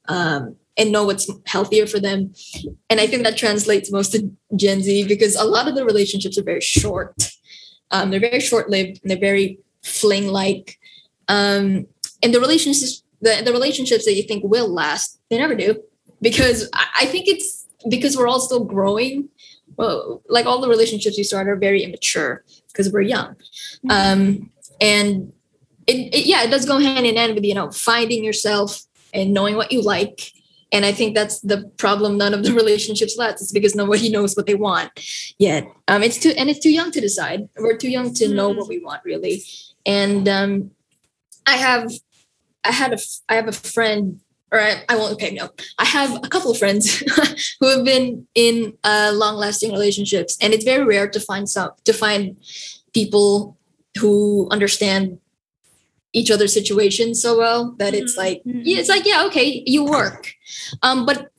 um, 0.07 0.55
and 0.77 0.91
know 0.91 1.03
what's 1.05 1.29
healthier 1.45 1.85
for 1.85 1.99
them. 1.99 2.33
And 2.89 3.01
I 3.01 3.07
think 3.07 3.23
that 3.23 3.35
translates 3.35 3.91
most 3.91 4.13
to 4.13 4.29
Gen 4.55 4.81
Z 4.81 5.05
because 5.07 5.35
a 5.35 5.43
lot 5.43 5.67
of 5.67 5.75
the 5.75 5.83
relationships 5.83 6.37
are 6.37 6.43
very 6.43 6.61
short. 6.61 7.13
Um, 7.91 8.11
they're 8.11 8.19
very 8.19 8.39
short 8.39 8.69
lived 8.69 8.99
and 9.01 9.11
they're 9.11 9.17
very 9.17 9.59
fling 9.83 10.27
like. 10.27 10.79
Um, 11.27 11.87
and 12.23 12.33
the 12.33 12.39
relationships, 12.39 13.03
the, 13.21 13.41
the 13.43 13.51
relationships 13.51 14.05
that 14.05 14.15
you 14.15 14.23
think 14.23 14.43
will 14.43 14.67
last, 14.67 15.19
they 15.29 15.37
never 15.37 15.55
do 15.55 15.81
because 16.21 16.69
I, 16.73 16.87
I 17.01 17.05
think 17.05 17.27
it's 17.27 17.67
because 17.89 18.17
we're 18.17 18.27
all 18.27 18.39
still 18.39 18.63
growing. 18.63 19.29
Well, 19.77 20.23
like 20.27 20.45
all 20.45 20.59
the 20.59 20.69
relationships 20.69 21.17
you 21.17 21.23
start 21.23 21.47
are 21.47 21.55
very 21.55 21.83
immature 21.83 22.43
because 22.67 22.91
we're 22.91 23.01
young. 23.01 23.35
Um, 23.89 24.49
and 24.81 25.33
it, 25.85 26.13
it, 26.13 26.25
yeah, 26.25 26.43
it 26.43 26.49
does 26.49 26.65
go 26.65 26.79
hand 26.79 27.05
in 27.05 27.15
hand 27.15 27.35
with, 27.35 27.43
you 27.43 27.53
know, 27.53 27.71
finding 27.71 28.23
yourself 28.23 28.83
and 29.13 29.33
knowing 29.33 29.55
what 29.55 29.71
you 29.71 29.81
like. 29.81 30.31
And 30.71 30.85
I 30.85 30.91
think 30.91 31.15
that's 31.15 31.39
the 31.39 31.71
problem. 31.77 32.17
None 32.17 32.33
of 32.33 32.43
the 32.43 32.53
relationships 32.61 33.15
last. 33.17 33.41
It's 33.41 33.51
because 33.51 33.75
nobody 33.75 34.09
knows 34.09 34.35
what 34.35 34.45
they 34.47 34.55
want 34.55 34.91
yet. 35.37 35.65
Um, 35.87 36.03
it's 36.03 36.17
too 36.19 36.33
and 36.37 36.49
it's 36.49 36.59
too 36.59 36.71
young 36.71 36.91
to 36.91 37.01
decide. 37.01 37.47
We're 37.57 37.77
too 37.77 37.89
young 37.89 38.13
to 38.15 38.27
know 38.27 38.49
what 38.49 38.67
we 38.67 38.79
want 38.79 39.01
really. 39.05 39.43
And 39.85 40.27
um, 40.27 40.71
I 41.45 41.55
have, 41.55 41.91
I 42.65 42.71
had 42.71 42.91
a, 42.93 42.97
I 43.29 43.35
have 43.35 43.47
a 43.47 43.53
friend, 43.53 44.19
or 44.51 44.59
I, 44.59 44.83
I 44.89 44.97
won't. 44.97 45.13
Okay, 45.13 45.31
no, 45.31 45.49
I 45.77 45.85
have 45.85 46.15
a 46.23 46.27
couple 46.27 46.51
of 46.51 46.57
friends 46.57 46.97
who 47.61 47.67
have 47.67 47.85
been 47.85 48.27
in 48.35 48.73
uh, 48.83 49.11
long-lasting 49.13 49.71
relationships, 49.71 50.37
and 50.41 50.53
it's 50.53 50.65
very 50.65 50.83
rare 50.83 51.07
to 51.09 51.19
find 51.21 51.47
some 51.49 51.71
to 51.85 51.93
find 51.93 52.35
people 52.93 53.57
who 53.99 54.47
understand 54.51 55.19
each 56.13 56.31
other's 56.31 56.53
situation 56.53 57.13
so 57.15 57.37
well 57.37 57.75
that 57.77 57.93
it's 57.93 58.13
Mhm. 58.15 58.17
like 58.17 58.43
Mhm. 58.45 58.61
yeah, 58.65 58.77
it's 58.79 58.89
like 58.89 59.05
yeah 59.05 59.25
okay 59.27 59.63
you 59.65 59.83
work 59.85 60.33
um 60.81 61.05
but 61.05 61.31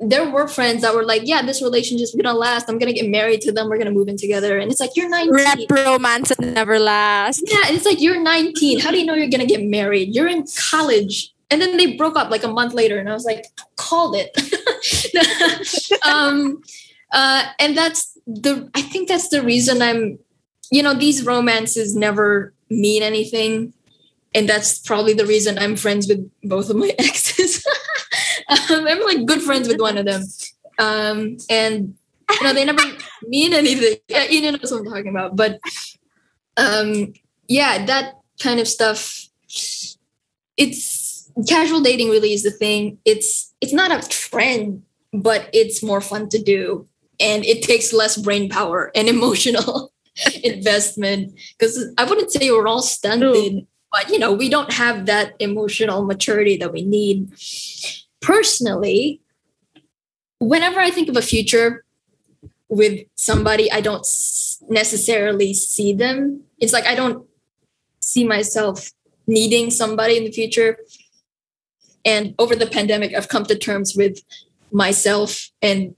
there 0.00 0.30
were 0.30 0.46
friends 0.46 0.82
that 0.82 0.94
were 0.94 1.04
like 1.04 1.22
yeah 1.24 1.42
this 1.42 1.60
relationship's 1.60 2.14
gonna 2.14 2.36
last. 2.36 2.68
I'm 2.68 2.78
gonna 2.78 2.92
get 2.92 3.08
married 3.08 3.40
to 3.42 3.52
them. 3.52 3.68
We're 3.68 3.78
gonna 3.78 3.90
move 3.90 4.08
in 4.08 4.16
together. 4.16 4.58
And 4.58 4.70
it's 4.70 4.80
like 4.80 4.96
you're 4.96 5.08
19 5.08 5.34
Rep 5.34 5.58
romance 5.70 6.32
never 6.38 6.78
lasts. 6.78 7.42
yeah 7.46 7.64
it's 7.74 7.84
like 7.84 8.00
you're 8.00 8.20
19 8.22 8.78
how 8.80 8.90
do 8.92 8.98
you 8.98 9.04
know 9.06 9.14
you're 9.14 9.28
gonna 9.28 9.46
get 9.46 9.64
married? 9.64 10.14
You're 10.14 10.28
in 10.28 10.44
college. 10.70 11.32
And 11.50 11.60
then 11.62 11.76
they 11.78 11.96
broke 11.96 12.16
up 12.16 12.30
like 12.30 12.44
a 12.44 12.48
month 12.48 12.74
later. 12.74 12.98
And 12.98 13.08
i 13.08 13.12
was 13.12 13.24
like 13.24 13.46
called 13.76 14.14
it. 14.16 14.30
Um 16.06 16.62
uh 17.12 17.46
and 17.58 17.76
that's 17.76 18.16
the 18.26 18.70
i 18.74 18.82
think 18.82 19.08
that's 19.08 19.28
the 19.30 19.42
reason 19.42 19.80
i'm 19.80 20.18
you 20.70 20.82
know 20.82 20.94
these 20.94 21.24
romances 21.24 21.96
never 21.96 22.52
mean 22.70 23.02
anything. 23.02 23.72
And 24.34 24.46
that's 24.48 24.78
probably 24.78 25.14
the 25.14 25.26
reason 25.26 25.58
i'm 25.58 25.74
friends 25.74 26.06
with 26.06 26.30
both 26.44 26.70
of 26.70 26.76
my 26.76 26.94
exes 26.98 27.64
um, 28.48 28.58
i'm 28.70 29.02
like 29.04 29.26
good 29.26 29.42
friends 29.42 29.68
with 29.68 29.80
one 29.80 29.98
of 29.98 30.06
them. 30.06 30.22
Um 30.78 31.36
and 31.50 31.94
you 32.30 32.42
know 32.42 32.52
they 32.52 32.64
never 32.64 32.82
mean 33.26 33.52
anything. 33.52 33.96
Yeah, 34.08 34.24
you 34.24 34.40
know 34.42 34.52
what 34.52 34.72
i'm 34.72 34.84
talking 34.84 35.08
about. 35.08 35.36
But 35.36 35.60
um 36.56 37.12
yeah 37.48 37.84
that 37.86 38.14
kind 38.40 38.60
of 38.60 38.68
stuff 38.68 39.28
it's 40.56 41.30
casual 41.48 41.80
dating 41.80 42.10
really 42.10 42.32
is 42.32 42.42
the 42.42 42.50
thing. 42.50 42.98
It's 43.04 43.54
it's 43.60 43.72
not 43.72 43.92
a 43.92 44.06
trend 44.08 44.82
but 45.12 45.48
it's 45.52 45.82
more 45.82 46.00
fun 46.00 46.28
to 46.28 46.42
do. 46.42 46.86
And 47.18 47.44
it 47.44 47.62
takes 47.62 47.92
less 47.92 48.16
brain 48.16 48.48
power 48.48 48.92
and 48.94 49.08
emotional 49.16 49.92
investment. 50.44 51.38
Because 51.58 51.92
i 51.98 52.04
wouldn't 52.04 52.32
say 52.32 52.50
we're 52.50 52.68
all 52.68 52.82
stunted 52.82 53.66
but 53.90 54.10
you 54.10 54.18
know 54.18 54.32
we 54.32 54.48
don't 54.48 54.72
have 54.72 55.06
that 55.06 55.34
emotional 55.38 56.04
maturity 56.04 56.56
that 56.56 56.72
we 56.72 56.82
need 56.82 57.32
personally 58.20 59.20
whenever 60.38 60.80
i 60.80 60.90
think 60.90 61.08
of 61.08 61.16
a 61.16 61.22
future 61.22 61.84
with 62.68 63.00
somebody 63.16 63.70
i 63.72 63.80
don't 63.80 64.06
necessarily 64.68 65.54
see 65.54 65.92
them. 65.92 66.42
It's 66.58 66.72
like 66.72 66.86
i 66.86 66.94
don't 66.94 67.26
see 68.00 68.24
myself 68.24 68.90
needing 69.26 69.70
somebody 69.70 70.16
in 70.16 70.24
the 70.24 70.32
future. 70.32 70.78
And 72.04 72.34
over 72.38 72.54
the 72.54 72.66
pandemic 72.66 73.14
i've 73.14 73.28
come 73.28 73.44
to 73.44 73.56
terms 73.56 73.94
with 73.96 74.18
myself 74.70 75.50
and 75.62 75.94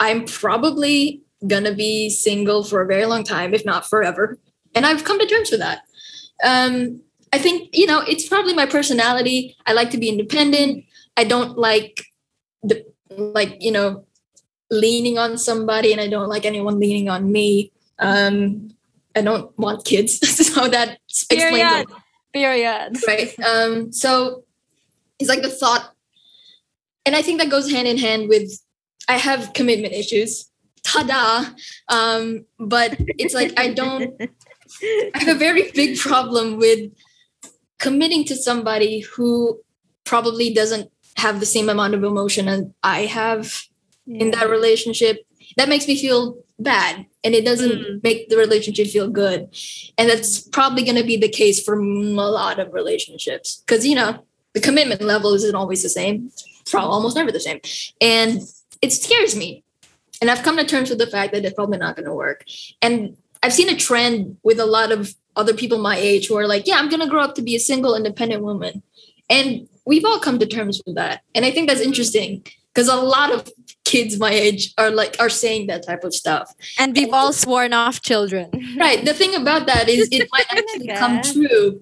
i'm 0.00 0.24
probably 0.26 1.22
gonna 1.46 1.74
be 1.74 2.10
single 2.10 2.64
for 2.64 2.80
a 2.80 2.86
very 2.86 3.06
long 3.06 3.24
time 3.24 3.54
if 3.54 3.64
not 3.64 3.88
forever. 3.88 4.38
And 4.74 4.86
i've 4.86 5.04
come 5.04 5.18
to 5.18 5.26
terms 5.26 5.50
with 5.50 5.60
that. 5.60 5.82
Um 6.42 7.00
i 7.32 7.38
think 7.38 7.70
you 7.72 7.86
know 7.86 8.00
it's 8.00 8.28
probably 8.28 8.54
my 8.54 8.66
personality. 8.66 9.56
I 9.66 9.72
like 9.72 9.90
to 9.90 9.98
be 9.98 10.08
independent 10.08 10.84
i 11.16 11.24
don't 11.24 11.56
like 11.58 12.04
the 12.62 12.84
like 13.10 13.56
you 13.60 13.70
know 13.72 14.04
leaning 14.70 15.18
on 15.18 15.38
somebody 15.38 15.92
and 15.92 16.00
i 16.00 16.08
don't 16.08 16.28
like 16.28 16.44
anyone 16.44 16.80
leaning 16.80 17.08
on 17.08 17.30
me. 17.30 17.70
Um 17.98 18.70
i 19.14 19.20
don't 19.22 19.56
want 19.58 19.84
kids. 19.84 20.18
So 20.54 20.68
that 20.68 20.98
explains 21.08 21.42
Period. 21.44 21.80
it 21.82 21.88
Period. 22.32 22.96
right. 23.06 23.38
Um 23.40 23.92
so 23.92 24.44
it's 25.18 25.28
like 25.28 25.42
the 25.42 25.50
thought 25.50 25.94
and 27.06 27.14
i 27.14 27.22
think 27.22 27.38
that 27.40 27.50
goes 27.50 27.70
hand 27.70 27.86
in 27.86 27.98
hand 27.98 28.28
with 28.28 28.50
i 29.08 29.16
have 29.16 29.52
commitment 29.52 29.94
issues. 29.94 30.50
Ta-da. 30.82 31.50
Um 31.88 32.44
but 32.58 32.96
it's 33.18 33.34
like 33.34 33.52
i 33.58 33.72
don't 33.72 34.14
i 34.20 35.18
have 35.18 35.36
a 35.36 35.38
very 35.38 35.70
big 35.72 35.98
problem 35.98 36.58
with 36.58 36.90
committing 37.78 38.24
to 38.24 38.34
somebody 38.34 39.00
who 39.00 39.60
probably 40.04 40.52
doesn't 40.52 40.90
have 41.16 41.40
the 41.40 41.46
same 41.46 41.68
amount 41.68 41.94
of 41.94 42.04
emotion 42.04 42.48
as 42.48 42.62
i 42.82 43.00
have 43.06 43.62
in 44.06 44.30
that 44.30 44.50
relationship 44.50 45.24
that 45.56 45.68
makes 45.68 45.86
me 45.88 45.96
feel 45.98 46.36
bad 46.58 47.06
and 47.24 47.34
it 47.34 47.44
doesn't 47.44 47.72
Mm. 47.72 48.02
make 48.02 48.28
the 48.28 48.36
relationship 48.36 48.86
feel 48.88 49.08
good 49.08 49.48
and 49.98 50.08
that's 50.10 50.40
probably 50.40 50.82
going 50.84 50.96
to 50.96 51.04
be 51.04 51.16
the 51.16 51.28
case 51.28 51.62
for 51.62 51.74
a 51.74 51.82
lot 52.40 52.58
of 52.58 52.72
relationships 52.72 53.62
because 53.64 53.86
you 53.86 53.94
know 53.94 54.18
the 54.54 54.60
commitment 54.60 55.02
level 55.02 55.34
isn't 55.34 55.54
always 55.56 55.82
the 55.82 55.88
same, 55.88 56.30
probably 56.70 56.92
almost 56.92 57.16
never 57.16 57.32
the 57.32 57.40
same, 57.40 57.60
and 58.00 58.40
it 58.80 58.92
scares 58.92 59.34
me. 59.34 59.64
And 60.20 60.30
I've 60.30 60.44
come 60.44 60.56
to 60.56 60.64
terms 60.64 60.90
with 60.90 61.00
the 61.00 61.08
fact 61.08 61.32
that 61.32 61.44
it's 61.44 61.54
probably 61.54 61.78
not 61.78 61.96
going 61.96 62.06
to 62.06 62.14
work. 62.14 62.44
And 62.80 63.16
I've 63.42 63.52
seen 63.52 63.68
a 63.68 63.76
trend 63.76 64.36
with 64.44 64.60
a 64.60 64.64
lot 64.64 64.92
of 64.92 65.12
other 65.34 65.54
people 65.54 65.78
my 65.78 65.96
age 65.96 66.28
who 66.28 66.36
are 66.36 66.46
like, 66.46 66.68
yeah, 66.68 66.76
I'm 66.76 66.88
going 66.88 67.00
to 67.00 67.08
grow 67.08 67.22
up 67.22 67.34
to 67.34 67.42
be 67.42 67.56
a 67.56 67.58
single, 67.60 67.96
independent 67.96 68.44
woman. 68.44 68.84
And 69.30 69.68
we've 69.86 70.04
all 70.04 70.18
come 70.18 70.38
to 70.38 70.46
terms 70.46 70.80
with 70.86 70.96
that. 70.96 71.22
And 71.34 71.44
I 71.44 71.50
think 71.50 71.68
that's 71.68 71.80
interesting 71.80 72.44
because 72.74 72.88
a 72.88 72.96
lot 72.96 73.32
of 73.32 73.50
kids 73.84 74.18
my 74.18 74.30
age 74.30 74.72
are 74.78 74.90
like 74.90 75.16
are 75.20 75.28
saying 75.28 75.66
that 75.68 75.86
type 75.86 76.04
of 76.04 76.14
stuff. 76.14 76.52
And 76.78 76.96
we've 76.96 77.12
all 77.12 77.32
sworn 77.32 77.72
off 77.72 78.00
children. 78.02 78.50
Right. 78.76 79.04
The 79.04 79.14
thing 79.14 79.34
about 79.34 79.66
that 79.66 79.88
is 79.88 80.08
it 80.10 80.28
might 80.32 80.46
actually 80.50 80.88
come 80.88 81.22
true 81.22 81.80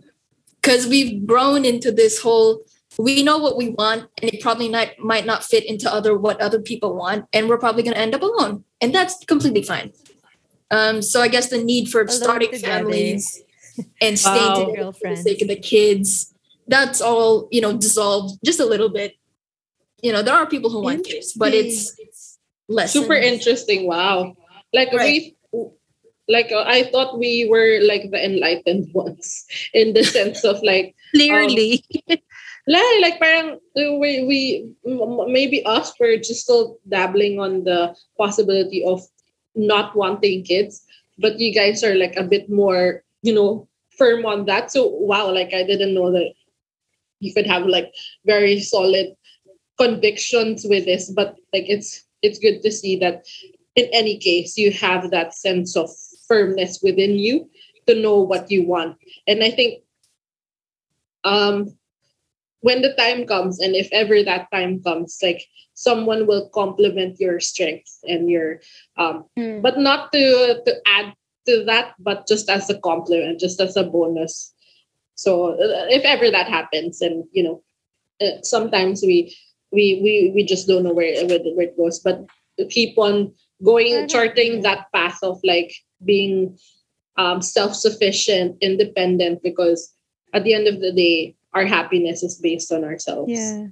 because 0.61 0.87
we've 0.87 1.27
grown 1.27 1.65
into 1.65 1.91
this 1.91 2.21
whole 2.21 2.63
we 2.99 3.23
know 3.23 3.39
what 3.39 3.57
we 3.57 3.71
want 3.71 4.07
and 4.21 4.33
it 4.33 4.41
probably 4.43 4.69
not 4.69 4.89
might 4.99 5.25
not 5.25 5.43
fit 5.43 5.65
into 5.65 5.91
other 5.93 6.17
what 6.17 6.39
other 6.43 6.61
people 6.61 6.95
want 6.95 7.25
and 7.33 7.49
we're 7.49 7.57
probably 7.59 7.83
going 7.83 7.95
to 7.95 7.99
end 8.01 8.15
up 8.15 8.21
alone 8.23 8.63
and 8.83 8.95
that's 8.95 9.25
completely 9.25 9.63
fine 9.63 9.91
um 10.71 11.01
so 11.01 11.23
i 11.23 11.27
guess 11.29 11.49
the 11.49 11.57
need 11.63 11.89
for 11.89 12.03
Alone 12.03 12.11
starting 12.11 12.51
together. 12.53 12.67
families 12.85 13.43
and 14.03 14.19
staying 14.19 14.53
Wow. 14.53 14.67
together 14.67 14.93
for 14.93 15.09
the 15.09 15.17
sake 15.17 15.41
of 15.41 15.49
the 15.49 15.57
kids 15.57 16.32
that's 16.73 17.01
all 17.01 17.49
you 17.53 17.61
know 17.61 17.77
dissolved 17.77 18.39
just 18.45 18.61
a 18.61 18.65
little 18.65 18.89
bit 18.89 19.15
you 20.03 20.11
know 20.13 20.23
there 20.23 20.35
are 20.35 20.47
people 20.47 20.71
who 20.71 20.81
want 20.83 21.05
kids 21.05 21.33
but 21.37 21.53
it's 21.55 21.95
it's 21.99 22.23
less 22.69 22.93
Super 22.93 23.15
interesting. 23.15 23.87
Wow. 23.87 24.35
Like 24.73 24.93
Right. 24.93 25.35
we 25.53 25.69
like 26.29 26.51
uh, 26.53 26.65
I 26.67 26.85
thought 26.91 27.19
we 27.19 27.47
were 27.51 27.81
like 27.83 28.11
the 28.11 28.21
enlightened 28.25 28.89
ones 28.95 29.45
in 29.75 29.93
the 29.93 30.05
sense 30.05 30.45
of 30.45 30.63
like 30.63 30.95
Clearly. 31.15 31.85
like, 32.09 32.97
like 33.03 33.19
parang 33.21 33.59
uh, 33.77 33.93
we 34.01 34.25
we 34.25 34.41
maybe 35.29 35.61
us 35.67 35.93
were 36.01 36.17
just 36.17 36.49
still 36.49 36.79
dabbling 36.89 37.39
on 37.39 37.65
the 37.65 37.95
possibility 38.17 38.85
of 38.85 39.03
not 39.55 39.93
wanting 39.95 40.43
kids 40.45 40.81
but 41.19 41.37
you 41.39 41.53
guys 41.53 41.85
are 41.85 41.95
like 41.95 42.17
a 42.17 42.25
bit 42.25 42.49
more 42.49 43.05
you 43.21 43.35
know 43.35 43.69
firm 43.99 44.25
on 44.25 44.47
that 44.49 44.73
so 44.73 44.89
wow 44.89 45.29
like 45.29 45.53
i 45.53 45.61
didn't 45.61 45.93
know 45.93 46.09
that 46.09 46.33
you 47.23 47.33
could 47.35 47.47
have 47.47 47.67
like 47.67 47.93
very 48.27 48.61
solid 48.61 49.15
convictions 49.79 50.67
with 50.69 50.85
this 50.85 51.11
but 51.11 51.37
like 51.53 51.65
it's 51.69 52.05
it's 52.23 52.39
good 52.39 52.63
to 52.63 52.71
see 52.71 52.97
that 52.97 53.25
in 53.77 53.87
any 53.93 54.19
case 54.19 54.57
you 54.59 54.71
have 54.73 55.11
that 55.11 55.35
sense 55.35 55.77
of 55.77 55.91
firmness 56.29 56.81
within 56.83 57.17
you 57.19 57.49
to 57.87 57.95
know 58.01 58.19
what 58.21 58.51
you 58.51 58.67
want 58.67 58.97
and 59.27 59.43
i 59.43 59.51
think 59.51 59.83
um 61.25 61.73
when 62.61 62.83
the 62.83 62.95
time 62.95 63.27
comes 63.27 63.61
and 63.61 63.75
if 63.75 63.89
ever 63.93 64.23
that 64.23 64.49
time 64.53 64.83
comes 64.83 65.19
like 65.23 65.43
someone 65.75 66.27
will 66.27 66.49
complement 66.51 67.19
your 67.21 67.41
strengths 67.41 68.01
and 68.05 68.31
your 68.31 68.61
um 68.99 69.25
Mm. 69.39 69.63
but 69.63 69.79
not 69.79 70.13
to 70.13 70.61
to 70.67 70.73
add 70.87 71.15
to 71.47 71.65
that 71.65 71.95
but 71.99 72.27
just 72.29 72.49
as 72.51 72.69
a 72.71 72.79
compliment 72.79 73.41
just 73.41 73.61
as 73.61 73.77
a 73.77 73.85
bonus 73.85 74.55
so 75.15 75.53
uh, 75.53 75.87
if 75.91 76.05
ever 76.05 76.31
that 76.31 76.49
happens 76.49 77.01
and 77.01 77.25
you 77.33 77.43
know 77.43 77.63
uh, 78.21 78.41
sometimes 78.43 79.03
we 79.03 79.35
we 79.73 80.01
we 80.03 80.33
we 80.35 80.45
just 80.45 80.67
don't 80.67 80.83
know 80.83 80.93
where 80.93 81.15
where, 81.27 81.41
where 81.55 81.67
it 81.67 81.77
goes 81.77 81.99
but 81.99 82.25
keep 82.71 82.97
on 82.99 83.33
going 83.65 84.07
charting 84.09 84.63
that 84.63 84.87
path 84.95 85.19
of 85.23 85.39
like 85.45 85.73
being 86.05 86.57
um 87.17 87.43
self-sufficient 87.43 88.57
independent 88.61 89.43
because 89.43 89.93
at 90.35 90.45
the 90.45 90.55
end 90.55 90.67
of 90.67 90.81
the 90.81 90.93
day 90.93 91.35
our 91.55 91.67
happiness 91.67 92.23
is 92.23 92.39
based 92.41 92.73
on 92.73 92.85
ourselves 92.85 93.31
Yeah. 93.31 93.69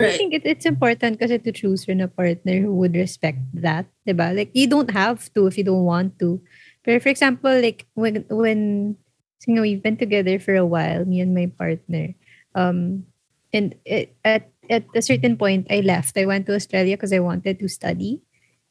I 0.00 0.14
think 0.14 0.30
it, 0.32 0.46
it's 0.46 0.62
important 0.62 1.18
kasi 1.18 1.42
to 1.42 1.50
choose 1.50 1.90
rin 1.90 1.98
a 1.98 2.06
partner 2.06 2.62
who 2.62 2.70
would 2.78 2.94
respect 2.94 3.42
that, 3.50 3.90
diba? 4.06 4.30
Like, 4.30 4.54
you 4.54 4.70
don't 4.70 4.94
have 4.94 5.26
to 5.34 5.50
if 5.50 5.58
you 5.58 5.66
don't 5.66 5.82
want 5.82 6.18
to. 6.22 6.38
But 6.86 7.02
for 7.02 7.10
example, 7.10 7.50
like, 7.50 7.82
when, 7.98 8.22
when, 8.30 8.94
so, 9.38 9.50
you 9.50 9.54
know, 9.54 9.62
we've 9.62 9.82
been 9.82 9.96
together 9.96 10.38
for 10.38 10.54
a 10.54 10.66
while, 10.66 11.04
me 11.04 11.20
and 11.20 11.34
my 11.34 11.46
partner. 11.46 12.14
Um, 12.54 13.06
and 13.52 13.74
it, 13.84 14.16
at, 14.24 14.50
at 14.68 14.84
a 14.94 15.02
certain 15.02 15.36
point, 15.36 15.66
I 15.70 15.80
left. 15.80 16.18
I 16.18 16.26
went 16.26 16.46
to 16.46 16.54
Australia 16.54 16.96
because 16.96 17.12
I 17.12 17.20
wanted 17.20 17.58
to 17.58 17.68
study. 17.68 18.20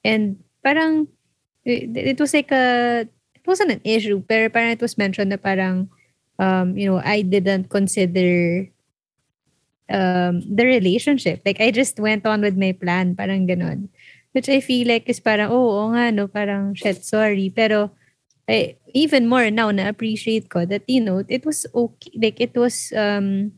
And 0.04 0.44
parang, 0.64 1.08
it, 1.66 1.96
it 1.96 2.20
was 2.20 2.34
like 2.34 2.52
a, 2.52 3.08
it 3.34 3.48
wasn't 3.48 3.72
an 3.72 3.82
issue, 3.84 4.22
pero 4.28 4.50
parang 4.50 4.72
it 4.72 4.82
was 4.82 4.98
mentioned 4.98 5.32
na 5.32 5.38
parang, 5.38 5.90
um, 6.40 6.78
you 6.78 6.92
know, 6.92 7.02
I 7.04 7.22
didn't 7.22 7.70
consider 7.70 8.70
um 9.90 10.44
the 10.44 10.66
relationship. 10.66 11.42
Like 11.46 11.62
I 11.62 11.72
just 11.72 11.98
went 11.98 12.26
on 12.26 12.42
with 12.42 12.58
my 12.58 12.74
plan, 12.74 13.16
parang 13.16 13.48
ganon. 13.48 13.88
Which 14.34 14.50
I 14.50 14.60
feel 14.62 14.88
like 14.88 15.10
is 15.10 15.20
parang, 15.20 15.50
oh, 15.50 15.82
oo 15.82 15.96
nga, 15.96 16.12
no, 16.12 16.28
parang, 16.28 16.76
shit, 16.76 17.02
sorry. 17.04 17.50
Pero, 17.50 17.90
I, 18.46 18.77
even 18.94 19.28
more 19.28 19.50
now, 19.52 19.72
na-appreciate 19.72 20.50
ko 20.50 20.66
that, 20.66 20.84
you 20.88 21.02
know, 21.02 21.24
it 21.28 21.46
was 21.46 21.66
okay, 21.74 22.12
like, 22.22 22.40
it 22.40 22.56
was 22.56 22.94
um 22.96 23.52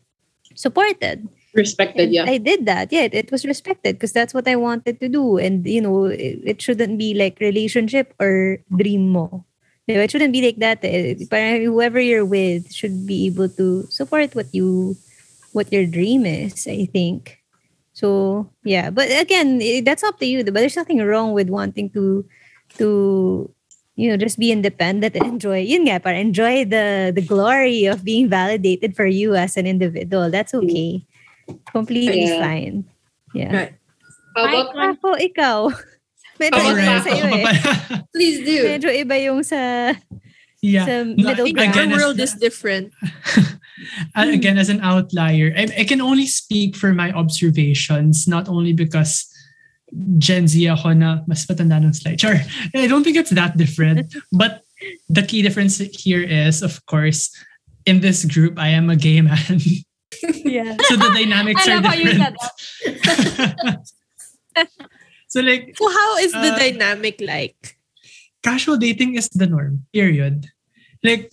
supported. 0.55 1.27
respected 1.53 2.05
And 2.05 2.13
yeah 2.13 2.25
I 2.29 2.37
did 2.37 2.69
that. 2.69 2.93
Yeah, 2.93 3.09
it, 3.09 3.13
it 3.13 3.31
was 3.31 3.45
respected 3.45 3.97
because 3.97 4.13
that's 4.13 4.33
what 4.33 4.47
I 4.47 4.55
wanted 4.55 4.99
to 5.01 5.09
do. 5.09 5.37
And, 5.41 5.65
you 5.65 5.81
know, 5.81 6.05
it, 6.05 6.37
it 6.45 6.61
shouldn't 6.61 6.97
be 7.01 7.17
like 7.17 7.41
relationship 7.41 8.13
or 8.21 8.61
dream 8.69 9.09
mo. 9.09 9.45
Diba? 9.89 10.05
It 10.05 10.11
shouldn't 10.11 10.33
be 10.33 10.45
like 10.45 10.61
that. 10.61 10.85
eh. 10.85 11.15
Parang 11.25 11.65
whoever 11.65 11.99
you're 11.99 12.25
with 12.25 12.69
should 12.71 13.07
be 13.09 13.25
able 13.25 13.49
to 13.57 13.89
support 13.89 14.35
what 14.35 14.53
you, 14.53 14.95
what 15.51 15.73
your 15.73 15.89
dream 15.89 16.25
is, 16.25 16.67
I 16.69 16.85
think. 16.85 17.41
So, 17.93 18.45
yeah. 18.63 18.93
But 18.93 19.09
again, 19.09 19.57
eh, 19.57 19.81
that's 19.81 20.05
up 20.05 20.19
to 20.19 20.29
you. 20.29 20.45
But 20.45 20.61
there's 20.61 20.77
nothing 20.77 21.01
wrong 21.01 21.33
with 21.33 21.49
wanting 21.49 21.89
to, 21.97 22.29
to, 22.77 23.49
you 23.99 24.07
know, 24.07 24.15
just 24.15 24.39
be 24.39 24.47
independent 24.55 25.11
and 25.19 25.27
enjoy, 25.27 25.59
yun 25.59 25.83
nga, 25.83 25.99
para 25.99 26.15
enjoy 26.15 26.63
the, 26.63 27.11
the 27.11 27.19
glory 27.21 27.83
of 27.83 28.07
being 28.07 28.31
validated 28.31 28.95
for 28.95 29.03
you 29.03 29.35
as 29.35 29.59
an 29.59 29.67
individual. 29.67 30.31
That's 30.31 30.55
okay. 30.55 31.03
Completely 31.75 32.31
Yeah. 32.31 32.39
fine. 32.39 32.87
Yeah. 33.35 33.51
right 33.51 33.73
how 34.39 34.47
about 34.47 34.71
Ako, 34.95 35.19
ikaw. 35.19 35.67
Medyo 36.39 36.55
iba 36.63 36.71
rin, 36.79 36.87
yung 36.87 37.03
sa'yo 37.03 37.25
eh. 37.27 37.45
please 38.15 38.39
do 38.47 38.55
Medyo 38.71 38.89
iba 38.95 39.15
yung 39.19 39.43
sa, 39.43 39.91
yeah. 40.63 40.87
sa 40.87 41.03
middle 41.03 41.43
I 41.43 41.51
ground. 41.51 41.75
again, 41.75 41.89
the 41.91 41.99
world 41.99 42.19
is 42.23 42.31
different. 42.39 42.95
Again, 44.15 44.59
as 44.59 44.67
an 44.67 44.79
outlier, 44.83 45.55
I, 45.55 45.71
I 45.71 45.83
can 45.87 45.99
only 46.03 46.27
speak 46.27 46.75
for 46.75 46.91
my 46.91 47.11
observations, 47.15 48.27
not 48.27 48.47
only 48.47 48.71
because 48.75 49.27
Gen 50.19 50.47
Z 50.47 50.55
ako 50.69 50.93
na 50.93 51.21
mas 51.27 51.45
matanda 51.49 51.81
ng 51.81 51.93
slide. 51.93 52.21
Sure. 52.21 52.37
I 52.75 52.85
don't 52.87 53.03
think 53.03 53.17
it's 53.17 53.31
that 53.33 53.57
different. 53.57 54.13
but 54.31 54.61
the 55.09 55.23
key 55.23 55.41
difference 55.41 55.77
here 55.93 56.21
is, 56.21 56.61
of 56.61 56.85
course, 56.85 57.29
in 57.85 57.99
this 57.99 58.23
group, 58.25 58.59
I 58.59 58.69
am 58.69 58.89
a 58.89 58.95
gay 58.95 59.21
man. 59.21 59.59
Yeah. 60.43 60.75
so 60.89 60.97
the 60.97 61.09
dynamics 61.13 61.63
are 61.67 61.79
love 61.79 61.85
how 61.85 61.93
you 61.95 62.11
different. 62.11 62.35
so 65.29 65.39
like 65.41 65.77
So 65.77 65.85
how 65.89 66.17
is 66.17 66.31
the 66.33 66.51
Uh, 66.53 66.57
dynamic 66.59 67.21
like? 67.21 67.77
casual 68.41 68.77
dating 68.77 69.15
is 69.15 69.29
the 69.29 69.47
norm. 69.47 69.85
Period. 69.93 70.47
Like 71.03 71.29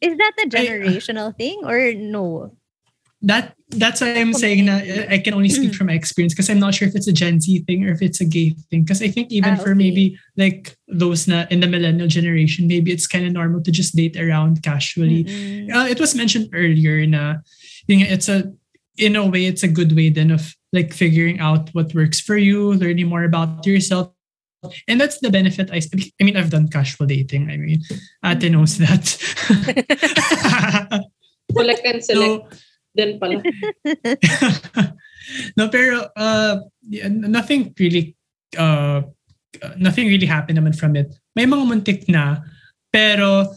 Is 0.00 0.16
that 0.16 0.32
a 0.44 0.48
generational 0.48 1.36
thing 1.36 1.60
or 1.64 1.92
no? 1.94 2.56
That 3.26 3.54
that's 3.70 4.00
why 4.00 4.14
I'm 4.14 4.32
saying 4.32 4.66
na 4.66 4.78
I 5.10 5.18
can 5.18 5.34
only 5.34 5.50
speak 5.50 5.74
from 5.74 5.88
my 5.88 5.98
experience 5.98 6.32
because 6.32 6.48
I'm 6.48 6.62
not 6.62 6.74
sure 6.74 6.86
if 6.86 6.94
it's 6.94 7.08
a 7.08 7.12
Gen 7.12 7.40
Z 7.40 7.66
thing 7.66 7.84
or 7.84 7.90
if 7.90 8.00
it's 8.00 8.20
a 8.20 8.24
gay 8.24 8.54
thing. 8.70 8.86
Because 8.86 9.02
I 9.02 9.08
think 9.08 9.32
even 9.32 9.54
Ah, 9.54 9.62
for 9.62 9.74
maybe 9.74 10.16
like 10.38 10.78
those 10.86 11.26
na 11.26 11.44
in 11.50 11.58
the 11.58 11.66
millennial 11.66 12.06
generation, 12.06 12.70
maybe 12.70 12.92
it's 12.92 13.10
kind 13.10 13.26
of 13.26 13.32
normal 13.32 13.60
to 13.66 13.72
just 13.74 13.96
date 13.98 14.16
around 14.16 14.62
casually. 14.62 15.24
Mm-mm. 15.24 15.74
Uh, 15.74 15.90
it 15.90 15.98
was 15.98 16.14
mentioned 16.14 16.54
earlier 16.54 17.04
na 17.06 17.42
yung 17.90 18.06
it's 18.06 18.30
a 18.30 18.46
in 18.96 19.18
a 19.18 19.26
way 19.26 19.44
it's 19.44 19.66
a 19.66 19.68
good 19.68 19.92
way 19.98 20.08
then 20.08 20.30
of 20.30 20.54
like 20.72 20.94
figuring 20.94 21.42
out 21.42 21.74
what 21.74 21.92
works 21.94 22.22
for 22.22 22.38
you, 22.38 22.78
learning 22.78 23.10
more 23.10 23.26
about 23.26 23.66
yourself. 23.66 24.14
And 24.86 25.02
that's 25.02 25.18
the 25.18 25.34
benefit 25.34 25.74
I 25.74 25.82
I 26.22 26.22
mean 26.22 26.38
I've 26.38 26.54
done 26.54 26.70
casual 26.70 27.10
dating. 27.10 27.50
I 27.50 27.58
mean 27.58 27.82
Ate 28.22 28.54
knows 28.54 28.78
that. 28.78 29.18
collect 31.56 31.82
and 31.86 32.04
select 32.04 32.54
so, 32.54 32.58
din 32.96 33.20
pala 33.20 33.44
no, 35.56 35.68
pero 35.68 36.08
uh, 36.16 36.60
nothing 37.28 37.74
really 37.78 38.16
uh, 38.56 39.02
nothing 39.76 40.06
really 40.06 40.26
happened 40.26 40.58
naman 40.58 40.76
from 40.76 40.96
it. 40.96 41.14
May 41.34 41.46
mga 41.46 41.66
muntik 41.66 42.08
na, 42.08 42.42
pero 42.92 43.48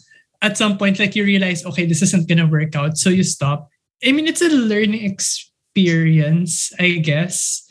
at 0.42 0.58
some 0.58 0.78
point, 0.78 1.00
like 1.00 1.16
you 1.16 1.24
realize, 1.24 1.66
okay, 1.66 1.86
this 1.86 2.02
isn't 2.02 2.28
gonna 2.28 2.48
work 2.48 2.76
out, 2.76 2.98
so 2.98 3.10
you 3.10 3.24
stop. 3.24 3.70
I 4.04 4.12
mean, 4.12 4.28
it's 4.28 4.42
a 4.42 4.50
learning 4.50 5.04
experience, 5.04 6.72
I 6.80 7.04
guess. 7.04 7.68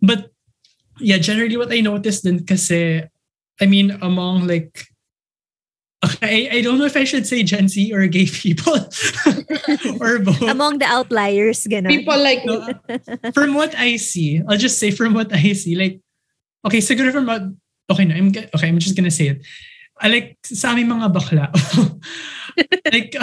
But 0.00 0.32
yeah, 1.00 1.18
generally 1.18 1.56
what 1.56 1.72
I 1.72 1.80
noticed 1.80 2.24
then 2.24 2.44
kasi, 2.44 3.04
I 3.60 3.66
mean, 3.66 3.96
among 4.00 4.46
like 4.46 4.88
I, 6.02 6.48
I 6.52 6.60
don't 6.60 6.78
know 6.78 6.84
if 6.84 6.96
I 6.96 7.04
should 7.04 7.26
say 7.26 7.42
Gen 7.42 7.68
Z 7.68 7.92
or 7.92 8.06
gay 8.06 8.26
people 8.26 8.76
or 10.00 10.18
both. 10.20 10.42
Among 10.42 10.78
the 10.78 10.84
outliers, 10.84 11.64
ganun. 11.64 11.88
People 11.88 12.18
like 12.20 12.44
No, 12.44 12.68
uh, 12.68 13.32
from 13.32 13.54
what 13.54 13.74
I 13.74 13.96
see, 13.96 14.42
I'll 14.46 14.60
just 14.60 14.78
say 14.78 14.90
from 14.90 15.14
what 15.14 15.32
I 15.32 15.52
see, 15.52 15.74
like, 15.74 16.00
okay, 16.66 16.78
siguro 16.78 17.12
from 17.12 17.26
what, 17.26 17.42
okay 17.90 18.04
na, 18.04 18.14
I'm, 18.14 18.28
okay, 18.28 18.68
I'm 18.68 18.78
just 18.78 18.96
gonna 18.96 19.10
say 19.10 19.28
it. 19.28 19.46
I 19.98 20.08
like, 20.08 20.36
sa 20.44 20.76
aming 20.76 20.92
mga 20.92 21.08
bakla, 21.14 21.48
like, 22.92 23.16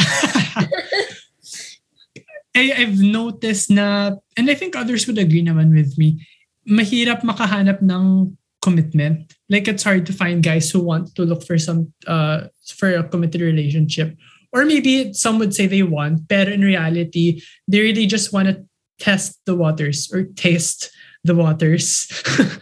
I, 2.55 2.74
I've 2.78 3.01
noticed 3.01 3.69
na, 3.69 4.17
and 4.38 4.49
I 4.49 4.55
think 4.55 4.76
others 4.76 5.05
would 5.05 5.17
agree 5.17 5.45
naman 5.45 5.74
with 5.74 5.97
me, 5.97 6.26
mahirap 6.67 7.21
makahanap 7.21 7.82
ng 7.82 8.38
commitment. 8.64 9.36
Like, 9.49 9.68
it's 9.68 9.84
hard 9.84 10.07
to 10.07 10.14
find 10.14 10.41
guys 10.41 10.72
who 10.72 10.80
want 10.80 11.14
to 11.16 11.28
look 11.28 11.43
for 11.43 11.59
some, 11.59 11.91
uh, 12.07 12.47
for 12.66 12.95
a 12.95 13.03
committed 13.03 13.41
relationship. 13.41 14.16
Or 14.53 14.66
maybe 14.66 15.14
some 15.14 15.38
would 15.39 15.53
say 15.53 15.68
they 15.68 15.84
want, 15.84 16.30
but 16.30 16.47
in 16.47 16.61
reality, 16.61 17.41
they 17.68 17.82
really 17.82 18.07
just 18.07 18.32
want 18.32 18.47
to 18.47 18.64
test 18.99 19.41
the 19.45 19.55
waters 19.55 20.09
or 20.14 20.24
taste 20.24 20.91
the 21.24 21.36
waters. 21.36 22.07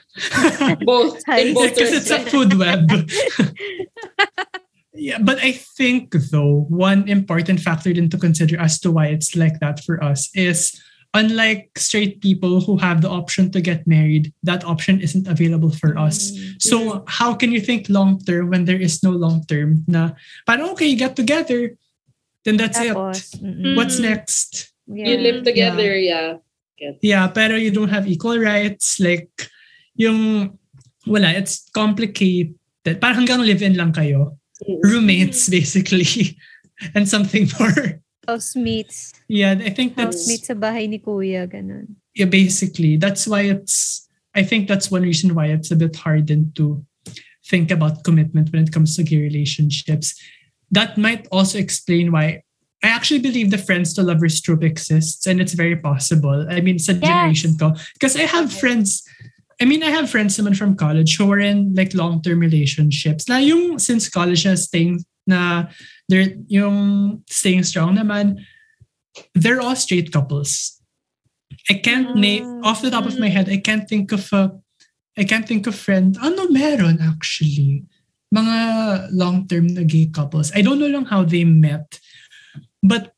both 0.82 1.22
Because 1.28 1.94
it's 1.94 2.10
a 2.10 2.20
food 2.20 2.58
web. 2.58 2.90
yeah, 4.94 5.20
but 5.22 5.38
I 5.40 5.54
think 5.78 6.14
though, 6.32 6.66
one 6.70 7.08
important 7.08 7.60
factor 7.60 7.94
then 7.94 8.10
to 8.10 8.18
consider 8.18 8.60
as 8.60 8.80
to 8.82 8.92
why 8.92 9.08
it's 9.08 9.36
like 9.36 9.60
that 9.60 9.84
for 9.84 10.04
us 10.04 10.30
is 10.34 10.82
unlike 11.14 11.72
straight 11.78 12.22
people 12.22 12.62
who 12.62 12.78
have 12.78 13.02
the 13.02 13.10
option 13.10 13.52
to 13.52 13.60
get 13.60 13.86
married, 13.86 14.34
that 14.44 14.64
option 14.64 15.02
isn't 15.02 15.28
available 15.28 15.72
for 15.72 15.98
us. 15.98 16.32
Mm, 16.32 16.62
so 16.62 17.04
how 17.08 17.34
can 17.34 17.52
you 17.52 17.60
think 17.60 17.90
long 17.90 18.20
term 18.24 18.50
when 18.50 18.66
there 18.66 18.80
is 18.80 19.04
no 19.04 19.12
long 19.12 19.44
term? 19.46 19.84
Na 19.88 20.12
parang 20.48 20.72
okay, 20.72 20.88
you 20.88 20.98
get 20.98 21.16
together, 21.16 21.76
then 22.46 22.58
that's 22.58 22.80
Tapos, 22.80 23.36
it. 23.36 23.44
mm-mm. 23.44 23.76
What's 23.76 24.00
next? 24.00 24.72
You 24.88 25.18
live 25.18 25.44
together, 25.44 25.96
yeah. 25.96 26.38
Yeah, 27.02 27.28
pero 27.28 27.56
you 27.56 27.70
don't 27.70 27.94
have 27.94 28.08
equal 28.08 28.40
rights. 28.40 29.00
Like, 29.00 29.30
yung, 29.94 30.58
wala, 31.06 31.30
it's 31.38 31.70
complicated. 31.70 32.58
Parang 32.98 33.22
hanggang 33.22 33.46
live-in 33.46 33.78
lang 33.78 33.94
kayo. 33.94 34.42
Roommates, 34.82 35.48
basically. 35.48 36.38
and 36.96 37.08
something 37.08 37.48
more. 37.60 38.02
Housemates. 38.28 39.14
Yeah, 39.28 39.52
I 39.60 39.70
think 39.70 39.96
that's, 39.96 40.16
Housemates 40.18 40.48
sa 40.48 40.54
bahay 40.54 40.88
ni 40.90 41.00
kuya, 41.00 41.48
ganun. 41.48 41.96
yeah, 42.16 42.26
basically. 42.26 42.98
That's 42.98 43.28
why 43.28 43.42
it's, 43.42 44.08
I 44.36 44.44
think 44.44 44.68
that's 44.68 44.92
one 44.92 45.02
reason 45.04 45.36
why 45.36 45.48
it's 45.48 45.72
a 45.72 45.76
bit 45.76 45.96
hard 45.96 46.28
then 46.28 46.52
to 46.56 46.84
think 47.48 47.72
about 47.72 48.04
commitment 48.04 48.52
when 48.54 48.64
it 48.64 48.72
comes 48.72 48.96
to 48.96 49.04
gay 49.04 49.18
relationships. 49.18 50.16
That 50.72 50.98
might 50.98 51.28
also 51.32 51.58
explain 51.60 52.12
why 52.12 52.44
I 52.84 52.88
actually 52.88 53.20
believe 53.20 53.52
the 53.52 53.58
friends 53.58 53.94
to 53.96 54.04
lovers 54.04 54.42
trope 54.42 54.64
exists 54.64 55.28
and 55.28 55.42
it's 55.42 55.54
very 55.54 55.76
possible. 55.76 56.48
I 56.50 56.62
mean, 56.62 56.80
sa 56.80 56.94
Yes. 56.94 57.02
generation 57.04 57.58
ko. 57.58 57.74
Because 57.94 58.16
I 58.16 58.24
have 58.26 58.52
friends, 58.54 59.04
I 59.62 59.66
mean, 59.66 59.84
I 59.84 59.92
have 59.92 60.10
friends 60.10 60.38
naman 60.38 60.56
from 60.58 60.76
college 60.76 61.18
who 61.18 61.30
are 61.32 61.40
in 61.40 61.76
like 61.76 61.94
long-term 61.94 62.40
relationships. 62.40 63.28
Na 63.30 63.38
yung 63.38 63.78
since 63.78 64.10
college 64.10 64.46
na 64.46 64.56
staying 64.56 65.06
na 65.28 65.68
they're 66.10 66.36
yung 66.48 67.22
staying 67.30 67.64
strong 67.64 67.96
naman, 67.96 68.42
they're 69.36 69.62
all 69.62 69.76
straight 69.76 70.12
couples. 70.12 70.82
I 71.70 71.76
can't 71.76 72.16
name 72.16 72.64
off 72.64 72.82
the 72.82 72.90
top 72.90 73.06
of 73.06 73.20
my 73.20 73.30
head, 73.30 73.50
I 73.50 73.58
can't 73.58 73.88
think 73.88 74.12
of 74.12 74.32
a 74.34 74.52
I 75.18 75.24
can't 75.24 75.48
think 75.48 75.68
of 75.68 75.76
friend. 75.76 76.16
Ano 76.24 76.48
meron 76.50 77.04
actually? 77.04 77.84
Mga 78.32 79.12
long-term 79.12 79.68
na 79.76 79.84
gay 79.84 80.08
couples. 80.08 80.56
I 80.56 80.64
don't 80.64 80.80
know 80.80 80.88
lang 80.88 81.04
how 81.04 81.28
they 81.28 81.44
met. 81.44 82.00
But 82.80 83.12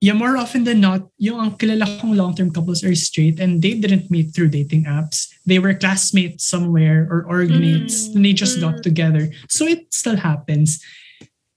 yeah, 0.00 0.14
more 0.14 0.36
often 0.36 0.62
than 0.62 0.80
not, 0.80 1.10
yung 1.18 1.40
ang 1.40 1.52
kilala 1.58 1.86
kong 1.98 2.14
long-term 2.14 2.52
couples 2.52 2.84
are 2.84 2.94
straight 2.94 3.40
and 3.40 3.62
they 3.62 3.74
didn't 3.74 4.10
meet 4.10 4.30
through 4.30 4.48
dating 4.48 4.84
apps. 4.84 5.26
They 5.44 5.58
were 5.58 5.74
classmates 5.74 6.46
somewhere 6.46 7.08
or 7.10 7.26
org 7.26 7.50
mates 7.50 8.06
mm, 8.08 8.16
and 8.16 8.24
they 8.24 8.32
just 8.32 8.60
got 8.60 8.78
mm. 8.78 8.82
together. 8.82 9.28
So 9.48 9.66
it 9.66 9.92
still 9.92 10.16
happens. 10.16 10.78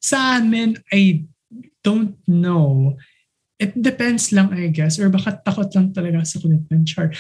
Sa 0.01 0.41
amin, 0.41 0.81
I 0.91 1.25
don't 1.83 2.17
know. 2.25 2.97
It 3.61 3.77
depends 3.77 4.33
lang, 4.33 4.57
I 4.57 4.73
guess. 4.73 4.97
Or 4.97 5.09
baka 5.13 5.37
takot 5.45 5.69
lang 5.77 5.93
talaga 5.93 6.25
sa 6.25 6.41
commitment, 6.41 6.89
char. 6.89 7.13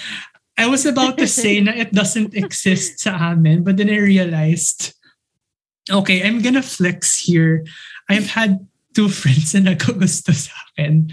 I 0.57 0.65
was 0.65 0.89
about 0.89 1.21
to 1.21 1.29
say 1.29 1.61
na 1.61 1.71
it 1.77 1.93
doesn't 1.93 2.33
exist 2.33 2.97
sa 2.97 3.13
amin, 3.13 3.61
but 3.61 3.77
then 3.77 3.93
I 3.93 4.01
realized, 4.01 4.97
okay, 5.85 6.25
I'm 6.25 6.41
gonna 6.41 6.65
flex 6.65 7.21
here. 7.21 7.61
I've 8.09 8.33
had 8.33 8.65
two 8.93 9.07
friends 9.09 9.55
na 9.55 9.71
nagkagusto 9.71 10.33
sa 10.35 10.51
akin. 10.75 11.11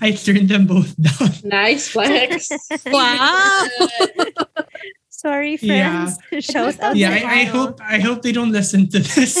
I 0.00 0.12
turned 0.14 0.48
them 0.48 0.66
both 0.66 0.94
down. 0.96 1.30
Nice 1.44 1.88
flex. 1.90 2.50
Wow. 2.86 3.66
Sorry, 5.10 5.58
Yeah. 5.60 6.06
friends. 6.30 6.44
Shout 6.46 6.78
out 6.78 6.94
Yeah, 6.94 7.10
I, 7.10 7.42
I 7.42 7.50
hope 7.50 7.80
I 7.82 7.98
hope 7.98 8.22
they 8.22 8.30
don't 8.30 8.52
listen 8.54 8.86
to 8.94 9.00
this. 9.02 9.34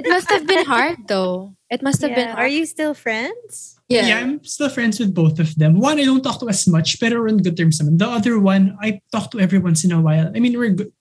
It 0.00 0.06
must 0.08 0.28
have 0.28 0.44
been 0.46 0.64
hard 0.68 1.08
though. 1.08 1.56
It 1.70 1.80
must 1.80 2.02
have 2.02 2.12
been 2.12 2.28
Yeah. 2.28 2.36
Are 2.36 2.50
you 2.50 2.66
still 2.66 2.92
friends? 2.92 3.79
Yeah. 3.90 4.06
yeah, 4.06 4.18
I'm 4.22 4.44
still 4.44 4.68
friends 4.70 5.00
with 5.00 5.12
both 5.12 5.40
of 5.40 5.50
them. 5.56 5.80
One, 5.80 5.98
I 5.98 6.04
don't 6.04 6.22
talk 6.22 6.38
to 6.38 6.48
as 6.48 6.68
much, 6.68 7.00
but 7.00 7.10
we're 7.10 7.28
on 7.28 7.38
good 7.42 7.56
terms. 7.56 7.82
The 7.82 8.06
other 8.06 8.38
one, 8.38 8.78
I 8.80 9.02
talk 9.10 9.32
to 9.32 9.40
every 9.40 9.58
once 9.58 9.82
in 9.82 9.90
a 9.90 10.00
while. 10.00 10.30
I 10.30 10.38
mean, 10.38 10.56
we're 10.56 10.70
good. 10.70 10.92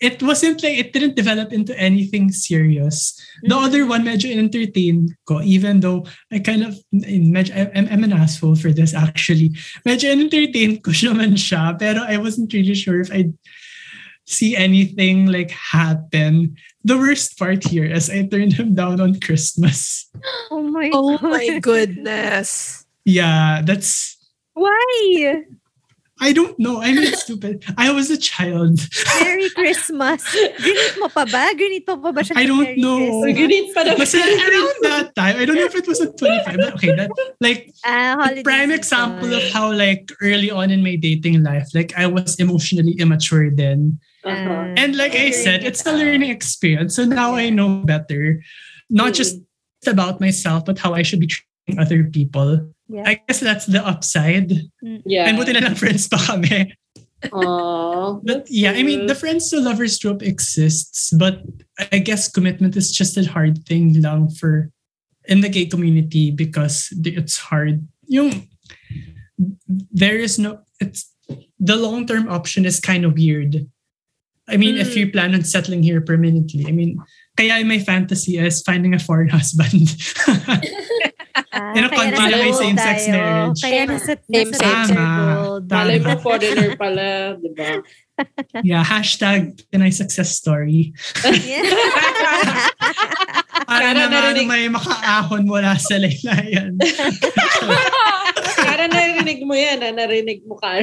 It 0.00 0.22
wasn't 0.22 0.62
like, 0.62 0.78
it 0.78 0.92
didn't 0.92 1.16
develop 1.16 1.52
into 1.52 1.76
anything 1.76 2.30
serious. 2.30 3.18
The 3.42 3.50
mm-hmm. 3.50 3.64
other 3.64 3.82
one, 3.84 4.04
medyo 4.04 4.30
entertain 4.30 5.10
ko, 5.26 5.42
even 5.42 5.80
though 5.80 6.06
I 6.30 6.38
kind 6.38 6.62
of, 6.62 6.78
medyo, 6.94 7.50
I'm, 7.74 7.88
I'm 7.90 8.04
an 8.04 8.12
asshole 8.12 8.54
for 8.54 8.70
this 8.70 8.94
actually. 8.94 9.50
Medyo 9.82 10.14
entertain 10.14 10.80
ko 10.80 10.92
naman 10.92 11.34
siya, 11.34 11.76
pero 11.76 12.06
I 12.06 12.16
wasn't 12.18 12.52
really 12.54 12.78
sure 12.78 13.00
if 13.00 13.10
I'd 13.10 13.34
see 14.26 14.54
anything 14.54 15.26
like 15.26 15.50
happen. 15.50 16.54
The 16.86 16.94
worst 16.96 17.34
part 17.34 17.66
here 17.66 17.82
is 17.84 18.06
I 18.06 18.30
turned 18.30 18.54
him 18.54 18.74
down 18.78 19.02
on 19.02 19.18
Christmas. 19.18 20.06
Oh 20.54 20.62
my 20.62 20.86
Oh 20.94 21.18
God. 21.18 21.30
my 21.34 21.58
goodness. 21.58 22.84
Yeah, 23.04 23.60
that's 23.66 24.14
Why? 24.54 25.42
I 26.16 26.32
don't 26.32 26.56
know. 26.58 26.80
I 26.80 26.94
mean, 26.96 27.12
stupid. 27.12 27.60
I 27.76 27.92
was 27.92 28.08
a 28.08 28.16
child. 28.16 28.80
Merry 29.20 29.50
Christmas. 29.58 30.24
Grinit 30.56 30.96
mo 30.96 31.12
pa 31.12 31.28
ba? 31.28 31.52
Grinit 31.52 31.84
mo 31.84 32.00
pa 32.00 32.08
ba 32.14 32.24
siya? 32.24 32.38
I 32.40 32.48
don't 32.48 32.64
Merry 32.64 32.80
know. 32.80 33.20
Christmas? 33.20 33.36
Ganit 33.36 33.66
pa 33.76 33.80
naman. 33.84 33.98
Basta 34.00 34.16
around 34.24 34.76
that 34.88 35.06
time, 35.12 35.36
I 35.36 35.44
don't 35.44 35.60
know 35.60 35.68
if 35.68 35.76
it 35.76 35.84
was 35.84 36.00
at 36.00 36.16
25, 36.16 36.56
but 36.56 36.72
okay, 36.80 36.96
that 36.96 37.10
like 37.44 37.68
ah, 37.84 38.16
a 38.32 38.40
prime 38.40 38.72
season. 38.72 38.80
example 38.80 39.28
of 39.36 39.44
how 39.52 39.68
like 39.68 40.08
early 40.24 40.48
on 40.48 40.72
in 40.72 40.80
my 40.80 40.96
dating 40.96 41.44
life, 41.44 41.68
like 41.76 41.92
I 42.00 42.06
was 42.08 42.40
emotionally 42.40 42.96
immature 42.96 43.52
then. 43.52 44.00
Uh-huh. 44.26 44.74
Mm. 44.74 44.78
And 44.78 44.96
like 44.96 45.14
I 45.14 45.30
said, 45.30 45.62
it's 45.62 45.86
a 45.86 45.92
learning 45.92 46.30
experience. 46.30 46.96
So 46.96 47.04
now 47.04 47.34
I 47.34 47.50
know 47.50 47.86
better. 47.86 48.42
Not 48.90 49.14
just 49.14 49.38
mm. 49.38 49.46
about 49.86 50.20
myself, 50.20 50.64
but 50.64 50.78
how 50.78 50.94
I 50.94 51.02
should 51.02 51.20
be 51.20 51.30
treating 51.30 51.78
other 51.78 52.04
people. 52.04 52.74
Yeah. 52.88 53.04
I 53.06 53.22
guess 53.26 53.40
that's 53.40 53.66
the 53.66 53.86
upside. 53.86 54.50
Mm. 54.82 55.02
Yeah. 55.06 55.30
And 55.30 55.38
buti 55.38 55.52
na 55.52 55.60
lang 55.60 55.78
friends 55.78 56.08
pa 56.08 56.18
kami. 56.18 56.74
Aw, 57.32 58.12
But 58.26 58.26
that's 58.26 58.50
yeah, 58.50 58.72
I 58.72 58.82
mean, 58.82 59.06
the 59.06 59.14
friends 59.14 59.50
to 59.50 59.60
lovers 59.60 59.98
trope 59.98 60.22
exists, 60.22 61.10
but 61.14 61.42
I 61.92 61.98
guess 61.98 62.28
commitment 62.28 62.76
is 62.76 62.92
just 62.92 63.16
a 63.16 63.24
hard 63.24 63.64
thing 63.66 64.00
lang 64.02 64.28
for 64.28 64.70
in 65.26 65.40
the 65.40 65.48
gay 65.48 65.66
community 65.66 66.30
because 66.30 66.92
it's 67.04 67.38
hard. 67.38 67.86
Yung 68.06 68.46
there 69.90 70.16
is 70.16 70.38
no 70.38 70.60
it's 70.80 71.10
the 71.58 71.76
long 71.76 72.06
term 72.06 72.28
option 72.28 72.64
is 72.64 72.80
kind 72.80 73.04
of 73.04 73.14
weird. 73.14 73.66
I 74.48 74.56
mean, 74.56 74.76
if 74.78 74.94
you 74.94 75.10
plan 75.10 75.34
on 75.34 75.42
settling 75.42 75.82
here 75.82 76.00
permanently, 76.00 76.66
I 76.66 76.72
mean, 76.72 77.02
kaya 77.36 77.64
my 77.66 77.78
fantasy 77.82 78.38
is 78.38 78.62
finding 78.62 78.94
a 78.94 78.98
foreign 79.02 79.28
husband. 79.36 79.90
Ah, 81.52 81.72
In 81.74 81.84
a 81.84 81.90
kaya 81.90 82.12
country 82.14 82.30
na 82.30 82.36
may 82.38 82.52
same-sex 82.52 82.96
tayo. 83.08 83.12
marriage. 83.12 83.60
Kaya 83.60 83.82
nasa, 83.88 84.12
Same, 84.22 84.50
nasa 84.52 84.60
same, 84.60 84.96
world. 84.96 85.62
Tama. 85.68 85.76
Malay 85.82 85.98
mo 85.98 86.14
foreigner 86.20 86.70
pala, 86.76 87.36
di 87.36 87.50
ba? 87.52 87.80
yeah, 88.64 88.80
hashtag 88.84 89.56
Pinay 89.68 89.92
success 89.92 90.32
story. 90.32 90.92
Para 93.66 93.92
naman 93.92 94.12
narinig- 94.14 94.48
may 94.48 94.68
makaahon 94.70 95.44
mula 95.44 95.76
sa 95.76 95.96
laylayan. 96.00 96.76
Kara 98.86 99.02
narinig 99.18 99.40
mo 99.42 99.54
yan, 99.54 99.78
ah, 99.82 99.92
narinig 99.92 100.40
mo 100.46 100.54
ka. 100.56 100.80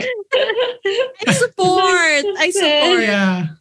I 1.28 1.32
support. 1.34 2.24
I 2.40 2.48
support. 2.52 3.02
yeah. 3.02 3.56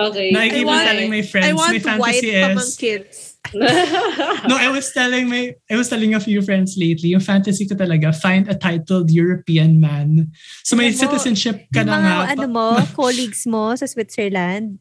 Okay. 0.00 0.32
No, 0.32 0.40
I 0.40 0.48
keep 0.48 0.64
I 0.64 0.68
want- 0.68 0.86
telling 0.88 1.10
my 1.10 1.22
friends, 1.22 1.46
I 1.46 1.52
want 1.52 1.76
my 1.84 1.98
white 2.00 2.24
fantasy 2.24 2.32
pamang 2.32 2.68
is... 2.68 2.76
kids. 2.76 3.16
No, 4.48 4.56
I 4.56 4.68
was 4.68 4.92
telling 4.92 5.28
my, 5.28 5.56
I 5.68 5.76
was 5.76 5.88
telling 5.88 6.14
a 6.14 6.20
few 6.20 6.40
friends 6.40 6.76
lately, 6.76 7.10
yung 7.10 7.24
fantasy 7.24 7.66
ko 7.66 7.74
talaga, 7.74 8.12
find 8.14 8.48
a 8.48 8.54
titled 8.54 9.10
European 9.10 9.80
man. 9.80 10.32
So 10.64 10.76
may 10.76 10.92
mo, 10.92 10.96
citizenship 10.96 11.68
ka 11.72 11.80
Yung 11.82 11.88
na 11.88 11.96
mga 11.98 12.12
nga. 12.12 12.32
ano 12.36 12.46
mo, 12.48 12.66
colleagues 12.96 13.44
mo 13.48 13.72
sa 13.76 13.88
Switzerland, 13.88 14.78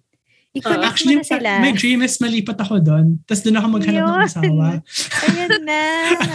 I-connect 0.49 0.81
Actually, 0.81 1.15
mo 1.15 1.21
na 1.21 1.29
sila. 1.29 1.51
my 1.61 1.71
dream 1.77 2.01
is 2.01 2.17
malipat 2.17 2.57
ako 2.57 2.81
doon. 2.81 3.21
Tapos 3.29 3.45
doon 3.45 3.57
ako 3.61 3.67
maghanap 3.69 4.01
ng 4.01 4.09
Yun. 4.09 4.25
asawa. 4.25 4.67
Ayan 5.29 5.53
na. 5.61 5.81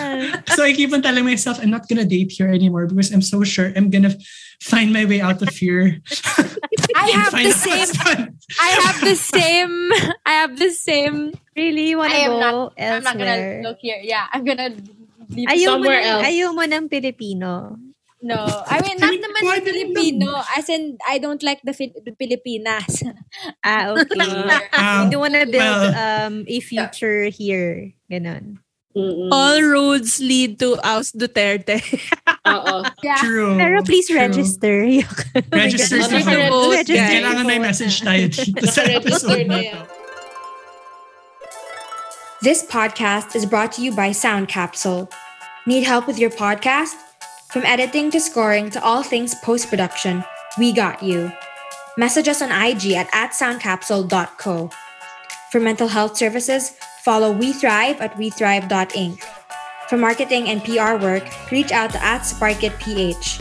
so 0.54 0.62
I 0.62 0.70
keep 0.70 0.94
on 0.94 1.02
telling 1.02 1.26
myself, 1.26 1.58
I'm 1.58 1.74
not 1.74 1.90
gonna 1.90 2.06
date 2.06 2.30
here 2.30 2.46
anymore 2.46 2.86
because 2.86 3.10
I'm 3.10 3.26
so 3.26 3.42
sure 3.42 3.74
I'm 3.74 3.90
gonna 3.90 4.14
find 4.62 4.94
my 4.94 5.02
way 5.02 5.18
out 5.18 5.42
of 5.42 5.50
here. 5.50 5.98
I 6.94 7.10
have 7.10 7.34
the 7.34 7.50
same. 7.50 7.82
husband. 7.90 8.38
I 8.62 8.70
have 8.86 8.98
the 9.02 9.16
same. 9.18 9.74
I 10.22 10.32
have 10.46 10.52
the 10.62 10.70
same. 10.70 11.34
Really, 11.58 11.90
you 11.90 11.98
wanna 11.98 12.14
I 12.14 12.22
am 12.30 12.30
go 12.30 12.38
not- 12.38 12.72
I'm 12.78 13.02
not 13.02 13.18
gonna 13.18 13.34
elsewhere? 13.34 13.62
look 13.66 13.78
here. 13.82 13.98
Yeah, 13.98 14.30
I'm 14.30 14.46
gonna 14.46 14.78
leave. 15.26 15.50
Ayaw 15.50 15.58
mo, 15.58 15.90
somewhere 15.90 16.00
ng, 16.00 16.06
else. 16.06 16.22
ayaw 16.30 16.48
mo 16.54 16.62
ng 16.62 16.84
Pilipino. 16.86 17.50
No, 18.24 18.40
I 18.40 18.80
mean 18.80 18.96
I 18.96 19.04
not 19.04 19.12
mean, 19.12 19.20
naman 19.20 19.40
why 19.44 19.56
yung 19.60 19.64
didn't 19.68 19.92
Filipino. 19.92 20.40
As 20.56 20.72
in, 20.72 20.96
I 21.04 21.20
don't 21.20 21.44
like 21.44 21.60
the, 21.60 21.76
Fil- 21.76 22.00
the 22.00 22.16
Pilipinas. 22.16 23.04
Ah, 23.60 23.92
okay. 23.92 24.16
Um, 24.80 25.12
you 25.12 25.20
wanna 25.20 25.44
build 25.44 25.60
well, 25.60 25.92
um 25.92 26.48
a 26.48 26.58
future 26.64 27.28
here. 27.28 27.92
Ganon. 28.08 28.64
Mm-mm. 28.96 29.28
All 29.28 29.60
roads 29.60 30.20
lead 30.24 30.56
to 30.60 30.80
Aus 30.80 31.12
Duterte. 31.12 31.82
Oo. 32.48 32.86
yeah. 33.02 33.20
True. 33.20 33.58
Pero 33.58 33.82
please 33.82 34.06
true. 34.08 34.16
register. 34.16 34.86
Register 35.52 35.98
sa 36.00 36.14
my 36.14 36.22
God. 36.22 36.48
vote. 36.48 36.74
Register. 36.80 37.10
Kailangan 37.12 37.44
may 37.44 37.58
message 37.58 38.00
tayo 38.00 38.30
dito 38.30 38.64
sa 38.70 38.86
episode 38.88 39.44
na 39.50 39.60
na 39.60 39.68
to. 39.68 39.80
This 42.40 42.62
podcast 42.64 43.34
is 43.34 43.44
brought 43.44 43.76
to 43.76 43.82
you 43.82 43.90
by 43.90 44.12
Sound 44.14 44.46
Capsule. 44.48 45.10
Need 45.66 45.84
help 45.84 46.06
with 46.06 46.16
your 46.16 46.30
podcast? 46.30 46.94
From 47.54 47.64
editing 47.66 48.10
to 48.10 48.18
scoring 48.18 48.68
to 48.70 48.82
all 48.82 49.04
things 49.04 49.36
post 49.36 49.70
production, 49.70 50.24
we 50.58 50.72
got 50.72 51.04
you. 51.04 51.30
Message 51.96 52.26
us 52.26 52.42
on 52.42 52.50
IG 52.50 52.94
at, 52.94 53.08
at 53.12 53.30
soundcapsule.co. 53.30 54.70
For 55.52 55.60
mental 55.60 55.86
health 55.86 56.16
services, 56.16 56.76
follow 57.04 57.30
We 57.30 57.52
Thrive 57.52 58.00
at 58.00 58.16
wethrive.inc. 58.16 59.22
For 59.88 59.96
marketing 59.96 60.48
and 60.48 60.64
PR 60.64 60.96
work, 61.00 61.22
reach 61.52 61.70
out 61.70 61.92
to 61.92 62.02
at 62.02 62.22
SparkItPH. 62.22 63.40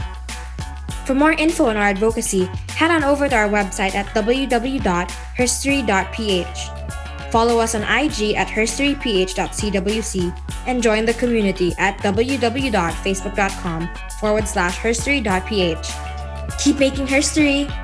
For 1.07 1.15
more 1.15 1.31
info 1.31 1.65
on 1.65 1.75
our 1.75 1.89
advocacy, 1.89 2.45
head 2.77 2.91
on 2.91 3.03
over 3.03 3.27
to 3.27 3.35
our 3.35 3.49
website 3.49 3.95
at 3.95 4.05
www.herstory.ph. 4.13 6.82
Follow 7.33 7.57
us 7.57 7.73
on 7.73 7.81
IG 7.81 8.35
at 8.35 8.45
herstoryph.cwc 8.47 10.39
and 10.67 10.83
join 10.83 11.03
the 11.03 11.15
community 11.15 11.73
at 11.79 11.97
www.facebook.com 11.97 13.89
forward 14.19 14.47
slash 14.47 14.77
herstory.ph. 14.77 15.89
Keep 16.63 16.77
making 16.77 17.07
herstory! 17.07 17.82